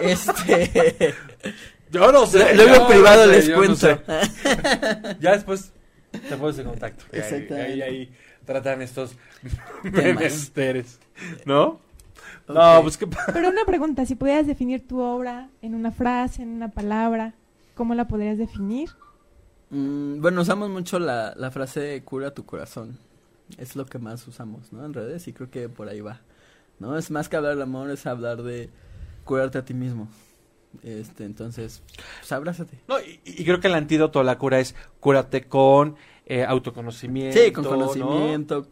Este. 0.01 1.12
Yo 1.91 2.12
no 2.12 2.25
sé. 2.25 2.55
Luego 2.55 2.75
yo 2.77 2.87
privado 2.87 3.27
no 3.27 3.33
sé, 3.33 3.39
les 3.39 3.49
no 3.49 3.57
cuento. 3.57 3.75
sé. 3.77 3.99
Ya 5.18 5.33
después 5.33 5.73
te 6.12 6.37
pones 6.37 6.57
en 6.61 6.66
contacto. 6.66 7.05
Ahí- 7.12 7.18
Exactamente. 7.18 7.61
Ahí, 7.64 7.83
ahí 7.83 8.12
tratan 8.51 8.82
estos 8.82 9.12
Temas. 9.82 10.05
menesteres. 10.05 10.98
¿No? 11.46 11.78
No, 12.48 12.82
pues 12.82 12.96
que... 12.96 13.07
Pero 13.07 13.48
una 13.48 13.64
pregunta, 13.64 14.05
si 14.05 14.16
pudieras 14.16 14.44
definir 14.48 14.86
tu 14.88 14.98
obra 15.01 15.48
en 15.62 15.76
una 15.76 15.92
frase, 15.92 16.42
en 16.42 16.48
una 16.48 16.68
palabra, 16.68 17.34
¿cómo 17.76 17.94
la 17.94 18.09
podrías 18.09 18.38
definir? 18.38 18.90
Mm, 19.70 20.20
bueno, 20.20 20.40
usamos 20.40 20.68
mucho 20.68 20.98
la, 20.98 21.32
la 21.36 21.53
frase 21.53 22.03
cura 22.05 22.34
tu 22.34 22.44
corazón. 22.44 22.98
Es 23.57 23.76
lo 23.76 23.86
que 23.86 24.01
más 24.01 24.26
usamos, 24.26 24.72
¿no? 24.72 24.84
En 24.84 24.94
redes 24.94 25.28
y 25.28 25.32
creo 25.32 25.48
que 25.48 25.68
por 25.68 25.88
ahí 25.88 26.01
va. 26.01 26.20
¿No? 26.80 26.98
Es 26.98 27.12
más 27.12 27.28
que 27.28 27.36
hablar 27.36 27.53
del 27.53 27.62
amor, 27.62 27.88
es 27.90 28.05
hablar 28.07 28.42
de 28.42 28.68
curarte 29.24 29.59
a 29.59 29.64
ti 29.64 29.74
mismo. 29.74 30.09
Este, 30.82 31.24
entonces, 31.24 31.82
pues 32.18 32.32
abrázate. 32.32 32.80
No, 32.88 32.98
y, 33.01 33.20
y 33.24 33.44
creo 33.44 33.61
que 33.61 33.68
el 33.68 33.74
antídoto 33.74 34.18
a 34.18 34.24
la 34.24 34.38
cura 34.38 34.59
es 34.59 34.74
cúrate 34.98 35.44
con 35.44 35.94
eh, 36.31 36.45
autoconocimiento. 36.45 37.39
Sí, 37.39 37.53
con 37.53 37.64
¿no? 37.64 37.70
conocimiento 37.70 38.66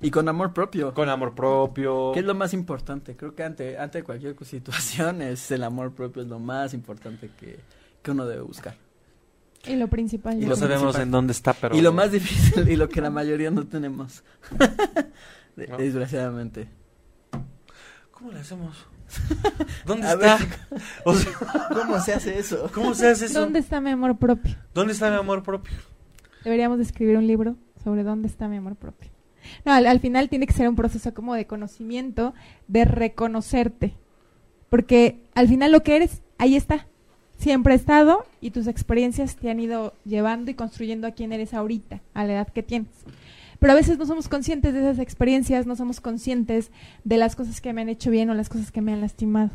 y 0.00 0.10
con 0.10 0.28
amor 0.28 0.52
propio. 0.52 0.92
Con 0.92 1.08
amor 1.08 1.34
propio. 1.34 2.10
¿Qué 2.12 2.20
es 2.20 2.26
lo 2.26 2.34
más 2.34 2.52
importante? 2.52 3.16
Creo 3.16 3.34
que 3.34 3.44
ante, 3.44 3.78
ante 3.78 4.02
cualquier 4.02 4.36
situación 4.44 5.22
es 5.22 5.50
el 5.50 5.62
amor 5.64 5.92
propio 5.94 6.22
es 6.22 6.28
lo 6.28 6.38
más 6.38 6.74
importante 6.74 7.30
que, 7.38 7.58
que 8.02 8.10
uno 8.10 8.26
debe 8.26 8.42
buscar. 8.42 8.76
Y 9.66 9.76
lo 9.76 9.88
principal. 9.88 10.34
Y 10.34 10.40
No 10.40 10.42
¿no? 10.42 10.48
lo 10.50 10.56
sabemos 10.56 10.82
principal. 10.82 11.02
en 11.02 11.10
dónde 11.10 11.32
está, 11.32 11.52
pero... 11.54 11.74
Y 11.76 11.80
lo 11.80 11.92
más 11.92 12.10
difícil 12.12 12.68
y 12.68 12.76
lo 12.76 12.88
que 12.88 13.00
la 13.00 13.10
mayoría 13.10 13.50
no 13.50 13.66
tenemos. 13.66 14.22
No. 15.56 15.76
Desgraciadamente. 15.76 16.68
¿Cómo 18.10 18.32
le 18.32 18.40
hacemos? 18.40 18.76
¿Dónde 19.86 20.04
A 20.08 20.14
está? 20.14 20.36
ver. 20.38 20.48
O 21.04 21.14
sea, 21.14 21.32
¿Cómo 21.72 22.00
se 22.00 22.12
hace 22.12 22.36
eso? 22.40 22.68
¿Cómo 22.74 22.92
se 22.92 23.08
hace 23.08 23.26
eso? 23.26 23.38
¿Dónde 23.38 23.60
está 23.60 23.80
mi 23.80 23.90
amor 23.90 24.16
propio? 24.18 24.56
¿Dónde 24.74 24.94
está 24.94 25.10
mi 25.10 25.16
amor 25.16 25.44
propio? 25.44 25.76
Deberíamos 26.44 26.78
de 26.78 26.84
escribir 26.84 27.16
un 27.16 27.26
libro 27.26 27.56
sobre 27.82 28.02
dónde 28.02 28.28
está 28.28 28.48
mi 28.48 28.56
amor 28.56 28.76
propio. 28.76 29.10
No, 29.64 29.72
al, 29.72 29.86
al 29.86 30.00
final 30.00 30.28
tiene 30.28 30.46
que 30.46 30.52
ser 30.52 30.68
un 30.68 30.76
proceso 30.76 31.12
como 31.14 31.34
de 31.34 31.46
conocimiento, 31.46 32.34
de 32.68 32.84
reconocerte. 32.84 33.94
Porque 34.68 35.20
al 35.34 35.48
final 35.48 35.72
lo 35.72 35.82
que 35.82 35.96
eres, 35.96 36.22
ahí 36.38 36.56
está. 36.56 36.86
Siempre 37.36 37.72
ha 37.72 37.76
estado 37.76 38.26
y 38.40 38.50
tus 38.50 38.66
experiencias 38.66 39.36
te 39.36 39.50
han 39.50 39.60
ido 39.60 39.94
llevando 40.04 40.50
y 40.50 40.54
construyendo 40.54 41.06
a 41.06 41.12
quién 41.12 41.32
eres 41.32 41.52
ahorita, 41.52 42.00
a 42.14 42.24
la 42.24 42.34
edad 42.34 42.48
que 42.48 42.62
tienes. 42.62 42.92
Pero 43.58 43.72
a 43.72 43.76
veces 43.76 43.98
no 43.98 44.06
somos 44.06 44.28
conscientes 44.28 44.72
de 44.72 44.80
esas 44.80 44.98
experiencias, 44.98 45.66
no 45.66 45.76
somos 45.76 46.00
conscientes 46.00 46.70
de 47.04 47.16
las 47.16 47.36
cosas 47.36 47.60
que 47.60 47.72
me 47.72 47.80
han 47.80 47.88
hecho 47.88 48.10
bien 48.10 48.30
o 48.30 48.34
las 48.34 48.48
cosas 48.48 48.70
que 48.70 48.80
me 48.80 48.92
han 48.92 49.00
lastimado. 49.00 49.52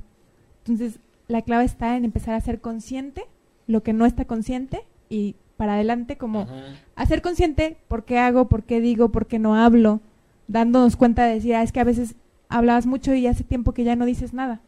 Entonces, 0.60 1.00
la 1.28 1.42
clave 1.42 1.66
está 1.66 1.96
en 1.96 2.06
empezar 2.06 2.34
a 2.34 2.42
ser 2.42 2.60
consciente, 2.60 3.24
lo 3.68 3.84
que 3.84 3.94
no 3.94 4.06
está 4.06 4.26
consciente, 4.26 4.82
y 5.10 5.36
para 5.60 5.74
adelante 5.74 6.18
como 6.18 6.48
hacer 6.96 7.22
consciente 7.22 7.76
por 7.90 8.06
qué 8.06 8.18
hago, 8.18 8.48
por 8.48 8.64
qué 8.64 8.80
digo, 8.80 9.12
por 9.12 9.28
qué 9.28 9.40
no 9.40 9.56
hablo, 9.56 10.00
dándonos 10.48 10.96
cuenta 10.96 11.26
de 11.26 11.34
decir, 11.34 11.54
ah, 11.54 11.64
es 11.64 11.74
que 11.74 11.82
a 11.82 11.84
veces 11.84 12.16
hablabas 12.48 12.86
mucho 12.86 13.14
y 13.14 13.28
hace 13.28 13.44
tiempo 13.44 13.74
que 13.74 13.84
ya 13.84 13.98
no 13.98 14.06
dices 14.06 14.34
nada. 14.34 14.62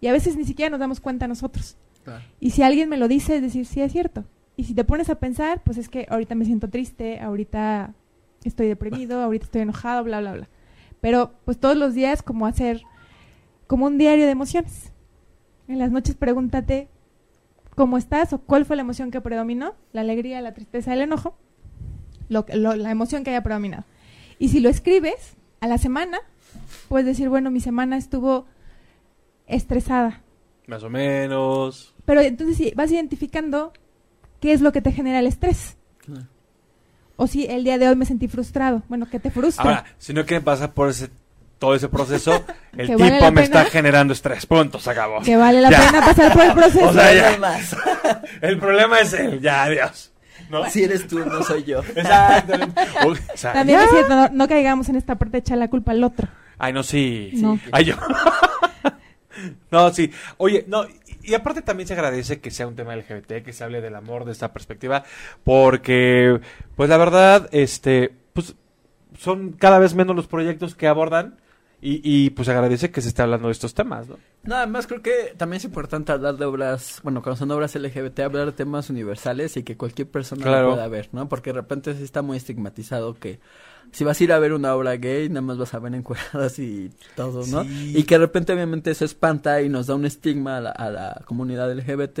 Y 0.00 0.06
a 0.06 0.12
veces 0.12 0.36
ni 0.36 0.44
siquiera 0.44 0.70
nos 0.70 0.78
damos 0.78 1.00
cuenta 1.00 1.26
nosotros. 1.26 1.76
Y 2.38 2.50
si 2.50 2.62
alguien 2.62 2.88
me 2.88 2.96
lo 2.96 3.08
dice, 3.08 3.34
es 3.34 3.42
decir, 3.42 3.66
sí 3.66 3.80
es 3.80 3.90
cierto. 3.90 4.24
Y 4.56 4.62
si 4.62 4.74
te 4.74 4.84
pones 4.84 5.10
a 5.10 5.16
pensar, 5.16 5.64
pues 5.64 5.78
es 5.78 5.88
que 5.88 6.06
ahorita 6.08 6.36
me 6.36 6.44
siento 6.44 6.70
triste, 6.70 7.18
ahorita 7.18 7.92
estoy 8.44 8.68
deprimido, 8.68 9.20
ahorita 9.24 9.46
estoy 9.46 9.62
enojado, 9.62 10.04
bla, 10.04 10.20
bla, 10.20 10.32
bla. 10.32 10.48
Pero 11.00 11.32
pues 11.44 11.58
todos 11.58 11.76
los 11.76 11.92
días 11.94 12.22
como 12.22 12.46
hacer 12.46 12.82
como 13.66 13.86
un 13.86 13.98
diario 13.98 14.26
de 14.26 14.30
emociones. 14.30 14.92
En 15.66 15.80
las 15.80 15.90
noches 15.90 16.14
pregúntate 16.14 16.86
cómo 17.76 17.96
estás 17.98 18.32
o 18.32 18.38
cuál 18.38 18.64
fue 18.64 18.74
la 18.74 18.82
emoción 18.82 19.12
que 19.12 19.20
predominó, 19.20 19.74
la 19.92 20.00
alegría, 20.00 20.40
la 20.40 20.52
tristeza, 20.54 20.92
el 20.92 21.02
enojo, 21.02 21.36
lo, 22.28 22.44
lo- 22.54 22.74
la 22.74 22.90
emoción 22.90 23.22
que 23.22 23.30
haya 23.30 23.42
predominado. 23.44 23.84
Y 24.40 24.48
si 24.48 24.58
lo 24.60 24.68
escribes 24.68 25.36
a 25.60 25.68
la 25.68 25.78
semana, 25.78 26.18
puedes 26.88 27.06
decir, 27.06 27.28
bueno, 27.28 27.50
mi 27.52 27.60
semana 27.60 27.96
estuvo 27.96 28.46
estresada, 29.46 30.22
Más 30.66 30.82
o 30.82 30.90
menos. 30.90 31.94
pero 32.04 32.20
entonces 32.20 32.56
sí, 32.56 32.72
vas 32.74 32.90
identificando 32.90 33.72
qué 34.40 34.52
es 34.52 34.60
lo 34.60 34.72
que 34.72 34.82
te 34.82 34.92
genera 34.92 35.20
el 35.20 35.26
estrés. 35.26 35.76
Claro. 35.98 36.26
O 37.16 37.26
si 37.26 37.46
el 37.46 37.64
día 37.64 37.78
de 37.78 37.88
hoy 37.88 37.96
me 37.96 38.04
sentí 38.04 38.28
frustrado. 38.28 38.82
Bueno, 38.88 39.06
¿qué 39.10 39.18
te 39.20 39.30
frustra? 39.30 39.64
Ahora, 39.64 39.84
si 39.98 40.12
no 40.12 40.26
quieren 40.26 40.44
pasar 40.44 40.74
por 40.74 40.88
ese 40.90 41.08
todo 41.58 41.74
ese 41.74 41.88
proceso, 41.88 42.44
el 42.76 42.86
tipo 42.88 42.98
vale 42.98 43.12
me 43.20 43.28
pena. 43.28 43.40
está 43.42 43.64
generando 43.66 44.12
estrés. 44.12 44.44
Punto, 44.46 44.78
se 44.78 44.90
acabó. 44.90 45.22
que 45.22 45.36
vale 45.36 45.60
la 45.60 45.70
Ya. 45.70 45.86
pena 45.86 46.04
pasar 46.04 46.32
por 46.32 46.42
el 46.44 46.52
proceso. 46.52 46.88
O 46.90 46.92
sea, 46.92 47.12
ya. 47.14 47.38
Más. 47.38 47.76
El 48.42 48.58
problema 48.58 49.00
es 49.00 49.12
él, 49.14 49.40
ya, 49.40 49.64
adiós. 49.64 50.12
¿No? 50.50 50.68
Si 50.70 50.84
eres 50.84 51.06
tú, 51.08 51.18
no 51.20 51.42
soy 51.42 51.64
yo. 51.64 51.80
Exacto. 51.80 52.52
O- 53.04 53.10
o 53.12 53.16
sea, 53.34 53.52
También 53.54 53.78
ya. 53.80 53.84
es 53.86 53.90
cierto, 53.90 54.14
no, 54.14 54.28
no 54.28 54.46
caigamos 54.48 54.88
en 54.88 54.96
esta 54.96 55.16
parte 55.16 55.32
de 55.32 55.38
echar 55.38 55.58
la 55.58 55.68
culpa 55.68 55.92
al 55.92 56.04
otro. 56.04 56.28
Ay, 56.58 56.72
no, 56.72 56.82
sí. 56.82 57.30
No. 57.34 57.58
Ay, 57.72 57.84
yo. 57.86 57.96
no, 59.70 59.90
sí. 59.92 60.10
Oye, 60.36 60.64
no, 60.68 60.84
y, 60.84 61.30
y 61.30 61.34
aparte 61.34 61.62
también 61.62 61.86
se 61.86 61.94
agradece 61.94 62.40
que 62.40 62.50
sea 62.50 62.66
un 62.66 62.76
tema 62.76 62.94
LGBT, 62.96 63.42
que 63.44 63.52
se 63.52 63.64
hable 63.64 63.80
del 63.80 63.94
amor 63.96 64.24
de 64.24 64.32
esta 64.32 64.52
perspectiva, 64.52 65.04
porque, 65.44 66.40
pues 66.76 66.88
la 66.88 66.96
verdad, 66.96 67.48
este, 67.52 68.12
pues 68.32 68.54
son 69.18 69.52
cada 69.52 69.78
vez 69.78 69.94
menos 69.94 70.14
los 70.16 70.26
proyectos 70.26 70.74
que 70.74 70.86
abordan 70.86 71.38
y, 71.80 72.00
y 72.02 72.30
pues 72.30 72.48
agradece 72.48 72.90
que 72.90 73.00
se 73.00 73.08
esté 73.08 73.22
hablando 73.22 73.48
de 73.48 73.52
estos 73.52 73.74
temas, 73.74 74.08
¿no? 74.08 74.18
No, 74.44 74.54
además 74.56 74.86
creo 74.86 75.02
que 75.02 75.34
también 75.36 75.58
es 75.58 75.64
importante 75.64 76.12
hablar 76.12 76.36
de 76.36 76.44
obras, 76.44 77.00
bueno, 77.02 77.22
cuando 77.22 77.36
son 77.38 77.50
obras 77.50 77.74
LGBT, 77.74 78.20
hablar 78.20 78.46
de 78.46 78.52
temas 78.52 78.88
universales 78.90 79.56
y 79.56 79.62
que 79.62 79.76
cualquier 79.76 80.08
persona 80.08 80.42
Claro. 80.42 80.68
lo 80.68 80.74
pueda 80.74 80.88
ver, 80.88 81.08
¿no? 81.12 81.28
Porque 81.28 81.50
de 81.50 81.60
repente 81.60 81.94
sí 81.94 82.02
está 82.04 82.22
muy 82.22 82.36
estigmatizado 82.36 83.14
que 83.14 83.40
si 83.92 84.04
vas 84.04 84.20
a 84.20 84.24
ir 84.24 84.32
a 84.32 84.38
ver 84.38 84.52
una 84.52 84.74
obra 84.74 84.96
gay, 84.96 85.28
nada 85.28 85.42
más 85.42 85.58
vas 85.58 85.74
a 85.74 85.78
ver 85.78 85.94
encueradas 85.94 86.58
y 86.58 86.90
todo, 87.14 87.46
¿no? 87.46 87.62
Sí. 87.64 87.92
Y 87.96 88.02
que 88.04 88.14
de 88.16 88.18
repente 88.26 88.52
obviamente 88.52 88.90
eso 88.90 89.04
espanta 89.04 89.60
y 89.62 89.68
nos 89.68 89.86
da 89.86 89.94
un 89.94 90.06
estigma 90.06 90.56
a 90.56 90.60
la, 90.60 90.70
a 90.70 90.90
la 90.90 91.22
comunidad 91.24 91.70
LGBT, 91.70 92.18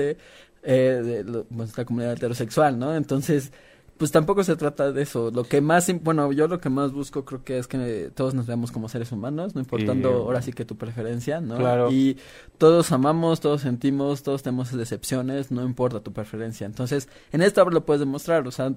eh, 0.62 1.00
de 1.04 1.24
lo- 1.24 1.44
pues, 1.44 1.76
la 1.78 1.84
comunidad 1.84 2.12
heterosexual, 2.12 2.78
¿no? 2.78 2.94
Entonces, 2.94 3.52
pues 3.98 4.10
tampoco 4.12 4.44
se 4.44 4.56
trata 4.56 4.92
de 4.92 5.02
eso. 5.02 5.30
Lo 5.30 5.44
que 5.44 5.60
más, 5.60 5.90
bueno, 6.02 6.30
yo 6.32 6.48
lo 6.48 6.60
que 6.60 6.68
más 6.68 6.92
busco 6.92 7.24
creo 7.24 7.42
que 7.44 7.58
es 7.58 7.66
que 7.66 8.10
todos 8.14 8.34
nos 8.34 8.46
veamos 8.46 8.70
como 8.72 8.88
seres 8.88 9.10
humanos, 9.12 9.54
no 9.54 9.60
importando 9.60 10.10
Y- 10.10 10.12
ahora 10.12 10.42
sí 10.42 10.52
que 10.52 10.64
tu 10.64 10.76
preferencia, 10.76 11.40
¿no? 11.40 11.56
Claro. 11.56 11.90
Y 11.90 12.18
todos 12.58 12.92
amamos, 12.92 13.40
todos 13.40 13.62
sentimos, 13.62 14.22
todos 14.22 14.42
tenemos 14.42 14.70
decepciones, 14.72 15.50
no 15.50 15.62
importa 15.64 16.00
tu 16.00 16.12
preferencia. 16.12 16.66
Entonces, 16.66 17.08
en 17.32 17.42
esta 17.42 17.62
obra 17.62 17.74
lo 17.74 17.84
puedes 17.86 18.00
demostrar, 18.00 18.46
o 18.46 18.50
sea, 18.50 18.72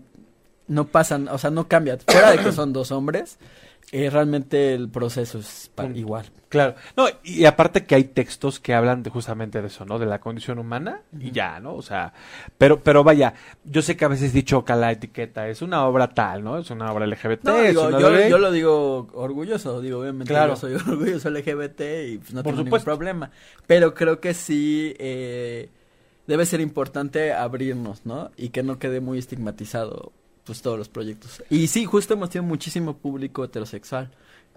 no 0.68 0.88
pasan, 0.88 1.28
o 1.28 1.38
sea, 1.38 1.50
no 1.50 1.68
cambia. 1.68 1.98
Fuera 2.08 2.32
de 2.32 2.38
que 2.40 2.52
son 2.52 2.72
dos 2.74 2.92
hombres, 2.92 3.40
eh, 3.92 4.10
realmente 4.10 4.74
el 4.76 4.90
proceso 4.90 5.40
es 5.40 5.72
Mm. 5.78 5.96
igual. 5.96 6.26
Claro. 6.50 6.76
No, 6.98 7.06
y 7.24 7.46
aparte 7.46 7.86
que 7.86 7.96
hay 7.96 8.04
textos 8.06 8.60
que 8.60 8.74
hablan 8.74 9.02
de 9.04 9.10
justamente 9.10 9.62
de 9.62 9.68
eso, 9.68 9.86
¿no? 9.86 9.98
De 10.00 10.06
la 10.06 10.20
condición 10.20 10.60
humana 10.60 11.02
y 11.20 11.32
ya, 11.32 11.60
¿no? 11.60 11.76
O 11.76 11.82
sea, 11.82 12.12
pero 12.58 12.80
pero 12.82 13.04
vaya, 13.04 13.34
yo 13.64 13.82
sé 13.82 13.96
que 13.96 14.06
a 14.06 14.08
veces 14.10 14.34
choca 14.46 14.76
la 14.76 14.92
etiqueta, 14.92 15.48
es 15.48 15.62
una 15.62 15.86
obra 15.86 16.10
tal, 16.10 16.44
¿no? 16.44 16.58
Es 16.58 16.70
una 16.72 16.92
obra 16.92 17.06
LGBT, 17.06 17.44
No, 17.46 17.58
es 17.58 17.70
digo, 17.70 17.88
una 17.88 18.00
yo, 18.00 18.28
yo 18.30 18.38
lo 18.40 18.52
digo 18.52 19.08
orgulloso, 19.14 19.80
digo, 19.82 20.00
obviamente 20.02 20.32
Claro. 20.34 20.54
yo 20.54 20.60
soy 20.60 20.74
orgulloso 20.88 21.30
LGBT 21.30 21.82
y 22.10 22.18
pues, 22.18 22.34
no 22.34 22.44
Por 22.44 22.54
tengo 22.54 22.66
supuesto. 22.66 22.90
ningún 22.90 22.98
problema. 22.98 23.32
Pero 23.68 23.94
creo 23.94 24.20
que 24.20 24.34
sí 24.34 24.96
eh, 25.00 25.70
debe 26.28 26.46
ser 26.46 26.62
importante 26.62 27.32
abrirnos, 27.34 28.06
¿no? 28.06 28.32
Y 28.38 28.50
que 28.50 28.64
no 28.64 28.80
quede 28.80 29.02
muy 29.02 29.20
estigmatizado 29.20 30.12
pues 30.50 30.64
todos 30.64 30.80
los 30.80 30.90
proyectos. 30.90 31.44
Y 31.52 31.68
sí, 31.68 31.86
justo 31.86 32.16
hemos 32.16 32.32
tenido 32.32 32.50
muchísimo 32.50 32.98
público 32.98 33.44
heterosexual. 33.44 34.10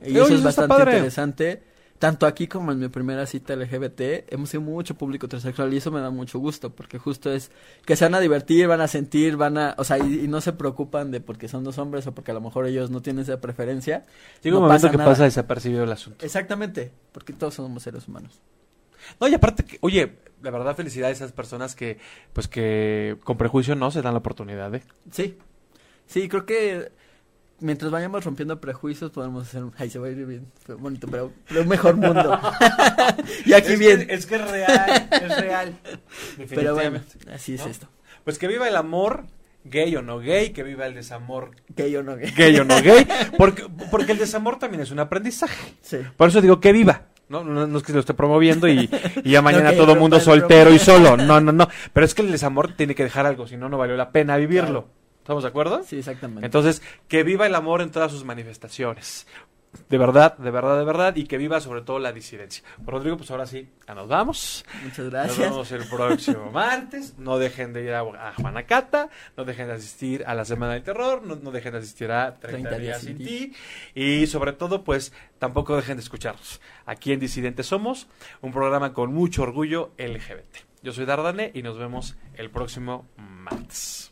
Y 0.03 0.16
eso 0.16 0.34
es 0.34 0.43
bastante 0.43 0.68
padre. 0.70 0.93
interesante. 0.93 1.62
Tanto 1.99 2.24
aquí 2.24 2.47
como 2.47 2.72
en 2.72 2.78
mi 2.78 2.88
primera 2.88 3.26
cita 3.26 3.55
LGBT, 3.55 4.32
hemos 4.32 4.51
tenido 4.51 4.70
mucho 4.70 4.95
público 4.95 5.26
heterosexual 5.26 5.70
y 5.74 5.76
eso 5.76 5.90
me 5.90 6.01
da 6.01 6.09
mucho 6.09 6.38
gusto, 6.38 6.70
porque 6.70 6.97
justo 6.97 7.30
es 7.30 7.51
que 7.84 7.95
se 7.95 8.07
van 8.07 8.14
a 8.14 8.20
divertir, 8.20 8.68
van 8.68 8.80
a 8.80 8.88
sentir, 8.88 9.36
van 9.36 9.59
a, 9.59 9.74
o 9.76 9.84
sea, 9.84 9.99
y, 9.99 10.20
y 10.20 10.28
no 10.28 10.40
se 10.40 10.55
preocupan 10.55 11.11
de 11.11 11.20
porque 11.20 11.47
son 11.47 11.62
dos 11.62 11.76
hombres 11.76 12.07
o 12.07 12.12
porque 12.14 12.30
a 12.30 12.34
lo 12.34 12.40
mejor 12.40 12.66
ellos 12.66 12.90
no 12.90 13.03
tienen 13.03 13.24
esa 13.24 13.38
preferencia. 13.38 14.07
Llega 14.43 14.55
no 14.55 14.61
un 14.61 14.68
momento 14.68 14.84
pasa 14.84 14.90
que 14.90 14.97
nada. 14.97 15.11
pasa 15.11 15.24
desapercibido 15.24 15.84
el 15.84 15.93
asunto. 15.93 16.24
Exactamente, 16.24 16.90
porque 17.12 17.34
todos 17.34 17.53
somos 17.53 17.82
seres 17.82 18.09
humanos. 18.09 18.40
No, 19.20 19.28
y 19.28 19.34
aparte 19.34 19.62
que, 19.64 19.76
oye, 19.82 20.16
la 20.40 20.51
verdad 20.51 20.74
felicidades 20.74 21.20
a 21.20 21.24
esas 21.26 21.32
personas 21.34 21.76
que 21.76 21.99
pues 22.32 22.49
que 22.49 23.18
con 23.24 23.36
prejuicio 23.36 23.74
no 23.76 23.90
se 23.90 24.01
dan 24.01 24.14
la 24.14 24.20
oportunidad 24.20 24.70
de. 24.70 24.82
Sí, 25.11 25.36
sí, 26.07 26.28
creo 26.28 26.44
que 26.46 26.92
mientras 27.61 27.90
vayamos 27.92 28.24
rompiendo 28.24 28.61
prejuicios 28.61 29.11
podemos 29.11 29.46
hacer, 29.48 29.64
un- 29.64 29.72
ay, 29.78 29.88
se 29.90 29.98
va 29.98 30.09
a 30.09 30.11
ir 30.11 30.26
bien, 30.26 30.46
fue 30.64 30.74
bonito, 30.74 31.07
pero, 31.09 31.32
pero 31.48 31.62
un 31.62 31.68
mejor 31.68 31.96
mundo. 31.96 32.38
y 33.46 33.53
aquí 33.53 33.76
bien. 33.76 34.07
es 34.11 34.26
que 34.26 34.36
es 34.36 34.50
real, 34.50 35.09
es 35.11 35.40
real. 35.40 35.74
Pero 36.48 36.74
bueno, 36.74 37.00
así 37.32 37.55
es 37.55 37.64
¿no? 37.64 37.70
esto. 37.70 37.88
Pues 38.24 38.38
que 38.38 38.46
viva 38.48 38.68
el 38.68 38.76
amor, 38.76 39.24
gay 39.64 39.94
o 39.96 40.03
no 40.03 40.18
gay, 40.18 40.50
que 40.50 40.62
viva 40.62 40.86
el 40.86 40.94
desamor, 40.94 41.53
Que 41.76 41.90
yo 41.90 42.03
no, 42.03 42.16
que 42.16 42.30
gay 42.30 42.57
o 42.59 42.64
no 42.64 42.80
gay, 42.82 43.07
porque, 43.38 43.64
porque 43.90 44.12
el 44.12 44.18
desamor 44.18 44.59
también 44.59 44.82
es 44.82 44.90
un 44.90 44.98
aprendizaje. 45.00 45.74
Sí. 45.80 45.98
Por 46.16 46.28
eso 46.28 46.40
digo 46.40 46.61
que 46.61 46.72
viva. 46.72 47.07
No, 47.28 47.42
no, 47.42 47.66
no 47.66 47.78
es 47.78 47.82
que 47.84 47.94
lo 47.94 48.00
esté 48.00 48.12
promoviendo 48.12 48.68
y, 48.68 48.90
y 49.24 49.30
ya 49.30 49.40
mañana 49.40 49.72
todo 49.74 49.94
el 49.94 49.98
mundo 49.98 50.20
soltero 50.20 50.70
y 50.74 50.78
solo. 50.78 51.16
No, 51.16 51.40
no, 51.40 51.50
no. 51.50 51.66
Pero 51.94 52.05
es 52.05 52.12
que 52.14 52.20
el 52.20 52.30
desamor 52.30 52.74
tiene 52.76 52.94
que 52.94 53.05
dejar 53.05 53.24
algo, 53.24 53.46
si 53.46 53.57
no, 53.57 53.70
no 53.70 53.78
valió 53.78 53.96
la 53.96 54.11
pena 54.12 54.36
vivirlo. 54.36 54.88
¿Estamos 55.22 55.44
de 55.44 55.48
acuerdo? 55.50 55.84
Sí, 55.84 55.98
exactamente. 55.98 56.44
Entonces, 56.44 56.82
que 57.06 57.22
viva 57.22 57.46
el 57.46 57.54
amor 57.54 57.80
en 57.80 57.92
todas 57.92 58.10
sus 58.10 58.24
manifestaciones. 58.24 59.24
De 59.88 59.96
verdad, 59.96 60.36
de 60.36 60.50
verdad, 60.50 60.78
de 60.78 60.84
verdad. 60.84 61.14
Y 61.14 61.24
que 61.26 61.38
viva 61.38 61.60
sobre 61.60 61.80
todo 61.82 62.00
la 62.00 62.12
disidencia. 62.12 62.64
Rodrigo, 62.84 63.16
pues 63.16 63.30
ahora 63.30 63.46
sí, 63.46 63.68
ya 63.86 63.94
nos 63.94 64.08
vamos. 64.08 64.64
Muchas 64.82 64.98
Nos 64.98 65.10
gracias. 65.10 65.38
vemos 65.38 65.70
el 65.70 65.88
próximo 65.88 66.50
martes. 66.52 67.16
No 67.18 67.38
dejen 67.38 67.72
de 67.72 67.84
ir 67.84 67.92
a, 67.92 68.00
a 68.00 68.34
Juanacata. 68.34 69.08
No 69.36 69.44
dejen 69.44 69.68
de 69.68 69.74
asistir 69.74 70.24
a 70.26 70.34
la 70.34 70.44
Semana 70.44 70.72
del 70.74 70.82
Terror. 70.82 71.22
No, 71.22 71.36
no 71.36 71.52
dejen 71.52 71.72
de 71.72 71.78
asistir 71.78 72.10
a 72.10 72.34
30, 72.34 72.78
días 72.78 73.00
sin 73.00 73.16
ti. 73.16 73.54
Y 73.94 74.26
sobre 74.26 74.52
todo, 74.52 74.82
pues 74.82 75.12
tampoco 75.38 75.76
dejen 75.76 75.96
de 75.98 76.02
escucharnos. 76.02 76.60
Aquí 76.84 77.12
en 77.12 77.20
Disidentes 77.20 77.66
Somos, 77.66 78.08
un 78.40 78.52
programa 78.52 78.92
con 78.92 79.14
mucho 79.14 79.44
orgullo 79.44 79.92
LGBT. 79.98 80.66
Yo 80.82 80.92
soy 80.92 81.06
Dardane 81.06 81.52
y 81.54 81.62
nos 81.62 81.78
vemos 81.78 82.16
el 82.34 82.50
próximo 82.50 83.06
martes. 83.16 84.11